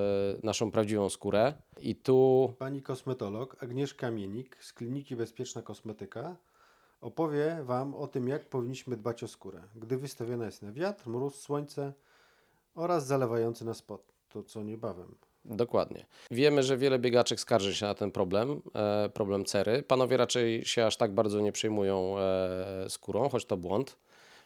naszą 0.44 0.72
prawdziwą 0.72 1.10
skórę. 1.10 1.54
I 1.82 1.96
tu 1.96 2.54
Pani 2.60 2.82
kosmetolog 2.82 3.64
Agnieszka 3.64 4.12
Mienik 4.12 4.58
z 4.60 4.74
Kliniki 4.74 5.16
Bezpieczna 5.16 5.62
Kosmetyka 5.62 6.36
opowie 7.02 7.58
Wam 7.64 7.96
o 7.96 8.08
tym, 8.08 8.28
jak 8.28 8.50
powinniśmy 8.50 8.98
dbać 8.98 9.24
o 9.24 9.28
skórę, 9.28 9.62
gdy 9.76 9.98
wystawiona 9.98 10.46
jest 10.46 10.62
na 10.62 10.72
wiatr, 10.72 11.08
mróz, 11.08 11.36
słońce 11.36 11.94
oraz 12.76 13.08
zalewający 13.08 13.66
nas 13.66 13.82
pot. 13.82 14.02
To 14.30 14.44
co 14.44 14.64
niebawem. 14.64 15.16
Dokładnie. 15.46 16.06
Wiemy, 16.32 16.64
że 16.64 16.78
wiele 16.78 17.00
biegaczek 17.00 17.40
skarży 17.40 17.76
się 17.76 17.86
na 17.86 17.96
ten 17.96 18.12
problem, 18.12 18.62
e, 18.76 19.10
problem 19.10 19.46
cery. 19.46 19.84
Panowie 19.84 20.18
raczej 20.18 20.66
się 20.66 20.86
aż 20.86 20.98
tak 20.98 21.14
bardzo 21.14 21.42
nie 21.42 21.52
przejmują 21.52 22.20
e, 22.20 22.86
skórą, 22.90 23.30
choć 23.30 23.46
to 23.46 23.58
błąd. 23.58 23.98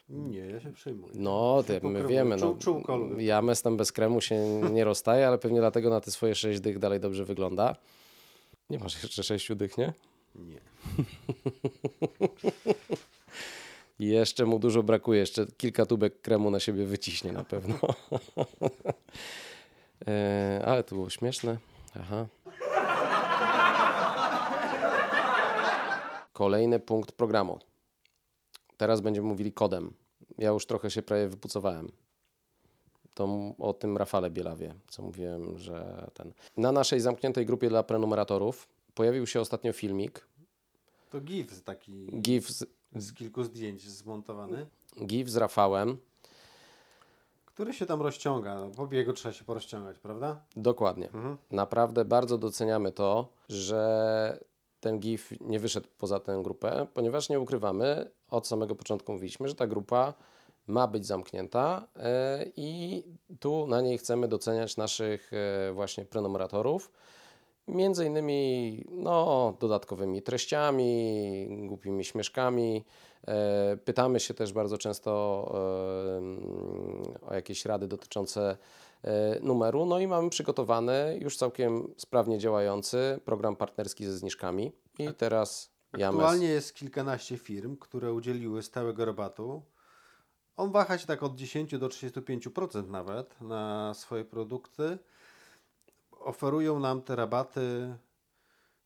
Nie, 0.10 0.40
ja 0.40 0.60
się 0.60 0.74
przejmuję. 0.74 1.14
No, 1.16 1.64
ty, 1.68 1.80
my 1.84 2.08
wiemy. 2.08 2.36
No, 2.36 2.42
Czuł- 2.48 2.58
czułkolwiek. 2.58 3.22
ja 3.22 3.42
mestem 3.42 3.78
bez 3.78 3.92
kremu 3.92 4.22
się 4.22 4.36
nie 4.72 4.84
rozstaję, 4.84 5.28
ale 5.28 5.38
pewnie 5.38 5.60
dlatego 5.60 5.90
na 5.90 6.02
te 6.02 6.12
swoje 6.12 6.36
sześć 6.36 6.60
dych 6.60 6.80
dalej 6.80 7.00
dobrze 7.00 7.26
wygląda. 7.26 7.76
Nie 8.70 8.80
masz 8.80 9.04
jeszcze 9.04 9.24
sześciu 9.24 9.56
dych, 9.56 9.78
nie? 9.78 9.94
Nie. 10.36 10.60
Jeszcze 14.00 14.46
mu 14.46 14.60
dużo 14.60 14.84
brakuje, 14.84 15.20
jeszcze 15.20 15.46
kilka 15.58 15.86
tubek 15.86 16.22
kremu 16.22 16.52
na 16.52 16.60
siebie 16.60 16.86
wyciśnie 16.86 17.32
na 17.32 17.44
pewno. 17.44 17.76
e, 20.08 20.62
ale 20.66 20.84
to 20.84 20.96
było 20.96 21.10
śmieszne. 21.10 21.58
Aha. 22.00 22.26
Kolejny 26.34 26.80
punkt 26.80 27.12
programu. 27.12 27.60
Teraz 28.78 29.02
będziemy 29.02 29.28
mówili 29.28 29.54
kodem. 29.54 29.94
Ja 30.38 30.50
już 30.50 30.66
trochę 30.66 30.92
się 30.92 31.02
prawie 31.02 31.28
wypucowałem. 31.28 31.92
To 33.14 33.54
o 33.60 33.74
tym 33.74 33.98
Rafale 33.98 34.30
Bielawie, 34.30 34.76
co 34.88 35.04
mówiłem, 35.04 35.58
że 35.58 36.08
ten. 36.14 36.34
Na 36.58 36.72
naszej 36.72 37.00
zamkniętej 37.00 37.46
grupie 37.46 37.70
dla 37.70 37.84
prenumeratorów 37.84 38.68
pojawił 38.94 39.28
się 39.28 39.42
ostatnio 39.42 39.74
filmik. 39.74 40.28
To 41.10 41.22
GIF 41.22 41.62
taki 41.64 42.22
GIF 42.22 42.50
z, 42.50 42.66
z 42.96 43.14
kilku 43.14 43.44
zdjęć 43.44 43.90
zmontowany, 43.90 44.66
GIF 45.06 45.30
z 45.30 45.36
Rafałem. 45.38 45.98
który 47.46 47.74
się 47.74 47.86
tam 47.86 48.02
rozciąga. 48.02 48.56
No, 48.56 48.70
po 48.70 48.88
biegu 48.88 49.14
trzeba 49.14 49.34
się 49.34 49.44
porozciągać, 49.44 50.00
prawda? 50.00 50.42
Dokładnie. 50.56 51.06
Mhm. 51.06 51.38
Naprawdę 51.52 52.06
bardzo 52.06 52.38
doceniamy 52.38 52.92
to, 52.92 53.28
że 53.50 54.40
ten 54.80 55.00
GIF 55.00 55.34
nie 55.42 55.60
wyszedł 55.60 55.88
poza 55.98 56.20
tę 56.20 56.40
grupę, 56.44 56.88
ponieważ 56.94 57.30
nie 57.30 57.40
ukrywamy, 57.40 58.12
od 58.34 58.48
samego 58.48 58.76
początku 58.76 59.12
mówiliśmy, 59.12 59.48
że 59.48 59.56
ta 59.56 59.68
grupa 59.68 60.14
ma 60.68 60.88
być 60.88 61.06
zamknięta 61.06 61.88
e, 61.96 62.46
i 62.56 63.04
tu 63.40 63.68
na 63.68 63.82
niej 63.82 63.98
chcemy 63.98 64.28
doceniać 64.28 64.78
naszych 64.78 65.32
e, 65.34 65.74
właśnie 65.74 66.06
prenumeratorów. 66.06 66.92
Między 67.68 68.06
innymi 68.06 68.86
no, 68.92 69.54
dodatkowymi 69.60 70.22
treściami, 70.22 71.48
głupimi 71.68 72.04
śmieszkami. 72.06 72.86
E, 73.28 73.78
Pytamy 73.78 74.20
się 74.20 74.34
też 74.34 74.54
bardzo 74.54 74.78
często 74.78 75.12
o 77.22 77.34
jakieś 77.34 77.66
rady 77.66 77.88
dotyczące 77.88 78.58
numeru. 79.42 79.86
No 79.86 80.00
i 80.00 80.08
mamy 80.08 80.30
przygotowany, 80.30 81.20
już 81.22 81.38
całkiem 81.38 81.94
sprawnie 81.98 82.40
działający 82.40 83.20
program 83.26 83.56
partnerski 83.56 84.06
ze 84.06 84.18
zniżkami. 84.18 84.72
I 85.00 85.14
teraz 85.14 85.73
James. 85.98 86.16
Aktualnie 86.16 86.48
jest 86.48 86.76
kilkanaście 86.76 87.38
firm, 87.38 87.78
które 87.78 88.14
udzieliły 88.14 88.64
stałego 88.64 89.06
rabatu. 89.06 89.64
On 90.56 90.72
waha 90.72 90.98
się 90.98 91.08
tak 91.08 91.24
od 91.24 91.36
10 91.36 91.78
do 91.78 91.88
35% 91.88 92.90
nawet 92.90 93.42
na 93.42 93.94
swoje 93.94 94.26
produkty. 94.26 94.98
Oferują 96.12 96.80
nam 96.80 97.02
te 97.02 97.16
rabaty 97.16 97.96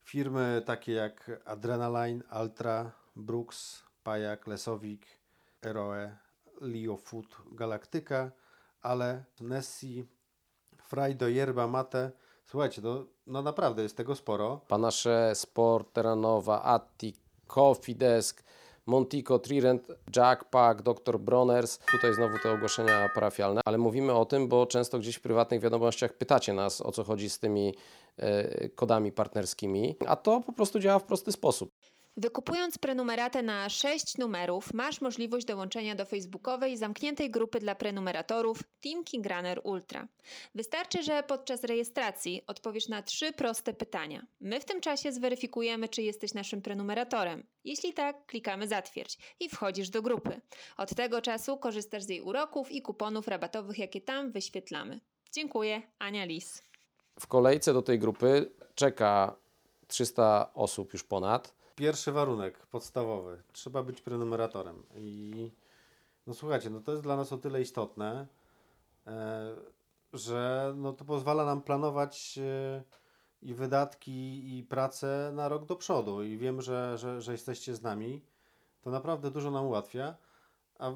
firmy 0.02 0.62
takie 0.66 0.92
jak 0.92 1.30
Adrenaline, 1.44 2.22
Altra, 2.28 2.92
Brooks, 3.16 3.82
Pajak, 4.02 4.46
Lesowik, 4.46 5.06
Eroe, 5.62 6.16
Leo 6.60 6.96
Food, 6.96 7.36
Galactyka, 7.52 8.30
ale 8.82 9.24
Nessie, 9.40 10.06
Frajdo, 10.82 11.28
Yerba 11.28 11.66
Mate. 11.66 12.12
Słuchajcie, 12.50 12.82
no, 12.84 13.04
no 13.26 13.42
naprawdę 13.42 13.82
jest 13.82 13.96
tego 13.96 14.14
sporo. 14.14 14.60
Panache, 14.68 15.34
Sport, 15.34 15.92
Terranowa, 15.92 16.62
Atti, 16.62 17.14
Coffee 17.46 17.94
Desk. 17.94 18.42
Montico, 18.86 19.38
Trirent, 19.38 19.88
Jackpack, 20.16 20.82
Dr. 20.82 21.20
Broners. 21.20 21.78
Tutaj 21.78 22.14
znowu 22.14 22.38
te 22.38 22.52
ogłoszenia 22.52 23.08
parafialne, 23.14 23.60
ale 23.64 23.78
mówimy 23.78 24.12
o 24.12 24.24
tym, 24.24 24.48
bo 24.48 24.66
często 24.66 24.98
gdzieś 24.98 25.16
w 25.16 25.20
prywatnych 25.20 25.60
wiadomościach 25.60 26.12
pytacie 26.12 26.52
nas, 26.52 26.80
o 26.80 26.92
co 26.92 27.04
chodzi 27.04 27.30
z 27.30 27.38
tymi 27.38 27.74
e, 28.16 28.68
kodami 28.68 29.12
partnerskimi, 29.12 29.96
a 30.06 30.16
to 30.16 30.40
po 30.40 30.52
prostu 30.52 30.80
działa 30.80 30.98
w 30.98 31.04
prosty 31.04 31.32
sposób. 31.32 31.72
Wykupując 32.18 32.78
prenumeratę 32.78 33.42
na 33.42 33.68
6 33.68 34.18
numerów, 34.18 34.74
masz 34.74 35.00
możliwość 35.00 35.46
dołączenia 35.46 35.94
do 35.94 36.04
facebookowej 36.04 36.76
zamkniętej 36.76 37.30
grupy 37.30 37.58
dla 37.58 37.74
prenumeratorów 37.74 38.62
Team 38.80 39.04
King 39.04 39.26
Runner 39.26 39.60
Ultra. 39.64 40.08
Wystarczy, 40.54 41.02
że 41.02 41.22
podczas 41.22 41.64
rejestracji 41.64 42.42
odpowiesz 42.46 42.88
na 42.88 43.02
trzy 43.02 43.32
proste 43.32 43.74
pytania. 43.74 44.26
My 44.40 44.60
w 44.60 44.64
tym 44.64 44.80
czasie 44.80 45.12
zweryfikujemy, 45.12 45.88
czy 45.88 46.02
jesteś 46.02 46.34
naszym 46.34 46.62
prenumeratorem. 46.62 47.46
Jeśli 47.64 47.92
tak, 47.92 48.26
klikamy 48.26 48.68
zatwierdź 48.68 49.18
i 49.40 49.48
wchodzisz 49.48 49.90
do 49.90 50.02
grupy. 50.02 50.40
Od 50.76 50.94
tego 50.94 51.22
czasu 51.22 51.56
korzystasz 51.56 52.02
z 52.02 52.08
jej 52.08 52.20
uroków 52.20 52.72
i 52.72 52.82
kuponów 52.82 53.28
rabatowych, 53.28 53.78
jakie 53.78 54.00
tam 54.00 54.32
wyświetlamy. 54.32 55.00
Dziękuję, 55.32 55.82
Ania 55.98 56.24
Lis. 56.24 56.62
W 57.20 57.26
kolejce 57.26 57.72
do 57.72 57.82
tej 57.82 57.98
grupy 57.98 58.50
czeka 58.74 59.36
300 59.88 60.50
osób 60.54 60.92
już 60.92 61.04
ponad. 61.04 61.57
Pierwszy 61.78 62.12
warunek 62.12 62.66
podstawowy. 62.66 63.42
Trzeba 63.52 63.82
być 63.82 64.00
prenumeratorem. 64.00 64.82
I 64.96 65.50
no 66.26 66.34
słuchajcie, 66.34 66.70
no 66.70 66.80
to 66.80 66.92
jest 66.92 67.02
dla 67.02 67.16
nas 67.16 67.32
o 67.32 67.38
tyle 67.38 67.62
istotne, 67.62 68.26
e, 69.06 69.56
że 70.12 70.72
no 70.76 70.92
to 70.92 71.04
pozwala 71.04 71.44
nam 71.44 71.62
planować 71.62 72.38
e, 72.38 72.82
i 73.42 73.54
wydatki, 73.54 74.58
i 74.58 74.62
pracę 74.62 75.30
na 75.34 75.48
rok 75.48 75.64
do 75.64 75.76
przodu. 75.76 76.22
I 76.22 76.38
wiem, 76.38 76.62
że, 76.62 76.98
że, 76.98 77.22
że 77.22 77.32
jesteście 77.32 77.74
z 77.74 77.82
nami. 77.82 78.22
To 78.80 78.90
naprawdę 78.90 79.30
dużo 79.30 79.50
nam 79.50 79.66
ułatwia. 79.66 80.16
A 80.78 80.92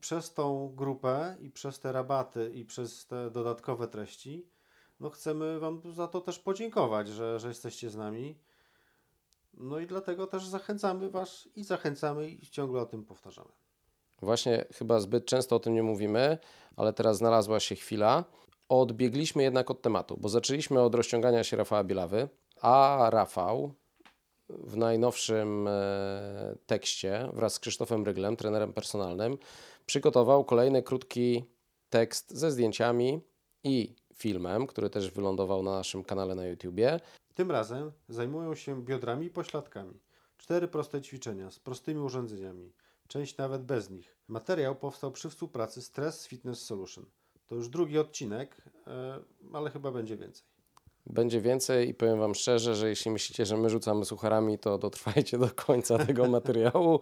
przez 0.00 0.34
tą 0.34 0.72
grupę, 0.76 1.36
i 1.40 1.50
przez 1.50 1.80
te 1.80 1.92
rabaty, 1.92 2.50
i 2.54 2.64
przez 2.64 3.06
te 3.06 3.30
dodatkowe 3.30 3.88
treści, 3.88 4.48
no 5.00 5.10
chcemy 5.10 5.60
Wam 5.60 5.80
za 5.92 6.08
to 6.08 6.20
też 6.20 6.38
podziękować, 6.38 7.08
że, 7.08 7.38
że 7.38 7.48
jesteście 7.48 7.90
z 7.90 7.96
nami. 7.96 8.38
No 9.56 9.78
i 9.78 9.86
dlatego 9.86 10.26
też 10.26 10.46
zachęcamy 10.46 11.10
Was 11.10 11.48
i 11.56 11.64
zachęcamy 11.64 12.28
i 12.28 12.46
ciągle 12.46 12.80
o 12.80 12.86
tym 12.86 13.04
powtarzamy. 13.04 13.50
Właśnie 14.22 14.64
chyba 14.74 15.00
zbyt 15.00 15.26
często 15.26 15.56
o 15.56 15.60
tym 15.60 15.74
nie 15.74 15.82
mówimy, 15.82 16.38
ale 16.76 16.92
teraz 16.92 17.16
znalazła 17.16 17.60
się 17.60 17.74
chwila. 17.74 18.24
Odbiegliśmy 18.68 19.42
jednak 19.42 19.70
od 19.70 19.82
tematu, 19.82 20.16
bo 20.20 20.28
zaczęliśmy 20.28 20.80
od 20.80 20.94
rozciągania 20.94 21.44
się 21.44 21.56
Rafała 21.56 21.84
Bielawy, 21.84 22.28
a 22.60 23.06
Rafał 23.12 23.74
w 24.48 24.76
najnowszym 24.76 25.68
e, 25.68 26.56
tekście 26.66 27.28
wraz 27.32 27.54
z 27.54 27.60
Krzysztofem 27.60 28.04
Ryglem, 28.04 28.36
trenerem 28.36 28.72
personalnym, 28.72 29.38
przygotował 29.86 30.44
kolejny 30.44 30.82
krótki 30.82 31.44
tekst 31.88 32.30
ze 32.30 32.50
zdjęciami 32.50 33.20
i 33.64 33.96
filmem, 34.14 34.66
który 34.66 34.90
też 34.90 35.10
wylądował 35.10 35.62
na 35.62 35.70
naszym 35.70 36.04
kanale 36.04 36.34
na 36.34 36.46
YouTubie. 36.46 37.00
Tym 37.34 37.50
razem 37.50 37.92
zajmują 38.08 38.54
się 38.54 38.84
biodrami 38.84 39.26
i 39.26 39.30
pośladkami. 39.30 40.00
Cztery 40.38 40.68
proste 40.68 41.02
ćwiczenia 41.02 41.50
z 41.50 41.58
prostymi 41.58 42.00
urządzeniami, 42.00 42.72
część 43.08 43.36
nawet 43.36 43.62
bez 43.62 43.90
nich. 43.90 44.16
Materiał 44.28 44.76
powstał 44.76 45.10
przy 45.12 45.30
współpracy 45.30 45.82
Stress 45.82 46.26
Fitness 46.26 46.64
Solution. 46.64 47.06
To 47.46 47.54
już 47.54 47.68
drugi 47.68 47.98
odcinek, 47.98 48.56
e, 48.86 49.20
ale 49.52 49.70
chyba 49.70 49.90
będzie 49.90 50.16
więcej. 50.16 50.46
Będzie 51.06 51.40
więcej 51.40 51.88
i 51.88 51.94
powiem 51.94 52.18
Wam 52.18 52.34
szczerze, 52.34 52.74
że 52.74 52.88
jeśli 52.88 53.10
myślicie, 53.10 53.46
że 53.46 53.56
my 53.56 53.70
rzucamy 53.70 54.04
sucharami, 54.04 54.58
to 54.58 54.78
dotrwajcie 54.78 55.38
do 55.38 55.50
końca 55.50 55.98
tego 55.98 56.28
materiału. 56.38 57.00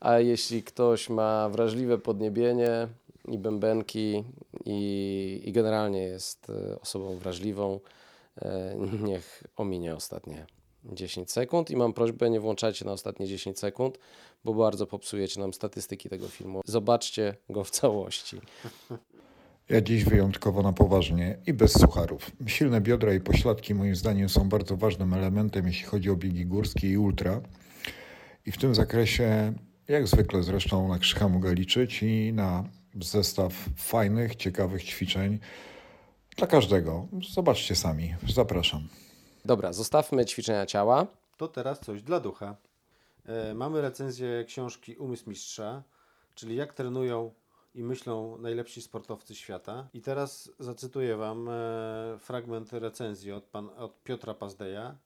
A 0.00 0.18
jeśli 0.18 0.62
ktoś 0.62 1.08
ma 1.08 1.48
wrażliwe 1.48 1.98
podniebienie 1.98 2.88
i 3.28 3.38
bębenki 3.38 4.24
i, 4.64 5.40
i 5.44 5.52
generalnie 5.52 6.02
jest 6.02 6.50
e, 6.50 6.80
osobą 6.80 7.18
wrażliwą, 7.18 7.80
niech 9.08 9.42
ominie 9.56 9.94
ostatnie 9.94 10.46
10 10.84 11.30
sekund 11.32 11.70
i 11.70 11.76
mam 11.76 11.92
prośbę, 11.92 12.30
nie 12.30 12.40
włączajcie 12.40 12.84
na 12.84 12.92
ostatnie 12.92 13.26
10 13.26 13.58
sekund, 13.58 13.98
bo 14.44 14.54
bardzo 14.54 14.86
popsujecie 14.86 15.40
nam 15.40 15.52
statystyki 15.52 16.08
tego 16.08 16.28
filmu. 16.28 16.60
Zobaczcie 16.64 17.36
go 17.48 17.64
w 17.64 17.70
całości. 17.70 18.40
Ja 19.68 19.80
dziś 19.80 20.04
wyjątkowo 20.04 20.62
na 20.62 20.72
poważnie 20.72 21.38
i 21.46 21.52
bez 21.52 21.72
sucharów. 21.80 22.30
Silne 22.46 22.80
biodra 22.80 23.14
i 23.14 23.20
pośladki 23.20 23.74
moim 23.74 23.96
zdaniem 23.96 24.28
są 24.28 24.48
bardzo 24.48 24.76
ważnym 24.76 25.14
elementem, 25.14 25.66
jeśli 25.66 25.84
chodzi 25.84 26.10
o 26.10 26.16
biegi 26.16 26.46
górskie 26.46 26.90
i 26.90 26.98
ultra. 26.98 27.40
I 28.46 28.52
w 28.52 28.58
tym 28.58 28.74
zakresie, 28.74 29.52
jak 29.88 30.06
zwykle 30.06 30.42
zresztą 30.42 30.88
na 30.88 30.98
Krzycha 30.98 31.28
mogę 31.28 31.54
liczyć 31.54 32.02
i 32.02 32.32
na 32.32 32.64
zestaw 33.00 33.52
fajnych, 33.76 34.36
ciekawych 34.36 34.84
ćwiczeń 34.84 35.38
dla 36.36 36.46
każdego. 36.46 37.06
Zobaczcie 37.30 37.76
sami. 37.76 38.14
Zapraszam. 38.28 38.88
Dobra, 39.44 39.72
zostawmy 39.72 40.24
ćwiczenia 40.24 40.66
ciała. 40.66 41.06
To 41.36 41.48
teraz 41.48 41.80
coś 41.80 42.02
dla 42.02 42.20
ducha. 42.20 42.56
E, 43.26 43.54
mamy 43.54 43.80
recenzję 43.80 44.44
książki 44.44 44.96
Umysł 44.96 45.30
Mistrza, 45.30 45.82
czyli 46.34 46.56
jak 46.56 46.72
trenują 46.72 47.34
i 47.74 47.82
myślą 47.82 48.38
najlepsi 48.38 48.82
sportowcy 48.82 49.34
świata. 49.34 49.88
I 49.94 50.00
teraz 50.00 50.50
zacytuję 50.58 51.16
Wam 51.16 51.48
e, 51.48 51.52
fragment 52.18 52.72
recenzji 52.72 53.32
od, 53.32 53.44
pan, 53.44 53.70
od 53.76 54.02
Piotra 54.02 54.34
Pazdeja. 54.34 54.96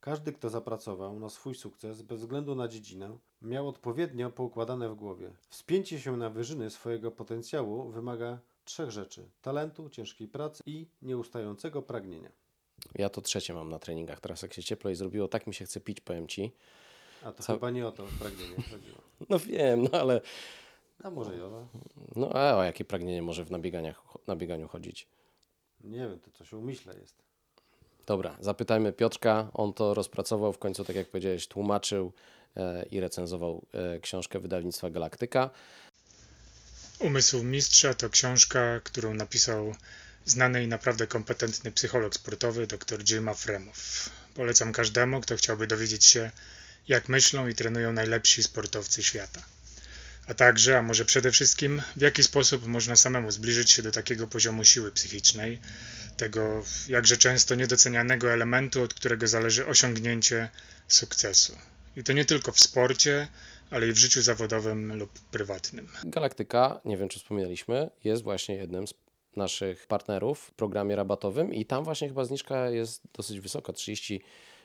Każdy, 0.00 0.32
kto 0.32 0.50
zapracował 0.50 1.20
na 1.20 1.28
swój 1.28 1.54
sukces 1.54 2.02
bez 2.02 2.20
względu 2.20 2.54
na 2.54 2.68
dziedzinę, 2.68 3.18
miał 3.42 3.68
odpowiednio 3.68 4.30
poukładane 4.30 4.88
w 4.88 4.94
głowie. 4.94 5.30
Wspięcie 5.48 6.00
się 6.00 6.16
na 6.16 6.30
wyżyny 6.30 6.70
swojego 6.70 7.10
potencjału 7.10 7.90
wymaga 7.90 8.38
trzech 8.68 8.90
rzeczy: 8.90 9.28
talentu, 9.42 9.88
ciężkiej 9.88 10.28
pracy 10.28 10.62
i 10.66 10.86
nieustającego 11.02 11.82
pragnienia. 11.82 12.30
Ja 12.94 13.08
to 13.08 13.20
trzecie 13.20 13.54
mam 13.54 13.68
na 13.68 13.78
treningach. 13.78 14.20
Teraz 14.20 14.42
jak 14.42 14.54
się 14.54 14.62
ciepło 14.62 14.90
i 14.90 14.94
zrobiło, 14.94 15.28
tak 15.28 15.46
mi 15.46 15.54
się 15.54 15.64
chce 15.64 15.80
pić, 15.80 16.00
powiem 16.00 16.28
Ci. 16.28 16.52
A 17.24 17.32
to 17.32 17.42
Ca... 17.42 17.52
chyba 17.52 17.70
nie 17.70 17.86
o 17.86 17.92
to 17.92 18.04
pragnienie 18.18 18.56
chodziło. 18.56 18.98
No 19.30 19.38
wiem, 19.38 19.82
no 19.92 20.00
ale... 20.00 20.20
A 21.02 21.10
może 21.10 21.36
i 21.36 21.40
o 21.40 21.48
to? 21.48 21.68
No 22.16 22.32
a 22.32 22.56
o 22.56 22.62
jakie 22.62 22.84
pragnienie 22.84 23.22
może 23.22 23.44
w 23.44 23.50
nabieganiach, 23.50 24.02
nabieganiu 24.26 24.68
chodzić? 24.68 25.08
Nie 25.84 25.98
wiem, 25.98 26.20
to 26.20 26.30
coś 26.30 26.52
umyśle 26.52 26.98
jest. 26.98 27.22
Dobra, 28.06 28.36
zapytajmy 28.40 28.92
Piotrka. 28.92 29.50
On 29.54 29.72
to 29.72 29.94
rozpracował 29.94 30.52
w 30.52 30.58
końcu, 30.58 30.84
tak 30.84 30.96
jak 30.96 31.08
powiedziałeś, 31.08 31.48
tłumaczył 31.48 32.12
e, 32.56 32.86
i 32.90 33.00
recenzował 33.00 33.66
e, 33.72 34.00
książkę 34.00 34.38
wydawnictwa 34.38 34.90
Galaktyka. 34.90 35.50
Umysł 36.98 37.44
Mistrza 37.44 37.94
to 37.94 38.10
książka, 38.10 38.80
którą 38.84 39.14
napisał 39.14 39.74
znany 40.24 40.64
i 40.64 40.68
naprawdę 40.68 41.06
kompetentny 41.06 41.72
psycholog 41.72 42.14
sportowy 42.14 42.66
dr 42.66 43.10
Jim 43.10 43.34
Fremow. 43.34 44.10
Polecam 44.34 44.72
każdemu, 44.72 45.20
kto 45.20 45.36
chciałby 45.36 45.66
dowiedzieć 45.66 46.04
się, 46.04 46.30
jak 46.88 47.08
myślą 47.08 47.48
i 47.48 47.54
trenują 47.54 47.92
najlepsi 47.92 48.42
sportowcy 48.42 49.02
świata. 49.02 49.42
A 50.26 50.34
także, 50.34 50.78
a 50.78 50.82
może 50.82 51.04
przede 51.04 51.32
wszystkim, 51.32 51.82
w 51.96 52.00
jaki 52.00 52.22
sposób 52.22 52.66
można 52.66 52.96
samemu 52.96 53.30
zbliżyć 53.30 53.70
się 53.70 53.82
do 53.82 53.92
takiego 53.92 54.26
poziomu 54.26 54.64
siły 54.64 54.92
psychicznej, 54.92 55.60
tego 56.16 56.64
jakże 56.88 57.16
często 57.16 57.54
niedocenianego 57.54 58.32
elementu, 58.32 58.82
od 58.82 58.94
którego 58.94 59.28
zależy 59.28 59.66
osiągnięcie 59.66 60.48
sukcesu. 60.88 61.58
I 61.96 62.04
to 62.04 62.12
nie 62.12 62.24
tylko 62.24 62.52
w 62.52 62.60
sporcie, 62.60 63.28
ale 63.70 63.88
i 63.88 63.92
w 63.92 63.98
życiu 63.98 64.22
zawodowym 64.22 64.98
lub 64.98 65.10
prywatnym. 65.30 65.88
Galaktyka, 66.04 66.80
nie 66.84 66.96
wiem 66.96 67.08
czy 67.08 67.18
wspominaliśmy, 67.18 67.90
jest 68.04 68.22
właśnie 68.22 68.54
jednym 68.54 68.86
z 68.88 68.94
naszych 69.36 69.86
partnerów 69.86 70.40
w 70.40 70.52
programie 70.52 70.96
rabatowym 70.96 71.54
i 71.54 71.64
tam 71.64 71.84
właśnie 71.84 72.08
chyba 72.08 72.24
zniżka 72.24 72.70
jest 72.70 73.02
dosyć 73.16 73.40
wysoka, 73.40 73.72
30 73.72 74.22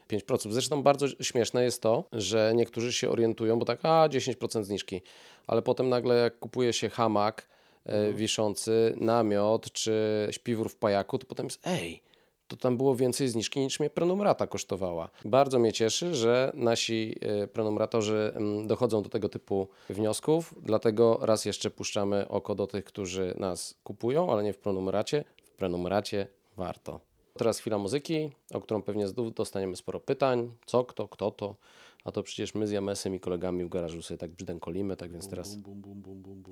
5%. 0.09 0.51
Zresztą 0.51 0.83
bardzo 0.83 1.07
śmieszne 1.21 1.63
jest 1.63 1.81
to, 1.81 2.03
że 2.11 2.53
niektórzy 2.55 2.93
się 2.93 3.09
orientują, 3.09 3.59
bo 3.59 3.65
tak, 3.65 3.79
a 3.83 4.09
10% 4.09 4.63
zniżki, 4.63 5.01
ale 5.47 5.61
potem 5.61 5.89
nagle 5.89 6.15
jak 6.15 6.39
kupuje 6.39 6.73
się 6.73 6.89
hamak 6.89 7.47
e, 7.85 8.13
wiszący, 8.13 8.93
namiot 8.97 9.71
czy 9.71 10.27
śpiwór 10.31 10.69
w 10.69 10.75
pajaku, 10.75 11.17
to 11.17 11.25
potem 11.25 11.45
jest 11.45 11.67
ej, 11.67 12.01
to 12.47 12.57
tam 12.57 12.77
było 12.77 12.95
więcej 12.95 13.27
zniżki 13.27 13.59
niż 13.59 13.79
mnie 13.79 13.89
prenumerata 13.89 14.47
kosztowała. 14.47 15.09
Bardzo 15.25 15.59
mnie 15.59 15.73
cieszy, 15.73 16.15
że 16.15 16.51
nasi 16.55 17.15
e, 17.21 17.47
prenumeratorzy 17.47 18.31
mm, 18.35 18.67
dochodzą 18.67 19.01
do 19.01 19.09
tego 19.09 19.29
typu 19.29 19.67
wniosków, 19.89 20.55
dlatego 20.61 21.19
raz 21.21 21.45
jeszcze 21.45 21.69
puszczamy 21.69 22.27
oko 22.27 22.55
do 22.55 22.67
tych, 22.67 22.85
którzy 22.85 23.33
nas 23.37 23.75
kupują, 23.83 24.31
ale 24.31 24.43
nie 24.43 24.53
w 24.53 24.57
prenumeracie. 24.57 25.23
W 25.43 25.51
prenumeracie 25.51 26.27
warto. 26.57 26.99
Teraz 27.37 27.59
chwila 27.59 27.77
muzyki, 27.77 28.29
o 28.53 28.61
którą 28.61 28.81
pewnie 28.81 29.05
dostaniemy 29.35 29.75
sporo 29.75 29.99
pytań. 29.99 30.51
Co, 30.65 30.83
kto, 30.83 31.07
kto 31.07 31.31
to? 31.31 31.55
A 32.03 32.11
to 32.11 32.23
przecież 32.23 32.55
my 32.55 32.67
z 32.67 32.71
Jamesem 32.71 33.15
i 33.15 33.19
kolegami 33.19 33.65
w 33.65 33.69
garażu 33.69 34.01
sobie 34.01 34.17
tak 34.17 34.31
brzdękolimy, 34.31 34.95
tak 34.95 35.11
więc 35.11 35.29
teraz 35.29 35.57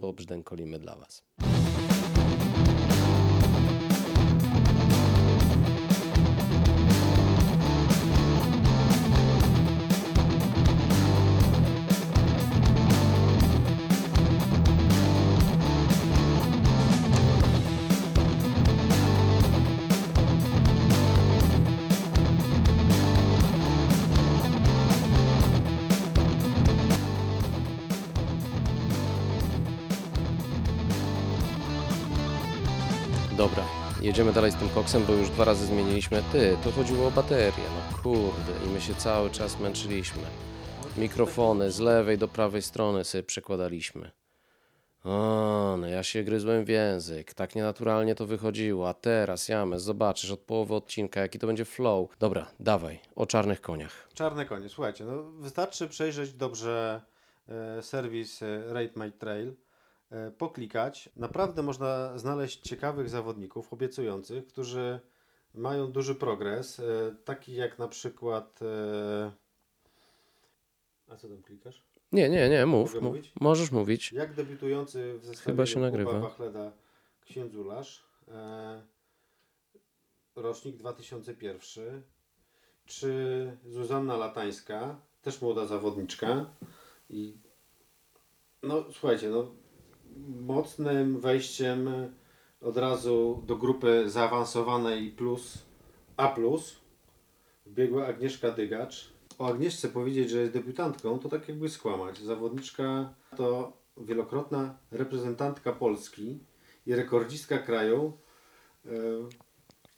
pobrzdękolimy 0.02 0.80
dla 0.80 0.96
Was. 0.96 1.24
Jedziemy 34.12 34.34
dalej 34.34 34.52
z 34.52 34.56
tym 34.56 34.70
koksem, 34.70 35.06
bo 35.06 35.14
już 35.14 35.30
dwa 35.30 35.46
razy 35.46 35.66
zmieniliśmy. 35.66 36.24
Ty, 36.32 36.58
to 36.64 36.72
chodziło 36.72 37.08
o 37.08 37.12
baterię, 37.12 37.64
no 37.76 37.98
kurde, 38.04 38.66
i 38.66 38.70
my 38.70 38.82
się 38.82 38.96
cały 38.96 39.30
czas 39.30 39.60
męczyliśmy. 39.60 40.22
Mikrofony 40.98 41.72
z 41.72 41.80
lewej 41.80 42.18
do 42.18 42.28
prawej 42.28 42.62
strony 42.62 43.04
sobie 43.04 43.24
przekładaliśmy. 43.24 44.12
O, 45.04 45.78
no 45.80 45.88
ja 45.88 46.04
się 46.04 46.24
gryzłem 46.24 46.66
w 46.66 46.70
język, 46.70 47.34
tak 47.34 47.56
nienaturalnie 47.56 48.16
to 48.16 48.26
wychodziło, 48.26 48.90
a 48.90 48.94
teraz, 48.94 49.48
James, 49.50 49.84
zobaczysz 49.84 50.32
od 50.32 50.40
połowy 50.40 50.76
odcinka, 50.76 51.22
jaki 51.22 51.40
to 51.40 51.48
będzie 51.48 51.66
flow. 51.66 52.10
Dobra, 52.20 52.48
dawaj, 52.60 53.00
o 53.16 53.26
czarnych 53.26 53.62
koniach. 53.62 54.10
Czarne 54.14 54.46
konie, 54.46 54.70
słuchajcie, 54.70 55.06
no 55.06 55.24
wystarczy 55.24 55.88
przejrzeć 55.88 56.34
dobrze 56.34 57.02
e, 57.50 57.82
serwis 57.82 58.44
e, 58.44 58.74
Rate 58.74 59.00
My 59.00 59.12
Trail, 59.12 59.54
poklikać. 60.38 61.10
Naprawdę 61.16 61.64
można 61.64 62.18
znaleźć 62.18 62.62
ciekawych 62.62 63.10
zawodników, 63.10 63.74
obiecujących, 63.74 64.48
którzy 64.48 65.00
mają 65.54 65.92
duży 65.92 66.16
progres, 66.16 66.80
e, 66.80 67.16
taki 67.26 67.56
jak 67.56 67.80
na 67.80 67.88
przykład... 67.88 68.60
E... 68.62 69.32
A 71.10 71.16
co 71.16 71.30
tam 71.30 71.42
klikasz? 71.42 71.84
Nie, 72.12 72.30
nie, 72.30 72.50
nie, 72.50 72.66
mów. 72.66 72.94
Mów. 72.94 73.04
mówić? 73.04 73.34
Możesz 73.42 73.72
mówić. 73.72 74.12
Jak 74.12 74.34
debiutujący 74.34 75.18
w 75.18 75.26
zestawie 75.26 75.52
Chyba 75.52 75.66
się 75.66 75.80
nagrywa. 75.80 76.20
Bachleda 76.20 76.72
Księdzularz, 77.22 78.04
e, 78.28 78.82
rocznik 80.36 80.78
2001, 80.78 82.02
czy 82.86 83.58
Zuzanna 83.66 84.18
Latańska, 84.18 85.00
też 85.22 85.42
młoda 85.42 85.66
zawodniczka 85.66 86.46
i 87.10 87.38
no 88.64 88.86
słuchajcie, 88.92 89.30
no 89.30 89.52
mocnym 90.28 91.20
wejściem 91.20 91.90
od 92.62 92.78
razu 92.78 93.44
do 93.46 93.56
grupy 93.56 94.10
zaawansowanej 94.10 95.12
plus 95.12 95.58
A+, 96.18 96.36
biegła 97.68 98.08
Agnieszka 98.08 98.52
Dygacz. 98.52 99.12
O 99.40 99.48
Agnieszce 99.48 99.90
powiedzieć, 99.90 100.30
że 100.30 100.38
jest 100.38 100.54
debiutantką, 100.54 101.20
to 101.20 101.30
tak 101.30 101.48
jakby 101.48 101.70
skłamać. 101.70 102.20
Zawodniczka 102.20 103.14
to 103.38 103.74
wielokrotna 103.98 104.78
reprezentantka 104.92 105.72
Polski 105.72 106.40
i 106.86 106.96
rekordzistka 106.96 107.58
kraju 107.58 108.18
e, 108.86 108.90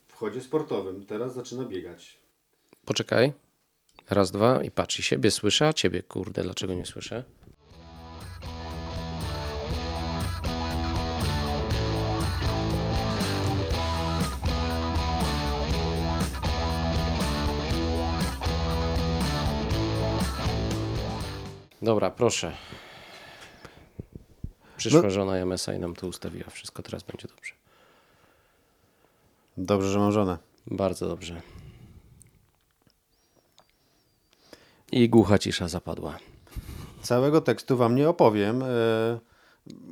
w 0.07 0.14
chodzie 0.14 0.41
sportowym. 0.41 1.05
Teraz 1.05 1.34
zaczyna 1.34 1.66
biegać. 1.66 2.20
Poczekaj. 2.86 3.34
Raz, 4.09 4.32
dwa 4.32 4.64
i 4.64 4.72
patrz, 4.72 4.99
i 4.99 5.03
siebie 5.03 5.32
słyszę, 5.32 5.68
a 5.68 5.74
ciebie, 5.74 6.03
kurde, 6.03 6.43
dlaczego 6.43 6.74
nie 6.74 6.86
słyszę? 6.86 7.24
Dobra, 21.84 22.09
proszę. 22.11 22.51
Przyszła 24.77 25.01
No. 25.01 25.09
żona 25.11 25.39
i 25.75 25.79
nam 25.79 25.95
to 25.95 26.07
ustawiła. 26.07 26.49
Wszystko 26.49 26.84
teraz 26.84 27.03
będzie 27.03 27.27
dobrze. 27.27 27.53
Dobrze, 29.57 29.89
że 29.89 29.99
mam 29.99 30.11
żonę. 30.11 30.38
Bardzo 30.67 31.07
dobrze. 31.07 31.41
I 34.91 35.09
głucha 35.09 35.38
cisza 35.39 35.67
zapadła. 35.67 36.17
Całego 37.01 37.41
tekstu 37.41 37.77
Wam 37.77 37.95
nie 37.95 38.09
opowiem. 38.09 38.63
e, 38.63 38.65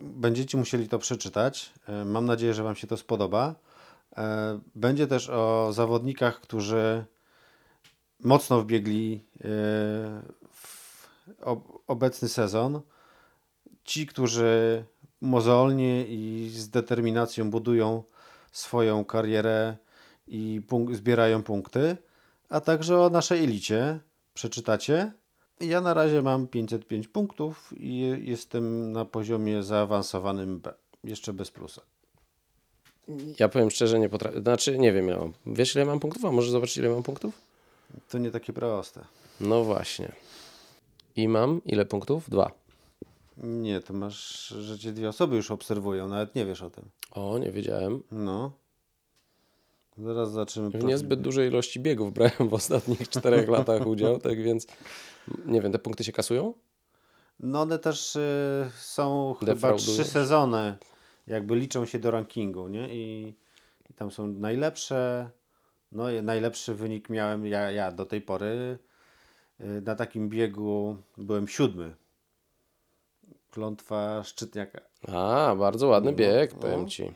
Będziecie 0.03 0.57
musieli 0.57 0.89
to 0.89 0.99
przeczytać. 0.99 1.71
E, 1.87 2.05
Mam 2.05 2.25
nadzieję, 2.25 2.53
że 2.53 2.63
Wam 2.63 2.75
się 2.75 2.87
to 2.87 2.97
spodoba. 2.97 3.55
E, 4.17 4.59
Będzie 4.75 5.07
też 5.07 5.29
o 5.29 5.69
zawodnikach, 5.73 6.41
którzy 6.41 7.05
mocno 8.19 8.61
wbiegli 8.61 9.23
obecny 11.87 12.29
sezon. 12.29 12.81
Ci, 13.83 14.07
którzy 14.07 14.83
mozolnie 15.21 16.05
i 16.07 16.49
z 16.53 16.69
determinacją 16.69 17.51
budują 17.51 18.03
swoją 18.51 19.05
karierę 19.05 19.77
i 20.27 20.61
punk- 20.69 20.95
zbierają 20.95 21.43
punkty, 21.43 21.97
a 22.49 22.59
także 22.61 22.99
o 22.99 23.09
naszej 23.09 23.43
elicie. 23.43 23.99
Przeczytacie. 24.33 25.11
Ja 25.59 25.81
na 25.81 25.93
razie 25.93 26.21
mam 26.21 26.47
505 26.47 27.07
punktów 27.07 27.73
i 27.77 28.13
jestem 28.23 28.91
na 28.91 29.05
poziomie 29.05 29.63
zaawansowanym 29.63 30.59
B. 30.59 30.73
Jeszcze 31.03 31.33
bez 31.33 31.51
plusa. 31.51 31.81
Ja 33.39 33.49
powiem 33.49 33.69
szczerze, 33.71 33.99
nie 33.99 34.09
potrafię. 34.09 34.41
Znaczy, 34.41 34.77
nie 34.77 34.93
wiem, 34.93 35.07
ile 35.07 35.17
mam. 35.17 35.33
Wiesz, 35.45 35.75
ile 35.75 35.85
mam 35.85 35.99
punktów? 35.99 36.25
A 36.25 36.31
może 36.31 36.51
zobaczyć, 36.51 36.77
ile 36.77 36.89
mam 36.89 37.03
punktów? 37.03 37.41
To 38.09 38.17
nie 38.17 38.31
takie 38.31 38.53
proste. 38.53 39.01
No 39.41 39.63
właśnie. 39.63 40.11
I 41.15 41.27
mam 41.27 41.61
ile 41.65 41.85
punktów? 41.85 42.29
Dwa. 42.29 42.51
Nie, 43.37 43.81
to 43.81 43.93
masz, 43.93 44.47
że 44.47 44.79
cię 44.79 44.91
dwie 44.91 45.09
osoby 45.09 45.35
już 45.35 45.51
obserwują, 45.51 46.07
nawet 46.07 46.35
nie 46.35 46.45
wiesz 46.45 46.61
o 46.61 46.69
tym. 46.69 46.85
O, 47.11 47.37
nie 47.37 47.51
wiedziałem. 47.51 48.03
No. 48.11 48.51
Zaraz 49.97 50.31
zobaczymy. 50.31 50.69
W 50.69 50.83
niezbyt 50.83 51.21
dużej 51.21 51.49
ilości 51.49 51.79
biegów 51.79 52.13
brałem 52.13 52.49
w 52.49 52.53
ostatnich 52.53 53.09
czterech 53.09 53.49
latach 53.57 53.87
udział, 53.87 54.19
tak 54.19 54.43
więc 54.43 54.67
nie 55.45 55.61
wiem, 55.61 55.71
te 55.71 55.79
punkty 55.79 56.03
się 56.03 56.11
kasują? 56.11 56.53
No 57.39 57.61
one 57.61 57.79
też 57.79 58.15
y, 58.15 58.71
są 58.79 59.35
chyba 59.39 59.73
trzy 59.73 60.03
sezony, 60.03 60.77
jakby 61.27 61.55
liczą 61.55 61.85
się 61.85 61.99
do 61.99 62.11
rankingu, 62.11 62.67
nie? 62.67 62.95
I, 62.95 63.35
i 63.89 63.93
tam 63.93 64.11
są 64.11 64.27
najlepsze. 64.27 65.29
No 65.91 66.11
i 66.11 66.21
najlepszy 66.21 66.75
wynik 66.75 67.09
miałem 67.09 67.45
ja, 67.45 67.71
ja 67.71 67.91
do 67.91 68.05
tej 68.05 68.21
pory. 68.21 68.79
Y, 69.61 69.81
Na 69.81 69.95
takim 69.95 70.29
biegu 70.29 70.97
byłem 71.17 71.47
siódmy. 71.47 71.95
Klątwa 73.51 74.23
Szczytniaka. 74.23 74.81
A, 75.07 75.55
bardzo 75.59 75.87
ładny 75.87 76.11
No, 76.11 76.17
bieg, 76.17 76.53
no. 76.53 76.59
powiem 76.59 76.87
Ci. 76.89 77.11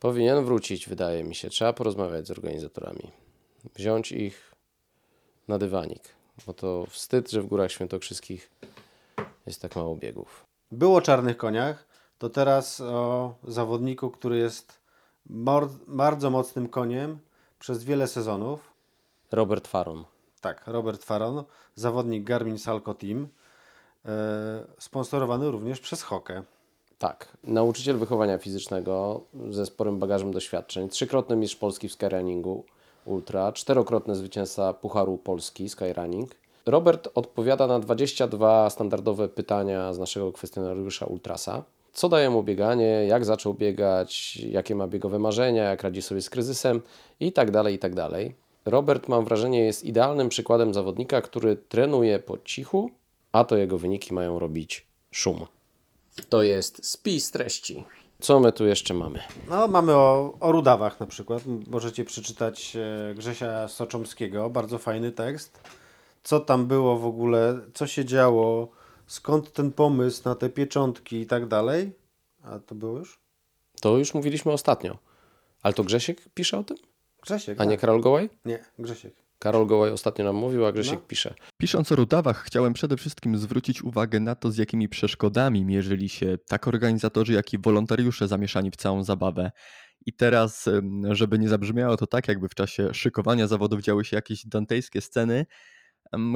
Powinien 0.00 0.44
wrócić, 0.44 0.88
wydaje 0.88 1.24
mi 1.24 1.34
się. 1.34 1.50
Trzeba 1.50 1.72
porozmawiać 1.72 2.26
z 2.26 2.30
organizatorami. 2.30 3.10
Wziąć 3.74 4.12
ich 4.12 4.52
na 5.48 5.58
dywanik, 5.58 6.02
bo 6.46 6.52
to 6.54 6.86
wstyd, 6.86 7.30
że 7.30 7.42
w 7.42 7.46
Górach 7.46 7.72
Świętokrzyskich 7.72 8.50
jest 9.46 9.62
tak 9.62 9.76
mało 9.76 9.96
biegów. 9.96 10.44
Było 10.72 10.96
o 10.96 11.00
czarnych 11.00 11.36
koniach, 11.36 11.86
to 12.18 12.30
teraz 12.30 12.80
o 12.80 13.34
zawodniku, 13.44 14.10
który 14.10 14.38
jest 14.38 14.80
bardzo 15.86 16.30
mocnym 16.30 16.68
koniem 16.68 17.18
przez 17.58 17.84
wiele 17.84 18.06
sezonów. 18.08 18.72
Robert 19.32 19.68
Faron. 19.68 20.04
Tak, 20.42 20.62
Robert 20.66 21.04
Faron, 21.04 21.44
zawodnik 21.74 22.24
Garmin 22.24 22.58
Salco 22.58 22.94
Team, 22.94 23.28
e, 24.04 24.08
sponsorowany 24.78 25.50
również 25.50 25.80
przez 25.80 26.02
Hokę. 26.02 26.42
Tak, 26.98 27.36
nauczyciel 27.44 27.96
wychowania 27.96 28.38
fizycznego 28.38 29.20
ze 29.50 29.66
sporym 29.66 29.98
bagażem 29.98 30.32
doświadczeń, 30.32 30.88
trzykrotny 30.88 31.36
mistrz 31.36 31.56
Polski 31.56 31.88
w 31.88 31.92
skyrunningu 31.92 32.64
ultra, 33.04 33.52
czterokrotny 33.52 34.16
zwycięzca 34.16 34.72
Pucharu 34.72 35.18
Polski 35.18 35.68
skyrunning. 35.68 36.30
Robert 36.66 37.08
odpowiada 37.14 37.66
na 37.66 37.78
22 37.78 38.70
standardowe 38.70 39.28
pytania 39.28 39.92
z 39.92 39.98
naszego 39.98 40.32
kwestionariusza 40.32 41.06
Ultrasa. 41.06 41.64
Co 41.92 42.08
daje 42.08 42.30
mu 42.30 42.42
bieganie, 42.42 43.06
jak 43.06 43.24
zaczął 43.24 43.54
biegać, 43.54 44.36
jakie 44.36 44.74
ma 44.74 44.86
biegowe 44.88 45.18
marzenia, 45.18 45.64
jak 45.64 45.82
radzi 45.82 46.02
sobie 46.02 46.22
z 46.22 46.30
kryzysem 46.30 46.82
i 47.20 47.32
tak 47.32 47.50
dalej, 47.50 47.74
i 47.74 47.78
tak 47.78 47.94
dalej. 47.94 48.41
Robert, 48.64 49.08
mam 49.08 49.24
wrażenie, 49.24 49.64
jest 49.64 49.84
idealnym 49.84 50.28
przykładem 50.28 50.74
zawodnika, 50.74 51.20
który 51.20 51.56
trenuje 51.56 52.18
po 52.18 52.38
cichu, 52.38 52.90
a 53.32 53.44
to 53.44 53.56
jego 53.56 53.78
wyniki 53.78 54.14
mają 54.14 54.38
robić 54.38 54.86
szum. 55.10 55.46
To 56.28 56.42
jest 56.42 56.86
spis 56.86 57.30
treści. 57.30 57.84
Co 58.20 58.40
my 58.40 58.52
tu 58.52 58.66
jeszcze 58.66 58.94
mamy? 58.94 59.18
No, 59.48 59.68
mamy 59.68 59.92
o, 59.92 60.34
o 60.40 60.52
Rudawach 60.52 61.00
na 61.00 61.06
przykład. 61.06 61.42
Możecie 61.66 62.04
przeczytać 62.04 62.76
e, 62.76 63.14
Grzesia 63.14 63.68
Soczomskiego, 63.68 64.50
bardzo 64.50 64.78
fajny 64.78 65.12
tekst. 65.12 65.60
Co 66.22 66.40
tam 66.40 66.66
było 66.66 66.98
w 66.98 67.06
ogóle, 67.06 67.60
co 67.74 67.86
się 67.86 68.04
działo, 68.04 68.68
skąd 69.06 69.52
ten 69.52 69.72
pomysł 69.72 70.22
na 70.24 70.34
te 70.34 70.48
pieczątki 70.48 71.16
i 71.16 71.26
tak 71.26 71.46
dalej. 71.46 71.92
A 72.42 72.58
to 72.58 72.74
było 72.74 72.98
już? 72.98 73.18
To 73.80 73.98
już 73.98 74.14
mówiliśmy 74.14 74.52
ostatnio. 74.52 74.98
Ale 75.62 75.74
to 75.74 75.84
Grzesiek 75.84 76.28
pisze 76.34 76.58
o 76.58 76.64
tym? 76.64 76.76
Grzesiek. 77.22 77.60
A 77.60 77.64
nie 77.64 77.70
tak. 77.70 77.80
Karol 77.80 78.00
Gołaj? 78.00 78.30
Nie, 78.44 78.64
Grzesiek. 78.78 79.14
Karol 79.38 79.66
Gołaj 79.66 79.90
ostatnio 79.90 80.24
nam 80.24 80.36
mówił, 80.36 80.66
a 80.66 80.72
Grzesiek 80.72 80.98
No. 81.00 81.06
pisze. 81.08 81.34
Pisząc 81.58 81.92
o 81.92 81.96
Rudawach, 81.96 82.44
chciałem 82.44 82.72
przede 82.72 82.96
wszystkim 82.96 83.38
zwrócić 83.38 83.82
uwagę 83.82 84.20
na 84.20 84.34
to, 84.34 84.50
z 84.50 84.56
jakimi 84.56 84.88
przeszkodami 84.88 85.64
mierzyli 85.64 86.08
się 86.08 86.38
tak 86.48 86.68
organizatorzy, 86.68 87.32
jak 87.32 87.52
i 87.52 87.58
wolontariusze 87.58 88.28
zamieszani 88.28 88.70
w 88.70 88.76
całą 88.76 89.04
zabawę. 89.04 89.50
I 90.06 90.12
teraz, 90.12 90.68
żeby 91.10 91.38
nie 91.38 91.48
zabrzmiało 91.48 91.96
to 91.96 92.06
tak, 92.06 92.28
jakby 92.28 92.48
w 92.48 92.54
czasie 92.54 92.94
szykowania 92.94 93.46
zawodów 93.46 93.80
działy 93.80 94.04
się 94.04 94.16
jakieś 94.16 94.46
dantejskie 94.46 95.00
sceny, 95.00 95.46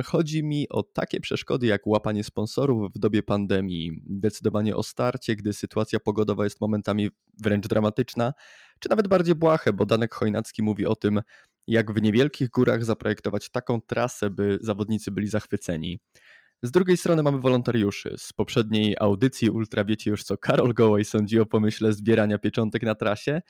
Chodzi 0.04 0.44
mi 0.44 0.68
o 0.68 0.82
takie 0.82 1.20
przeszkody 1.20 1.66
jak 1.66 1.86
łapanie 1.86 2.24
sponsorów 2.24 2.92
w 2.94 2.98
dobie 2.98 3.22
pandemii, 3.22 4.02
decydowanie 4.06 4.76
o 4.76 4.82
starcie, 4.82 5.36
gdy 5.36 5.52
sytuacja 5.52 6.00
pogodowa 6.00 6.44
jest 6.44 6.60
momentami 6.60 7.10
wręcz 7.42 7.66
dramatyczna, 7.66 8.32
czy 8.80 8.88
nawet 8.90 9.08
bardziej 9.08 9.34
błahe, 9.34 9.72
bo 9.72 9.86
Danek 9.86 10.14
Chojnacki 10.14 10.62
mówi 10.62 10.86
o 10.86 10.96
tym, 10.96 11.22
jak 11.66 11.92
w 11.92 12.02
niewielkich 12.02 12.50
górach 12.50 12.84
zaprojektować 12.84 13.50
taką 13.50 13.80
trasę, 13.80 14.30
by 14.30 14.58
zawodnicy 14.60 15.10
byli 15.10 15.28
zachwyceni. 15.28 16.00
Z 16.62 16.70
drugiej 16.70 16.96
strony 16.96 17.22
mamy 17.22 17.40
wolontariuszy. 17.40 18.14
Z 18.18 18.32
poprzedniej 18.32 18.96
audycji 19.00 19.50
Ultra 19.50 19.84
wiecie 19.84 20.10
już 20.10 20.24
co 20.24 20.38
Karol 20.38 20.74
Gołej 20.74 21.04
sądzi 21.04 21.40
o 21.40 21.46
pomyśle 21.46 21.92
zbierania 21.92 22.38
pieczątek 22.38 22.82
na 22.82 22.94
trasie, 22.94 23.42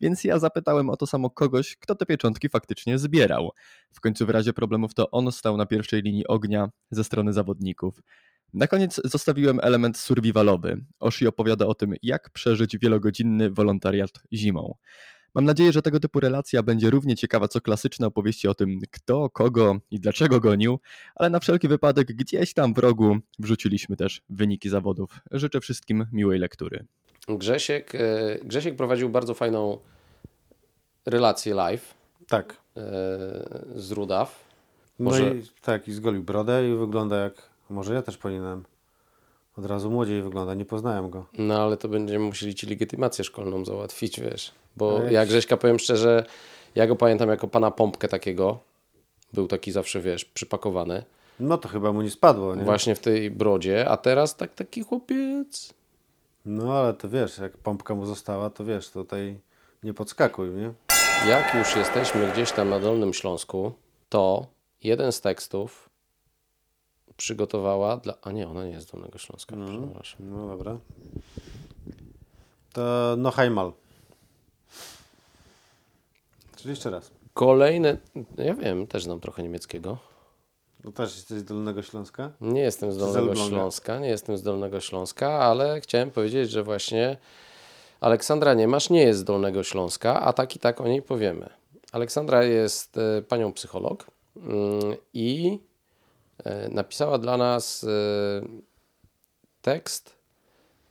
więc 0.00 0.24
ja 0.24 0.38
zapytałem 0.38 0.90
o 0.90 0.96
to 0.96 1.06
samo 1.06 1.30
kogoś, 1.30 1.76
kto 1.76 1.94
te 1.94 2.06
pieczątki 2.06 2.48
faktycznie 2.48 2.98
zbierał. 2.98 3.50
W 3.92 4.00
końcu 4.00 4.26
w 4.26 4.30
razie 4.30 4.52
problemów 4.52 4.94
to 4.94 5.10
on 5.10 5.32
stał 5.32 5.56
na 5.56 5.66
pierwszej 5.66 6.02
linii 6.02 6.26
ognia 6.26 6.68
ze 6.90 7.04
strony 7.04 7.32
zawodników. 7.32 8.00
Na 8.54 8.66
koniec 8.66 9.00
zostawiłem 9.04 9.58
element 9.62 9.98
survivalowy. 9.98 10.84
Oshi 11.00 11.26
opowiada 11.26 11.66
o 11.66 11.74
tym, 11.74 11.94
jak 12.02 12.30
przeżyć 12.30 12.78
wielogodzinny 12.78 13.50
wolontariat 13.50 14.10
zimą. 14.32 14.74
Mam 15.34 15.44
nadzieję, 15.44 15.72
że 15.72 15.82
tego 15.82 16.00
typu 16.00 16.20
relacja 16.20 16.62
będzie 16.62 16.90
równie 16.90 17.16
ciekawa 17.16 17.48
co 17.48 17.60
klasyczne 17.60 18.06
opowieści 18.06 18.48
o 18.48 18.54
tym, 18.54 18.78
kto, 18.90 19.30
kogo 19.30 19.76
i 19.90 20.00
dlaczego 20.00 20.40
gonił, 20.40 20.78
ale 21.14 21.30
na 21.30 21.40
wszelki 21.40 21.68
wypadek 21.68 22.06
gdzieś 22.12 22.54
tam 22.54 22.74
w 22.74 22.78
rogu 22.78 23.18
wrzuciliśmy 23.38 23.96
też 23.96 24.22
wyniki 24.30 24.68
zawodów. 24.68 25.20
Życzę 25.30 25.60
wszystkim 25.60 26.06
miłej 26.12 26.38
lektury. 26.38 26.86
Grzesiek, 27.28 27.94
e, 27.94 28.38
Grzesiek 28.44 28.76
prowadził 28.76 29.08
bardzo 29.10 29.34
fajną 29.34 29.78
relację 31.06 31.54
live. 31.54 31.94
Tak. 32.28 32.56
e, 32.76 32.80
Z 33.76 33.90
Rudaw. 33.90 34.44
No 34.98 35.04
Może- 35.04 35.34
i 35.36 35.42
tak, 35.62 35.88
i 35.88 35.92
zgolił 35.92 36.22
brodę 36.22 36.68
i 36.70 36.74
wygląda 36.76 37.16
jak. 37.16 37.49
Może 37.70 37.94
ja 37.94 38.02
też 38.02 38.18
powinienem. 38.18 38.64
Od 39.56 39.66
razu 39.66 39.90
młodziej 39.90 40.22
wygląda, 40.22 40.54
nie 40.54 40.64
poznałem 40.64 41.10
go. 41.10 41.26
No 41.38 41.62
ale 41.62 41.76
to 41.76 41.88
będziemy 41.88 42.24
musieli 42.24 42.54
ci 42.54 42.66
legitymację 42.66 43.24
szkolną 43.24 43.64
załatwić, 43.64 44.20
wiesz. 44.20 44.52
Bo 44.76 45.06
Ej. 45.06 45.14
ja 45.14 45.26
Grześka 45.26 45.56
powiem 45.56 45.78
szczerze, 45.78 46.26
ja 46.74 46.86
go 46.86 46.96
pamiętam 46.96 47.28
jako 47.28 47.48
pana 47.48 47.70
pompkę 47.70 48.08
takiego. 48.08 48.58
Był 49.32 49.48
taki 49.48 49.72
zawsze, 49.72 50.00
wiesz, 50.00 50.24
przypakowany. 50.24 51.02
No 51.40 51.58
to 51.58 51.68
chyba 51.68 51.92
mu 51.92 52.02
nie 52.02 52.10
spadło, 52.10 52.54
nie? 52.54 52.64
Właśnie 52.64 52.94
w 52.94 52.98
tej 52.98 53.30
brodzie, 53.30 53.88
a 53.88 53.96
teraz 53.96 54.36
tak 54.36 54.54
taki 54.54 54.82
chłopiec. 54.82 55.74
No 56.44 56.72
ale 56.72 56.94
to 56.94 57.08
wiesz, 57.08 57.38
jak 57.38 57.58
pompka 57.58 57.94
mu 57.94 58.06
została, 58.06 58.50
to 58.50 58.64
wiesz, 58.64 58.90
tutaj 58.90 59.40
nie 59.82 59.94
podskakuj, 59.94 60.50
nie? 60.50 60.72
Jak 61.28 61.54
już 61.54 61.76
jesteśmy 61.76 62.32
gdzieś 62.32 62.52
tam 62.52 62.70
na 62.70 62.80
Dolnym 62.80 63.14
Śląsku, 63.14 63.72
to 64.08 64.46
jeden 64.82 65.12
z 65.12 65.20
tekstów 65.20 65.89
przygotowała 67.20 67.96
dla... 67.96 68.14
A 68.22 68.32
nie, 68.32 68.48
ona 68.48 68.64
nie 68.64 68.70
jest 68.70 68.88
z 68.88 68.90
Dolnego 68.90 69.18
Śląska. 69.18 69.56
przepraszam. 69.80 70.30
No 70.30 70.46
dobra. 70.46 70.78
To 72.72 73.14
no 73.18 73.30
Heimal. 73.30 73.72
Czyli 76.56 76.70
jeszcze 76.70 76.90
raz. 76.90 77.10
Kolejne... 77.34 77.96
Ja 78.38 78.54
wiem, 78.54 78.86
też 78.86 79.04
znam 79.04 79.20
trochę 79.20 79.42
niemieckiego. 79.42 79.98
No 80.84 80.92
też 80.92 81.16
jesteś 81.16 81.38
z 81.38 81.44
Dolnego 81.44 81.82
Śląska? 81.82 82.30
Nie 82.40 82.60
jestem 82.60 82.92
z 82.92 82.94
z 82.94 82.98
Dolnego 82.98 83.28
Elbląga? 83.28 83.50
Śląska, 83.50 83.98
nie 83.98 84.08
jestem 84.08 84.36
z 84.36 84.42
Dolnego 84.42 84.80
Śląska, 84.80 85.32
ale 85.32 85.80
chciałem 85.80 86.10
powiedzieć, 86.10 86.50
że 86.50 86.62
właśnie 86.62 87.16
Aleksandra 88.00 88.54
Niemasz 88.54 88.90
nie 88.90 89.02
jest 89.02 89.20
z 89.20 89.24
Dolnego 89.24 89.62
Śląska, 89.62 90.20
a 90.20 90.32
tak 90.32 90.56
i 90.56 90.58
tak 90.58 90.80
o 90.80 90.88
niej 90.88 91.02
powiemy. 91.02 91.48
Aleksandra 91.92 92.44
jest 92.44 92.98
e, 92.98 93.22
panią 93.22 93.52
psycholog 93.52 94.06
mm, 94.36 94.96
i 95.14 95.58
napisała 96.70 97.18
dla 97.18 97.36
nas 97.36 97.84
e, 97.84 97.88
tekst 99.62 100.16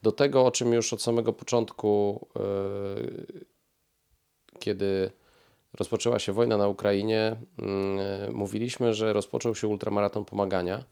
do 0.04 0.12
tego, 0.12 0.46
o 0.46 0.52
czym 0.52 0.74
już 0.74 0.94
od 0.94 1.02
samego 1.02 1.34
początku, 1.34 2.28
e, 2.36 2.42
kiedy 4.60 5.12
rozpoczęła 5.74 6.20
się 6.20 6.34
wojna 6.34 6.58
na 6.58 6.68
Ukrainie, 6.68 7.36
mm, 7.60 8.00
e, 8.00 8.32
mówiliśmy, 8.32 8.94
że 8.94 9.14
rozpoczął 9.14 9.56
się 9.56 9.68
ultramaraton 9.68 10.26
pomagania. 10.26 10.84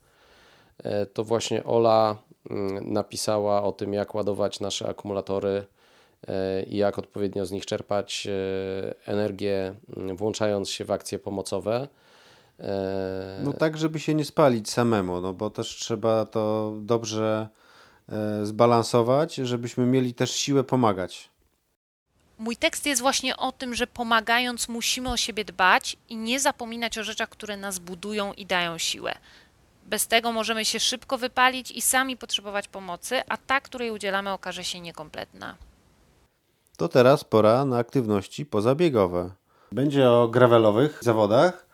E, 0.83 1.05
To 1.05 1.23
właśnie 1.23 1.63
Ola 1.63 2.17
mm, 2.49 2.93
napisała 2.93 3.63
o 3.63 3.71
tym, 3.71 3.93
jak 3.93 4.15
ładować 4.15 4.59
nasze 4.59 4.89
akumulatory 4.89 5.65
e, 6.27 6.63
i 6.63 6.77
jak 6.77 6.99
odpowiednio 6.99 7.45
z 7.45 7.51
nich 7.51 7.65
czerpać 7.65 8.27
e, 8.27 8.31
energię, 9.05 9.75
mm, 9.97 10.15
włączając 10.17 10.69
się 10.69 10.85
w 10.85 10.91
akcje 10.91 11.19
pomocowe. 11.19 11.87
E, 12.59 13.39
No 13.43 13.53
tak, 13.53 13.77
żeby 13.77 13.99
się 13.99 14.13
nie 14.15 14.25
spalić 14.25 14.69
samemu, 14.69 15.21
no 15.21 15.33
bo 15.33 15.49
też 15.49 15.75
trzeba 15.75 16.25
to 16.25 16.73
dobrze 16.81 17.47
e, 18.09 18.45
zbalansować, 18.45 19.35
żebyśmy 19.35 19.85
mieli 19.85 20.13
też 20.13 20.31
siłę 20.31 20.63
pomagać. 20.63 21.29
Mój 22.39 22.57
tekst 22.57 22.85
jest 22.85 23.01
właśnie 23.01 23.37
o 23.37 23.51
tym, 23.51 23.75
że 23.75 23.87
pomagając 23.87 24.69
musimy 24.69 25.09
o 25.09 25.17
siebie 25.17 25.45
dbać 25.45 25.97
i 26.09 26.15
nie 26.15 26.39
zapominać 26.39 26.97
o 26.97 27.03
rzeczach, 27.03 27.29
które 27.29 27.57
nas 27.57 27.79
budują 27.79 28.33
i 28.33 28.45
dają 28.45 28.77
siłę. 28.77 29.15
Bez 29.85 30.07
tego 30.07 30.31
możemy 30.31 30.65
się 30.65 30.79
szybko 30.79 31.17
wypalić 31.17 31.71
i 31.71 31.81
sami 31.81 32.17
potrzebować 32.17 32.67
pomocy, 32.67 33.21
a 33.29 33.37
ta, 33.37 33.61
której 33.61 33.91
udzielamy, 33.91 34.31
okaże 34.31 34.63
się 34.63 34.79
niekompletna. 34.79 35.55
To 36.77 36.87
teraz 36.87 37.23
pora 37.23 37.65
na 37.65 37.77
aktywności 37.77 38.45
pozabiegowe. 38.45 39.31
Będzie 39.71 40.09
o 40.09 40.27
gravelowych 40.27 40.99
zawodach, 41.03 41.66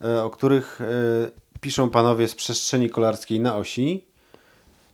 o 0.00 0.30
których 0.30 0.80
e, 0.80 0.84
piszą 1.60 1.90
panowie 1.90 2.28
z 2.28 2.34
przestrzeni 2.34 2.90
kolarskiej 2.90 3.40
na 3.40 3.56
osi. 3.56 4.04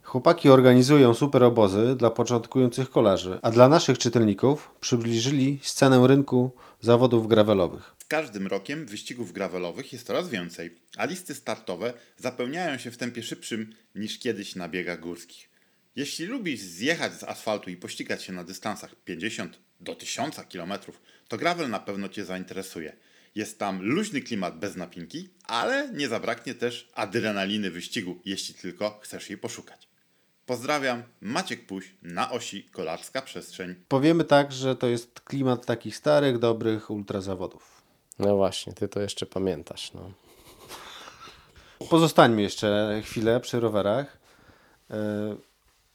Chłopaki 0.02 0.48
organizują 0.48 1.14
super 1.14 1.42
obozy 1.42 1.96
dla 1.96 2.10
początkujących 2.10 2.90
kolarzy, 2.90 3.38
a 3.42 3.50
dla 3.50 3.68
naszych 3.68 3.98
czytelników 3.98 4.70
przybliżyli 4.80 5.60
scenę 5.62 6.06
rynku 6.06 6.52
zawodów 6.80 7.28
gravelowych. 7.28 7.94
Z 7.98 8.04
każdym 8.04 8.46
rokiem 8.46 8.86
wyścigów 8.86 9.32
gravelowych 9.32 9.92
jest 9.92 10.06
coraz 10.06 10.28
więcej, 10.28 10.76
a 10.96 11.04
listy 11.04 11.34
startowe 11.34 11.92
zapełniają 12.16 12.78
się 12.78 12.90
w 12.90 12.96
tempie 12.96 13.22
szybszym 13.22 13.74
niż 13.94 14.18
kiedyś 14.18 14.54
na 14.54 14.68
biegach 14.68 15.00
górskich. 15.00 15.50
Jeśli 15.96 16.26
lubisz 16.26 16.60
zjechać 16.60 17.14
z 17.14 17.24
asfaltu 17.24 17.70
i 17.70 17.76
pościgać 17.76 18.22
się 18.22 18.32
na 18.32 18.44
dystansach 18.44 18.94
50 19.04 19.58
do 19.80 19.94
1000 19.94 20.36
km, 20.52 20.72
to 21.28 21.36
gravel 21.36 21.70
na 21.70 21.80
pewno 21.80 22.08
Cię 22.08 22.24
zainteresuje. 22.24 22.96
Jest 23.34 23.58
tam 23.58 23.82
luźny 23.82 24.20
klimat 24.20 24.58
bez 24.58 24.76
napinki, 24.76 25.28
ale 25.44 25.88
nie 25.92 26.08
zabraknie 26.08 26.54
też 26.54 26.90
adrenaliny 26.94 27.70
wyścigu, 27.70 28.18
jeśli 28.24 28.54
tylko 28.54 28.98
chcesz 29.02 29.30
jej 29.30 29.38
poszukać. 29.38 29.88
Pozdrawiam, 30.46 31.02
Maciek 31.20 31.66
Puś 31.66 31.94
na 32.02 32.30
osi 32.30 32.62
Kolarska 32.72 33.22
Przestrzeń. 33.22 33.74
Powiemy 33.88 34.24
tak, 34.24 34.52
że 34.52 34.76
to 34.76 34.86
jest 34.86 35.20
klimat 35.20 35.66
takich 35.66 35.96
starych, 35.96 36.38
dobrych 36.38 36.90
ultrazawodów. 36.90 37.82
No 38.18 38.36
właśnie, 38.36 38.72
ty 38.72 38.88
to 38.88 39.00
jeszcze 39.00 39.26
pamiętasz. 39.26 39.92
No. 39.92 40.10
Pozostańmy 41.90 42.42
jeszcze 42.42 43.00
chwilę 43.04 43.40
przy 43.40 43.60
rowerach. 43.60 44.18
E, 44.90 45.36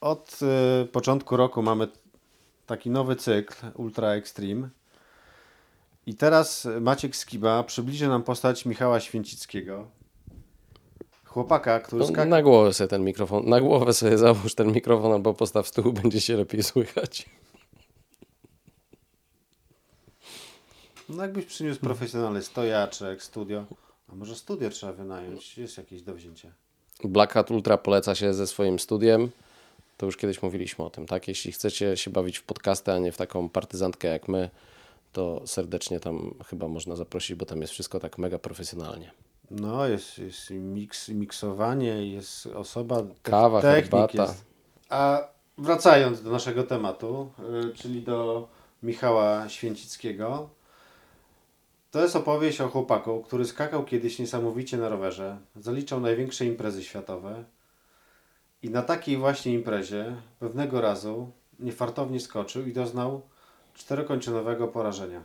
Od 0.01 0.39
e, 0.41 0.85
początku 0.85 1.37
roku 1.37 1.61
mamy 1.61 1.87
taki 2.65 2.89
nowy 2.89 3.15
cykl 3.15 3.55
Ultra 3.75 4.07
Extreme. 4.07 4.69
I 6.09 6.15
teraz 6.15 6.67
Maciek 6.81 7.15
Skiba 7.15 7.63
przybliży 7.63 8.07
nam 8.07 8.23
postać 8.23 8.65
Michała 8.65 8.99
Święcickiego. 8.99 9.87
Chłopaka, 11.25 11.79
który 11.79 12.05
No, 12.11 12.25
na 12.25 12.41
głowę 12.41 12.73
sobie 12.73 12.87
ten 12.87 13.03
mikrofon, 13.03 13.49
na 13.49 13.61
głowę 13.61 13.93
sobie 13.93 14.17
załóż 14.17 14.55
ten 14.55 14.71
mikrofon 14.71 15.11
albo 15.11 15.33
postaw 15.33 15.71
tyłu, 15.71 15.93
będzie 15.93 16.21
się 16.21 16.37
lepiej 16.37 16.63
słychać. 16.63 17.25
No 21.09 21.23
jakbyś 21.23 21.45
przyniósł 21.45 21.79
profesjonalny 21.79 22.43
stojaczek, 22.43 23.23
studio. 23.23 23.65
A 24.11 24.15
może 24.15 24.35
studio 24.35 24.69
trzeba 24.69 24.93
wynająć? 24.93 25.57
Jest 25.57 25.77
jakieś 25.77 26.01
do 26.01 26.15
wzięcia. 26.15 26.51
Black 27.03 27.33
Hat 27.33 27.51
Ultra 27.51 27.77
poleca 27.77 28.15
się 28.15 28.33
ze 28.33 28.47
swoim 28.47 28.79
studiem. 28.79 29.29
To 29.97 30.05
już 30.05 30.17
kiedyś 30.17 30.41
mówiliśmy 30.41 30.85
o 30.85 30.89
tym, 30.89 31.05
tak? 31.05 31.27
Jeśli 31.27 31.51
chcecie 31.51 31.97
się 31.97 32.11
bawić 32.11 32.37
w 32.37 32.43
podcasty, 32.43 32.91
a 32.91 32.99
nie 32.99 33.11
w 33.11 33.17
taką 33.17 33.49
partyzantkę 33.49 34.07
jak 34.07 34.27
my, 34.27 34.49
to 35.11 35.41
serdecznie 35.47 35.99
tam 35.99 36.35
chyba 36.45 36.67
można 36.67 36.95
zaprosić, 36.95 37.35
bo 37.35 37.45
tam 37.45 37.61
jest 37.61 37.73
wszystko 37.73 37.99
tak 37.99 38.17
mega 38.17 38.39
profesjonalnie. 38.39 39.11
No, 39.51 39.87
jest, 39.87 40.17
jest 40.17 40.49
miks, 40.49 41.09
miksowanie, 41.09 42.13
jest 42.13 42.45
osoba, 42.47 43.03
Kawa, 43.21 43.61
technik 43.61 43.91
herbata. 43.91 44.23
Jest. 44.23 44.45
A 44.89 45.27
wracając 45.57 46.23
do 46.23 46.31
naszego 46.31 46.63
tematu, 46.63 47.31
y, 47.69 47.73
czyli 47.73 48.01
do 48.01 48.47
Michała 48.83 49.49
Święcickiego, 49.49 50.49
to 51.91 52.01
jest 52.01 52.15
opowieść 52.15 52.61
o 52.61 52.69
chłopaku, 52.69 53.23
który 53.23 53.45
skakał 53.45 53.85
kiedyś 53.85 54.19
niesamowicie 54.19 54.77
na 54.77 54.89
rowerze, 54.89 55.37
zaliczał 55.55 55.99
największe 55.99 56.45
imprezy 56.45 56.83
światowe 56.83 57.43
i 58.61 58.69
na 58.69 58.81
takiej 58.81 59.17
właśnie 59.17 59.53
imprezie 59.53 60.15
pewnego 60.39 60.81
razu 60.81 61.31
niefartownie 61.59 62.19
skoczył 62.19 62.67
i 62.67 62.73
doznał 62.73 63.21
czterokończynowego 63.73 64.67
porażenia. 64.67 65.21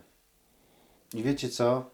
I 1.15 1.23
wiecie 1.23 1.49
co? 1.49 1.91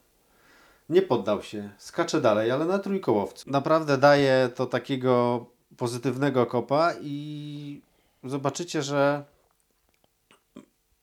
Nie 0.88 1.02
poddał 1.02 1.42
się, 1.42 1.70
skacze 1.78 2.20
dalej, 2.20 2.50
ale 2.50 2.64
na 2.64 2.78
trójkołowcu. 2.78 3.50
Naprawdę 3.50 3.98
daje 3.98 4.50
to 4.54 4.66
takiego 4.66 5.46
pozytywnego 5.76 6.46
kopa 6.46 6.92
i 7.00 7.80
zobaczycie, 8.24 8.82
że 8.82 9.24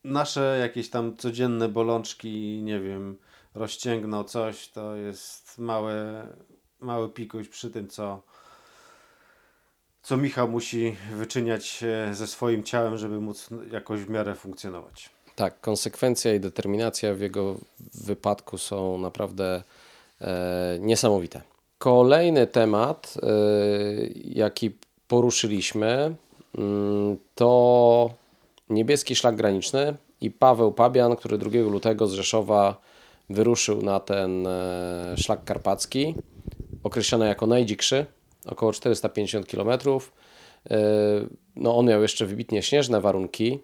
nasze 0.03 0.57
jakieś 0.61 0.89
tam 0.89 1.17
codzienne 1.17 1.69
bolączki, 1.69 2.61
nie 2.63 2.79
wiem, 2.79 3.17
rozcięgną 3.55 4.23
coś, 4.23 4.69
to 4.69 4.95
jest 4.95 5.57
małe, 5.57 6.27
mały 6.79 7.09
pikuś 7.09 7.47
przy 7.47 7.71
tym, 7.71 7.87
co, 7.87 8.21
co 10.01 10.17
Michał 10.17 10.49
musi 10.49 10.97
wyczyniać 11.15 11.83
e, 11.83 12.13
ze 12.13 12.27
swoim 12.27 12.63
ciałem, 12.63 12.97
żeby 12.97 13.19
móc 13.19 13.49
jakoś 13.71 14.01
w 14.01 14.09
miarę 14.09 14.35
funkcjonować. 14.35 15.16
Tak, 15.37 15.61
konsekwencja 15.61 16.33
i 16.33 16.39
determinacja 16.39 17.13
w 17.13 17.19
jego 17.19 17.55
wypadku 17.93 18.57
są 18.57 18.97
naprawdę 18.97 19.63
e, 20.21 20.77
niesamowite. 20.81 21.41
Kolejny 21.77 22.47
temat, 22.47 23.13
e, 23.23 23.27
jaki 24.23 24.71
poruszyliśmy, 25.07 26.15
mm, 26.57 27.17
to 27.35 28.09
niebieski 28.69 29.15
szlak 29.15 29.35
graniczny 29.35 29.95
i 30.21 30.31
Paweł 30.31 30.71
Pabian, 30.71 31.15
który 31.15 31.37
2 31.37 31.49
lutego 31.59 32.07
z 32.07 32.13
Rzeszowa 32.13 32.81
wyruszył 33.29 33.81
na 33.81 33.99
ten 33.99 34.47
e, 34.47 35.15
szlak 35.17 35.43
karpacki, 35.43 36.15
określony 36.83 37.27
jako 37.27 37.47
najdzikszy, 37.47 38.05
około 38.45 38.73
450 38.73 39.47
km. 39.47 39.69
E, 39.69 40.77
no 41.55 41.77
on 41.77 41.85
miał 41.85 42.01
jeszcze 42.01 42.25
wybitnie 42.25 42.63
śnieżne 42.63 43.01
warunki. 43.01 43.59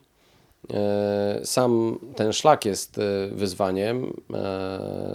E, 0.73 1.41
sam 1.43 1.99
ten 2.15 2.33
szlak 2.33 2.65
jest 2.65 2.99
wyzwaniem, 3.31 4.13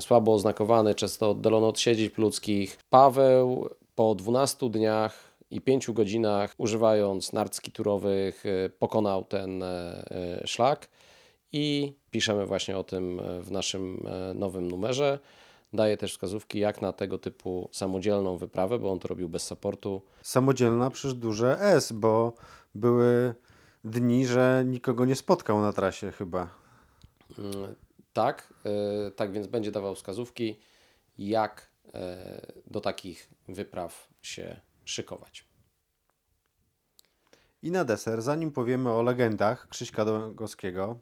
słabo 0.01 0.35
oznakowany, 0.35 0.95
często 0.95 1.31
oddalony 1.31 1.67
od 1.67 1.81
siedzib 1.81 2.19
ludzkich. 2.19 2.79
Paweł 2.91 3.69
po 3.95 4.15
12 4.15 4.71
dniach 4.71 5.29
i 5.51 5.61
5 5.61 5.91
godzinach, 5.91 6.55
używając 6.59 7.33
nartski 7.33 7.73
turowych, 7.73 8.45
pokonał 8.79 9.25
ten 9.25 9.65
szlak 10.45 10.89
i 11.53 11.93
piszemy 12.11 12.47
właśnie 12.47 12.79
o 12.79 12.85
tym 12.85 13.21
e, 13.21 13.41
w 13.41 13.51
naszym 13.51 14.07
e, 14.07 14.35
nowym 14.35 14.69
numerze. 14.69 15.19
Daje 15.73 15.97
też 15.97 16.13
wskazówki, 16.13 16.59
jak 16.59 16.83
na 16.83 16.93
tego 16.93 17.19
typu 17.19 17.69
samodzielną 17.73 18.37
wyprawę, 18.37 18.79
bo 18.79 18.93
on 18.93 18.99
to 18.99 19.09
robił 19.09 19.29
bez 19.29 19.43
supportu. 19.43 20.03
Samodzielna 20.23 20.91
przez 20.91 21.15
duże 21.15 21.61
S, 21.61 21.93
bo 21.93 22.33
były 22.75 23.35
dni, 23.89 24.27
że 24.27 24.63
nikogo 24.67 25.05
nie 25.05 25.17
spotkał 25.17 25.61
na 25.61 25.73
trasie 25.73 26.13
chyba. 26.13 26.55
Mm, 27.39 27.75
tak, 28.13 28.55
e, 28.65 29.11
tak 29.11 29.33
więc 29.33 29.47
będzie 29.47 29.73
dawał 29.73 29.95
wskazówki, 29.95 30.61
jak 31.19 31.69
do 32.67 32.81
takich 32.81 33.31
wypraw 33.49 34.09
się 34.23 34.61
szykować. 34.85 35.49
I 37.63 37.71
na 37.71 37.85
deser, 37.85 38.23
zanim 38.23 38.53
powiemy 38.53 38.93
o 38.93 39.03
legendach 39.03 39.69
Krzyśka 39.69 40.05
Dągowskiego, 40.05 40.99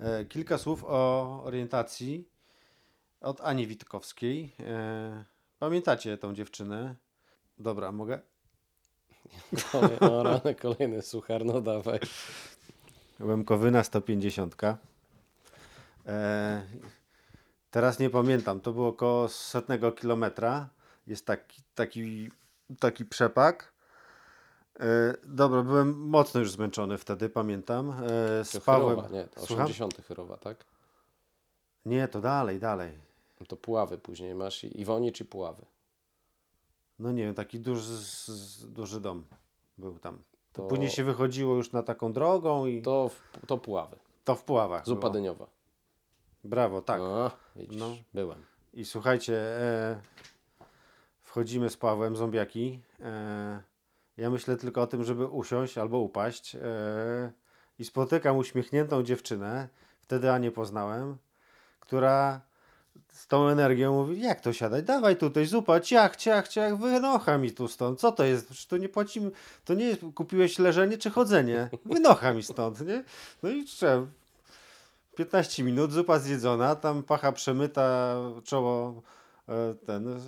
E, 0.00 0.24
kilka 0.24 0.58
słów 0.58 0.84
o 0.84 1.42
orientacji 1.44 2.28
od 3.20 3.40
Ani 3.40 3.66
Witkowskiej. 3.66 4.54
E, 4.60 5.24
pamiętacie 5.58 6.18
tą 6.18 6.34
dziewczynę? 6.34 6.96
Dobra, 7.58 7.92
mogę? 7.92 8.20
O 10.00 10.22
rany, 10.22 10.54
kolejny 10.54 11.02
suchar, 11.02 11.44
no 11.44 11.60
dawaj. 11.60 12.00
Łemkowyna 13.20 13.84
150. 13.84 14.56
E, 16.06 16.62
teraz 17.70 17.98
nie 17.98 18.10
pamiętam, 18.10 18.60
to 18.60 18.72
było 18.72 18.88
około 18.88 19.28
setnego 19.28 19.92
kilometra. 19.92 20.68
Jest 21.06 21.26
taki, 21.26 21.62
taki, 21.74 22.30
taki 22.80 23.04
przepak. 23.04 23.72
E, 24.80 25.14
dobra, 25.24 25.62
byłem 25.62 25.98
mocno 25.98 26.40
już 26.40 26.50
zmęczony 26.50 26.98
wtedy, 26.98 27.28
pamiętam. 27.28 27.94
E, 28.40 28.44
spałem. 28.44 28.88
Chyrowa, 28.88 29.08
nie, 29.08 29.24
to 29.24 29.40
80 29.40 30.06
Chyrowa, 30.08 30.36
tak? 30.36 30.64
Nie, 31.86 32.08
to 32.08 32.20
dalej, 32.20 32.58
dalej. 32.58 32.98
To 33.48 33.56
Puławy 33.56 33.98
później 33.98 34.34
masz 34.34 34.64
i 34.64 34.80
Iwoni 34.80 35.12
czy 35.12 35.24
Puławy? 35.24 35.66
No 36.98 37.12
nie 37.12 37.22
wiem, 37.22 37.34
taki 37.34 37.60
duży, 37.60 38.04
duży 38.66 39.00
dom 39.00 39.24
był 39.78 39.98
tam. 39.98 40.22
To... 40.52 40.62
Później 40.62 40.90
się 40.90 41.04
wychodziło 41.04 41.54
już 41.54 41.72
na 41.72 41.82
taką 41.82 42.12
drogą 42.12 42.66
i... 42.66 42.82
To, 42.82 43.08
w, 43.08 43.46
to 43.46 43.58
Puławy. 43.58 43.96
To 44.24 44.34
w 44.34 44.44
Puławach 44.44 44.86
Zupa 44.86 45.00
było. 45.00 45.12
dyniowa. 45.12 45.46
Brawo, 46.44 46.82
tak. 46.82 47.00
No, 47.00 47.30
widzisz, 47.56 47.80
no. 47.80 47.96
byłem. 48.14 48.44
I 48.72 48.84
słuchajcie, 48.84 49.34
e, 49.36 50.00
wchodzimy 51.22 51.70
z 51.70 51.76
Pawłem, 51.76 52.16
zombiaki. 52.16 52.80
E, 53.00 53.62
ja 54.16 54.30
myślę 54.30 54.56
tylko 54.56 54.82
o 54.82 54.86
tym, 54.86 55.04
żeby 55.04 55.26
usiąść 55.26 55.78
albo 55.78 55.98
upaść. 55.98 56.54
Yy, 56.54 56.60
I 57.78 57.84
spotykam 57.84 58.36
uśmiechniętą 58.36 59.02
dziewczynę, 59.02 59.68
wtedy 60.00 60.32
Anię 60.32 60.50
poznałem, 60.50 61.16
która 61.80 62.40
z 63.14 63.26
tą 63.26 63.48
energią 63.48 63.92
mówi, 63.92 64.20
jak 64.20 64.40
to 64.40 64.52
siadać, 64.52 64.84
dawaj 64.84 65.16
tutaj, 65.16 65.46
zupa, 65.46 65.80
ciach, 65.80 66.16
ciach, 66.16 66.48
ciach, 66.48 66.78
wynocha 66.78 67.38
mi 67.38 67.52
tu 67.52 67.68
stąd, 67.68 68.00
co 68.00 68.12
to 68.12 68.24
jest, 68.24 68.46
Przecież 68.46 68.66
to 68.66 68.76
nie 68.76 68.88
płacimy, 68.88 69.30
to 69.64 69.74
nie 69.74 69.84
jest, 69.84 70.00
kupiłeś 70.14 70.58
leżenie 70.58 70.98
czy 70.98 71.10
chodzenie, 71.10 71.68
wynocha 71.84 72.32
mi 72.32 72.42
stąd, 72.42 72.86
nie? 72.86 73.04
No 73.42 73.50
i 73.50 73.64
trzeba, 73.64 74.06
15 75.16 75.62
minut, 75.62 75.92
zupa 75.92 76.18
zjedzona, 76.18 76.76
tam 76.76 77.02
pacha 77.02 77.32
przemyta, 77.32 78.16
czoło 78.44 79.02
e, 79.48 79.74
ten 79.86 80.20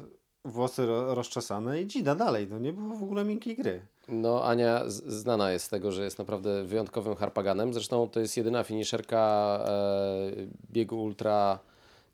włosy 0.45 0.87
rozczesane 0.87 1.82
i 1.82 1.87
dzida 1.87 2.14
dalej. 2.14 2.47
No 2.51 2.59
nie 2.59 2.72
było 2.72 2.97
w 2.97 3.03
ogóle 3.03 3.24
miękkiej 3.24 3.57
gry. 3.57 3.80
No 4.09 4.45
Ania 4.45 4.82
znana 4.87 5.51
jest 5.51 5.64
z 5.64 5.68
tego, 5.68 5.93
że 5.93 6.05
jest 6.05 6.18
naprawdę 6.18 6.64
wyjątkowym 6.64 7.16
harpaganem. 7.16 7.74
Zresztą 7.74 8.09
to 8.09 8.20
jest 8.20 8.37
jedyna 8.37 8.64
finisherka 8.64 9.59
e, 9.64 10.30
biegu 10.72 11.03
ultra 11.03 11.59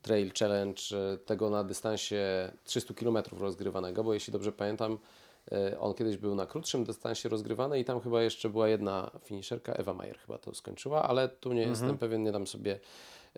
trail 0.03 0.33
challenge 0.39 0.83
e, 0.93 1.19
tego 1.19 1.51
na 1.51 1.65
dystansie 1.65 2.53
300 2.65 2.95
km 2.95 3.19
rozgrywanego, 3.39 4.05
bo 4.05 4.15
jeśli 4.15 4.33
dobrze 4.33 4.53
pamiętam, 4.53 4.99
e, 5.53 5.81
on 5.81 5.95
kiedyś 5.95 6.17
był 6.17 6.35
na 6.35 6.47
krótszym 6.47 6.85
dystansie 6.85 7.29
rozgrywany 7.29 7.81
i 7.81 7.85
tam 7.85 8.01
chyba 8.01 8.23
jeszcze 8.23 8.49
była 8.49 8.69
jedna 8.69 9.11
finisherka, 9.25 9.73
Ewa 9.73 9.95
Majer 9.95 10.19
chyba 10.19 10.39
to 10.39 10.55
skończyła, 10.55 11.03
ale 11.03 11.29
tu 11.29 11.53
nie 11.53 11.63
mhm. 11.63 11.71
jestem 11.71 11.99
pewien, 11.99 12.23
nie 12.23 12.33
dam 12.33 12.47
sobie 12.47 12.79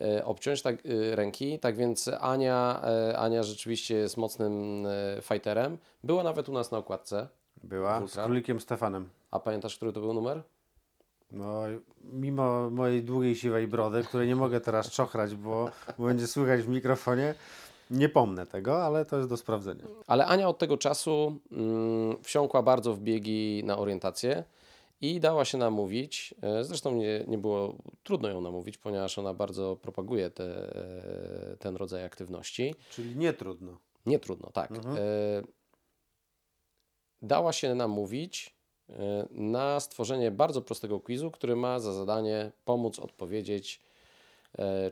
E, 0.01 0.25
obciąć 0.25 0.63
tak, 0.63 0.77
ręki. 1.11 1.59
Tak 1.59 1.77
więc 1.77 2.11
Ania, 2.21 2.83
Ania 3.17 3.43
rzeczywiście 3.43 3.95
jest 3.95 4.17
mocnym 4.17 4.87
fighterem. 5.23 5.79
Była 6.05 6.23
nawet 6.23 6.49
u 6.49 6.53
nas 6.53 6.71
na 6.71 6.79
okładce. 6.79 7.29
Była, 7.65 8.07
z 8.07 8.15
królikiem 8.15 8.61
Stefanem. 8.61 9.09
A 9.31 9.41
pamiętasz, 9.41 9.77
który 9.77 9.93
to 9.93 10.01
był 10.01 10.15
numer? 10.15 10.43
No, 11.35 11.63
mimo 12.03 12.71
mojej 12.71 13.03
długiej 13.03 13.37
siwej 13.37 13.69
brody, 13.69 14.05
której 14.05 14.29
nie 14.29 14.37
mogę 14.37 14.61
teraz 14.61 14.91
czochrać, 14.91 15.35
bo, 15.35 15.71
bo 15.99 16.07
będzie 16.07 16.27
słychać 16.27 16.63
w 16.63 16.69
mikrofonie, 16.69 17.35
nie 17.91 18.09
pomnę 18.09 18.47
tego, 18.47 18.85
ale 18.85 19.05
to 19.05 19.17
jest 19.17 19.29
do 19.29 19.37
sprawdzenia. 19.37 19.85
Ale 20.07 20.27
Ania 20.27 20.49
od 20.49 20.59
tego 20.59 20.77
czasu 20.77 21.41
mm, 21.53 22.23
wsiąkła 22.23 22.63
bardzo 22.63 22.95
w 22.95 23.01
biegi 23.01 23.63
na 23.65 23.79
orientację 23.79 24.45
i 25.01 25.21
dała 25.21 25.45
się 25.45 25.59
namówić. 25.59 26.35
E, 26.43 26.65
zresztą 26.65 26.95
nie, 26.95 27.25
nie 27.29 27.39
było 27.39 27.77
trudno 28.03 28.29
ją 28.29 28.41
namówić, 28.41 28.79
ponieważ 28.79 29.19
ona 29.19 29.35
bardzo 29.35 29.77
propaguje 29.77 30.31
te, 30.31 30.77
e, 31.53 31.57
ten 31.57 31.77
rodzaj 31.77 32.05
aktywności. 32.05 32.75
Czyli 32.91 33.17
nie 33.17 33.33
trudno. 33.33 33.79
Nie 34.07 34.19
trudno, 34.19 34.51
tak. 34.51 34.71
Mhm. 34.71 34.97
E, 34.97 35.01
dała 37.23 37.53
się 37.53 37.75
namówić 37.75 38.54
na 39.31 39.81
stworzenie 39.81 40.31
bardzo 40.31 40.63
prostego 40.63 41.01
quizu, 41.01 41.31
który 41.31 41.57
ma 41.57 41.81
za 41.81 41.93
zadanie 41.93 42.53
pomóc 42.65 42.99
odpowiedzieć 42.99 43.83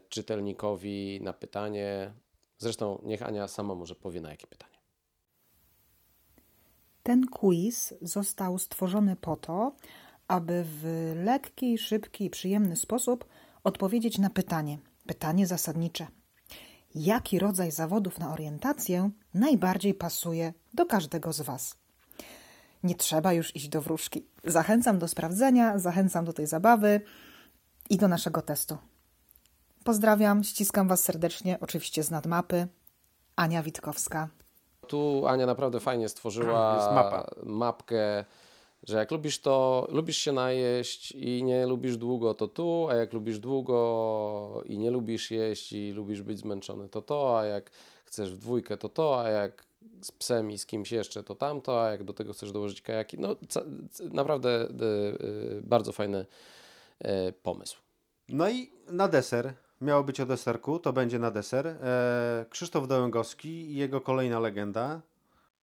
czytelnikowi 0.09 1.21
na 1.23 1.33
pytanie. 1.33 2.13
Zresztą 2.59 3.03
niech 3.05 3.23
Ania 3.23 3.49
sama 3.49 3.75
może 3.75 3.95
powie 3.95 4.21
na 4.21 4.31
jakie 4.31 4.47
pytanie. 4.47 4.73
Ten 7.03 7.27
quiz 7.27 7.95
został 8.03 8.59
stworzony 8.59 9.17
po 9.17 9.37
to, 9.37 9.73
aby 10.29 10.65
w 10.67 11.13
lekki, 11.25 11.79
szybki 11.79 12.25
i 12.25 12.31
przyjemny 12.31 12.77
sposób 12.77 13.25
odpowiedzieć 13.65 14.19
na 14.19 14.31
pytanie, 14.31 14.79
pytanie 15.07 15.47
zasadnicze. 15.47 16.07
Jaki 16.95 17.39
rodzaj 17.39 17.71
zawodów 17.71 18.19
na 18.19 18.33
orientację 18.33 19.11
najbardziej 19.35 19.95
pasuje 19.95 20.53
do 20.75 20.87
każdego 20.87 21.33
z 21.33 21.41
Was? 21.41 21.77
Nie 22.83 22.95
trzeba 22.95 23.33
już 23.33 23.57
iść 23.57 23.69
do 23.69 23.81
wróżki. 23.81 24.27
Zachęcam 24.45 24.99
do 24.99 25.09
sprawdzenia, 25.09 25.79
zachęcam 25.79 26.25
do 26.25 26.33
tej 26.33 26.47
zabawy 26.47 27.01
i 27.91 27.97
do 27.97 28.09
naszego 28.09 28.43
testu. 28.43 28.79
Pozdrawiam, 29.85 30.45
ściskam 30.45 30.89
Was 30.89 31.05
serdecznie, 31.05 31.59
oczywiście 31.61 32.03
z 32.03 32.11
nadmapy. 32.11 32.67
Ania 33.37 33.63
Witkowska. 33.63 34.29
Tu 34.89 35.27
Ania 35.27 35.47
naprawdę 35.47 35.81
fajnie 35.81 36.09
stworzyła 36.09 37.27
mapkę 37.43 38.25
Że 38.83 38.97
jak 38.97 39.11
lubisz 39.11 39.41
to, 39.41 39.87
lubisz 39.91 40.17
się 40.17 40.33
najeść 40.33 41.13
i 41.13 41.43
nie 41.45 41.67
lubisz 41.67 41.97
długo, 41.97 42.35
to 42.35 42.49
tu, 42.49 42.87
a 42.91 42.95
jak 42.95 43.13
lubisz 43.13 43.39
długo 43.39 44.63
i 44.65 44.79
nie 44.79 44.91
lubisz 44.91 45.31
jeść 45.31 45.73
i 45.73 45.93
lubisz 45.93 46.23
być 46.23 46.39
zmęczony, 46.39 46.89
to 46.89 47.03
to, 47.03 47.39
a 47.39 47.45
jak 47.45 47.71
chcesz 48.05 48.33
w 48.33 48.39
dwójkę, 48.39 48.77
to 48.77 48.89
to, 48.89 49.21
a 49.21 49.29
jak 49.29 49.65
z 50.03 50.13
psem 50.13 50.51
i 50.51 50.59
z 50.59 50.67
kimś 50.67 50.93
jeszcze, 50.93 51.23
to 51.23 51.35
tamto, 51.35 51.85
a 51.85 51.91
jak 51.91 52.05
do 52.05 52.13
tego 52.13 52.33
chcesz 52.33 52.53
dołożyć 52.53 52.83
kajaki. 52.83 53.19
No, 53.19 53.37
naprawdę 54.11 54.69
bardzo 55.63 55.93
fajny 55.93 56.27
pomysł. 57.43 57.79
No 58.29 58.51
i 58.51 58.71
na 58.91 59.09
deser 59.09 59.55
miało 59.81 60.05
być 60.05 60.21
o 60.21 60.27
deserku, 60.27 60.79
to 60.79 60.93
będzie 60.93 61.19
na 61.19 61.31
deser. 61.31 61.67
Eee, 61.67 61.77
Krzysztof 62.51 62.89
Dołęgowski 62.89 63.49
i 63.49 63.75
jego 63.75 64.01
kolejna 64.01 64.41
legenda. 64.41 65.03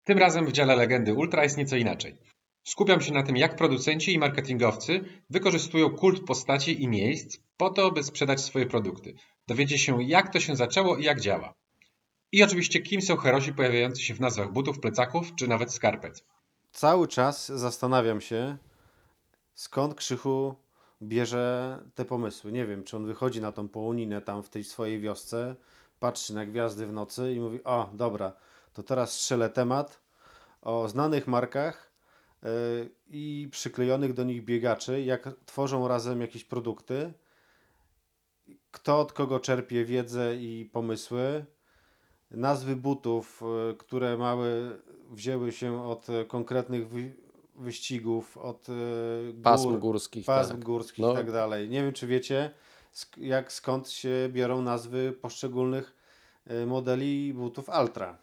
Tym 0.04 0.18
razem 0.18 0.46
w 0.46 0.52
dziale 0.52 0.76
legendy 0.76 1.14
Ultra 1.14 1.42
jest 1.42 1.56
nieco 1.56 1.76
inaczej. 1.76 2.16
Skupiam 2.64 3.00
się 3.00 3.12
na 3.12 3.22
tym, 3.22 3.36
jak 3.36 3.56
producenci 3.56 4.14
i 4.14 4.18
marketingowcy 4.18 5.04
wykorzystują 5.30 5.90
kult 5.90 6.24
postaci 6.24 6.82
i 6.82 6.88
miejsc 6.88 7.38
po 7.56 7.70
to, 7.70 7.90
by 7.90 8.02
sprzedać 8.02 8.40
swoje 8.40 8.66
produkty. 8.66 9.14
Dowiecie 9.48 9.78
się, 9.78 10.02
jak 10.02 10.32
to 10.32 10.40
się 10.40 10.56
zaczęło 10.56 10.96
i 10.96 11.04
jak 11.04 11.20
działa. 11.20 11.54
I 12.32 12.42
oczywiście, 12.42 12.80
kim 12.80 13.02
są 13.02 13.16
herosi 13.16 13.52
pojawiający 13.52 14.02
się 14.02 14.14
w 14.14 14.20
nazwach 14.20 14.52
butów, 14.52 14.80
plecaków 14.80 15.34
czy 15.34 15.48
nawet 15.48 15.72
skarpet. 15.72 16.24
Cały 16.72 17.08
czas 17.08 17.48
zastanawiam 17.48 18.20
się, 18.20 18.56
skąd 19.54 19.94
Krzychu 19.94 20.54
bierze 21.02 21.78
te 21.94 22.04
pomysły. 22.04 22.52
Nie 22.52 22.66
wiem, 22.66 22.84
czy 22.84 22.96
on 22.96 23.06
wychodzi 23.06 23.40
na 23.40 23.52
tą 23.52 23.68
połoninę 23.68 24.22
tam 24.22 24.42
w 24.42 24.48
tej 24.48 24.64
swojej 24.64 25.00
wiosce, 25.00 25.56
patrzy 26.00 26.34
na 26.34 26.46
gwiazdy 26.46 26.86
w 26.86 26.92
nocy 26.92 27.32
i 27.32 27.40
mówi: 27.40 27.64
O, 27.64 27.90
dobra, 27.92 28.32
to 28.72 28.82
teraz 28.82 29.12
strzelę 29.12 29.50
temat 29.50 30.00
o 30.62 30.88
znanych 30.88 31.26
markach 31.26 31.92
yy, 32.42 32.48
i 33.06 33.48
przyklejonych 33.50 34.12
do 34.12 34.24
nich 34.24 34.44
biegaczy, 34.44 35.02
jak 35.02 35.28
tworzą 35.46 35.88
razem 35.88 36.20
jakieś 36.20 36.44
produkty, 36.44 37.12
kto 38.70 39.00
od 39.00 39.12
kogo 39.12 39.40
czerpie 39.40 39.84
wiedzę 39.84 40.36
i 40.36 40.70
pomysły, 40.72 41.44
nazwy 42.30 42.76
butów, 42.76 43.42
yy, 43.68 43.74
które 43.74 44.16
mały, 44.16 44.80
wzięły 45.10 45.52
się 45.52 45.84
od 45.84 46.06
konkretnych 46.28 46.88
wyścigów, 47.58 48.36
od 48.36 48.68
e, 48.68 49.32
gór, 49.32 49.42
pasm 49.42 49.78
górskich, 49.78 50.26
pasm 50.26 50.50
tak. 50.50 50.64
górskich 50.64 50.98
no. 50.98 51.12
i 51.12 51.16
tak 51.16 51.32
dalej. 51.32 51.68
Nie 51.68 51.82
wiem, 51.82 51.92
czy 51.92 52.06
wiecie, 52.06 52.50
jak 53.16 53.52
skąd 53.52 53.88
się 53.88 54.28
biorą 54.32 54.62
nazwy 54.62 55.12
poszczególnych 55.20 55.96
e, 56.46 56.66
modeli 56.66 57.34
butów 57.34 57.70
Altra. 57.70 58.18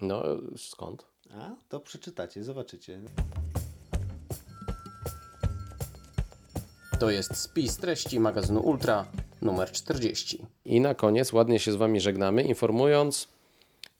No, 0.00 0.22
skąd? 0.56 1.06
A, 1.30 1.50
to 1.68 1.80
przeczytacie, 1.80 2.44
zobaczycie. 2.44 3.00
To 6.98 7.10
jest 7.10 7.36
spis 7.36 7.76
treści 7.76 8.20
magazynu 8.20 8.60
Ultra 8.60 9.06
numer 9.44 9.72
40. 9.72 10.46
I 10.64 10.80
na 10.80 10.94
koniec 10.94 11.32
ładnie 11.32 11.58
się 11.58 11.72
z 11.72 11.76
Wami 11.76 12.00
żegnamy, 12.00 12.42
informując, 12.42 13.28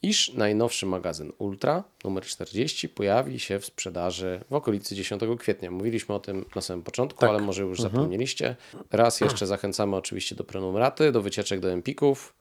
iż 0.01 0.33
najnowszy 0.33 0.85
magazyn 0.85 1.31
Ultra 1.37 1.83
numer 2.03 2.23
40 2.23 2.89
pojawi 2.89 3.39
się 3.39 3.59
w 3.59 3.65
sprzedaży 3.65 4.41
w 4.49 4.53
okolicy 4.53 4.95
10 4.95 5.21
kwietnia. 5.39 5.71
Mówiliśmy 5.71 6.15
o 6.15 6.19
tym 6.19 6.45
na 6.55 6.61
samym 6.61 6.83
początku, 6.83 7.19
tak. 7.19 7.29
ale 7.29 7.39
może 7.39 7.63
już 7.63 7.79
mhm. 7.79 7.95
zapomnieliście. 7.95 8.55
Raz 8.91 9.21
jeszcze 9.21 9.47
zachęcamy 9.47 9.95
oczywiście 9.95 10.35
do 10.35 10.43
prenumeraty, 10.43 11.11
do 11.11 11.21
wycieczek 11.21 11.59
do 11.59 11.71
Empików, 11.71 12.33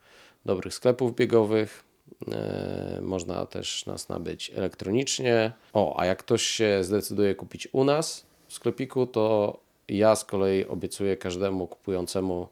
dobrych 0.45 0.75
sklepów 0.75 1.15
biegowych. 1.15 1.85
E, 2.33 2.99
można 3.03 3.47
też 3.47 3.87
nas 3.87 4.09
nabyć 4.09 4.51
elektronicznie. 4.55 5.53
O, 5.73 6.01
a 6.01 6.07
jak 6.07 6.19
ktoś 6.19 6.43
się 6.43 6.85
zdecyduje 6.85 7.35
kupić 7.35 7.69
u 7.73 7.85
nas 7.85 8.27
w 8.49 8.55
sklepiku, 8.55 9.07
to 9.07 9.57
ja 9.89 10.17
z 10.17 10.25
kolei 10.25 10.67
obiecuję 10.67 11.17
każdemu 11.17 11.67
kupującemu 11.67 12.49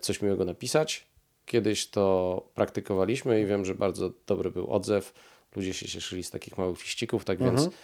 coś 0.00 0.22
miłego 0.22 0.44
napisać 0.44 1.10
Kiedyś 1.50 1.86
to 1.86 2.42
praktykowaliśmy 2.54 3.40
i 3.40 3.46
wiem, 3.46 3.64
że 3.64 3.74
bardzo 3.74 4.10
dobry 4.26 4.50
był 4.50 4.72
odzew. 4.72 5.12
Ludzie 5.56 5.74
się 5.74 5.88
cieszyli 5.88 6.22
z 6.24 6.30
takich 6.30 6.58
małych 6.58 6.78
liścików, 6.82 7.24
tak 7.24 7.40
mhm. 7.40 7.56
więc 7.56 7.74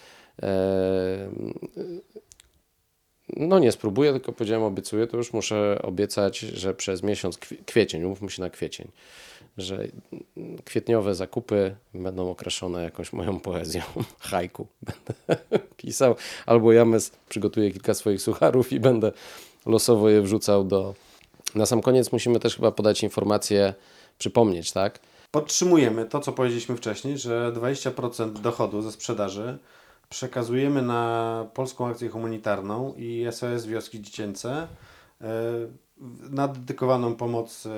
e, 0.43 1.29
no 3.37 3.59
nie 3.59 3.73
spróbuję, 3.73 4.13
tylko 4.13 4.33
powiedziałem 4.33 4.65
obiecuję, 4.65 5.07
to 5.07 5.17
już 5.17 5.33
muszę 5.33 5.79
obiecać, 5.83 6.39
że 6.39 6.75
przez 6.75 7.03
miesiąc 7.03 7.39
kwiecień, 7.67 8.05
umówmy 8.05 8.31
się 8.31 8.43
na 8.43 8.51
kwiecień, 8.51 8.89
że 9.59 9.89
kwietniowe 10.65 11.15
zakupy 11.15 11.77
będą 11.95 12.31
okraszone 12.31 12.83
jakąś 12.83 13.13
moją 13.13 13.41
poezją, 13.41 13.83
hajku 14.19 14.67
będę 14.83 15.45
pisał, 15.77 16.17
albo 16.47 16.73
James 16.73 17.13
przygotuje 17.29 17.71
kilka 17.71 17.95
swoich 17.95 18.23
sucharów 18.23 18.73
i 18.73 18.81
będę 18.81 19.13
losowo 19.67 20.09
je 20.09 20.23
wrzucał 20.23 20.65
do, 20.65 20.95
na 21.57 21.67
sam 21.67 21.83
koniec 21.83 22.13
musimy 22.13 22.41
też 22.41 22.57
chyba 22.57 22.73
podać 22.73 23.03
informację, 23.03 23.75
przypomnieć, 24.19 24.73
tak? 24.73 24.99
Podtrzymujemy 25.31 26.05
to, 26.05 26.21
co 26.21 26.33
powiedzieliśmy 26.33 26.77
wcześniej, 26.77 27.19
że 27.19 27.53
20% 27.53 28.33
dochodu 28.33 28.83
ze 28.83 28.93
sprzedaży 28.93 29.59
przekazujemy 30.09 30.83
na 30.83 31.47
Polską 31.55 31.89
Akcję 31.89 32.09
Humanitarną 32.09 32.95
i 32.97 33.27
SOS 33.31 33.67
Wioski 33.67 34.03
Dziecięce 34.03 34.69
e, 35.21 35.27
na 36.31 36.49
dedykowaną 36.49 37.15
pomoc 37.15 37.67
e, 37.67 37.71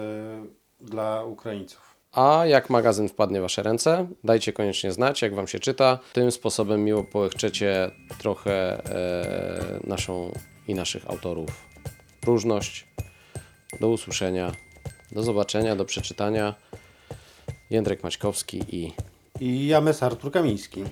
dla 0.80 1.24
Ukraińców. 1.24 1.88
A 2.12 2.46
jak 2.46 2.70
magazyn 2.70 3.08
wpadnie 3.08 3.38
w 3.38 3.42
Wasze 3.42 3.62
ręce, 3.62 4.08
dajcie 4.24 4.52
koniecznie 4.52 4.92
znać, 4.92 5.22
jak 5.22 5.34
Wam 5.34 5.48
się 5.48 5.58
czyta. 5.58 5.98
Tym 6.12 6.30
sposobem 6.30 6.84
miło 6.84 7.04
połechczecie 7.04 7.90
trochę 8.18 8.84
e, 8.84 9.80
naszą 9.84 10.32
i 10.68 10.74
naszych 10.74 11.10
autorów 11.10 11.68
próżność. 12.20 12.88
Do 13.80 13.88
usłyszenia, 13.88 14.52
do 15.12 15.22
zobaczenia, 15.22 15.76
do 15.76 15.84
przeczytania. 15.84 16.54
Jędrek 17.70 18.02
Maćkowski 18.02 18.76
i... 18.76 18.92
I 19.40 19.66
James 19.66 20.02
Artur 20.02 20.32
Kamiński. 20.32 20.84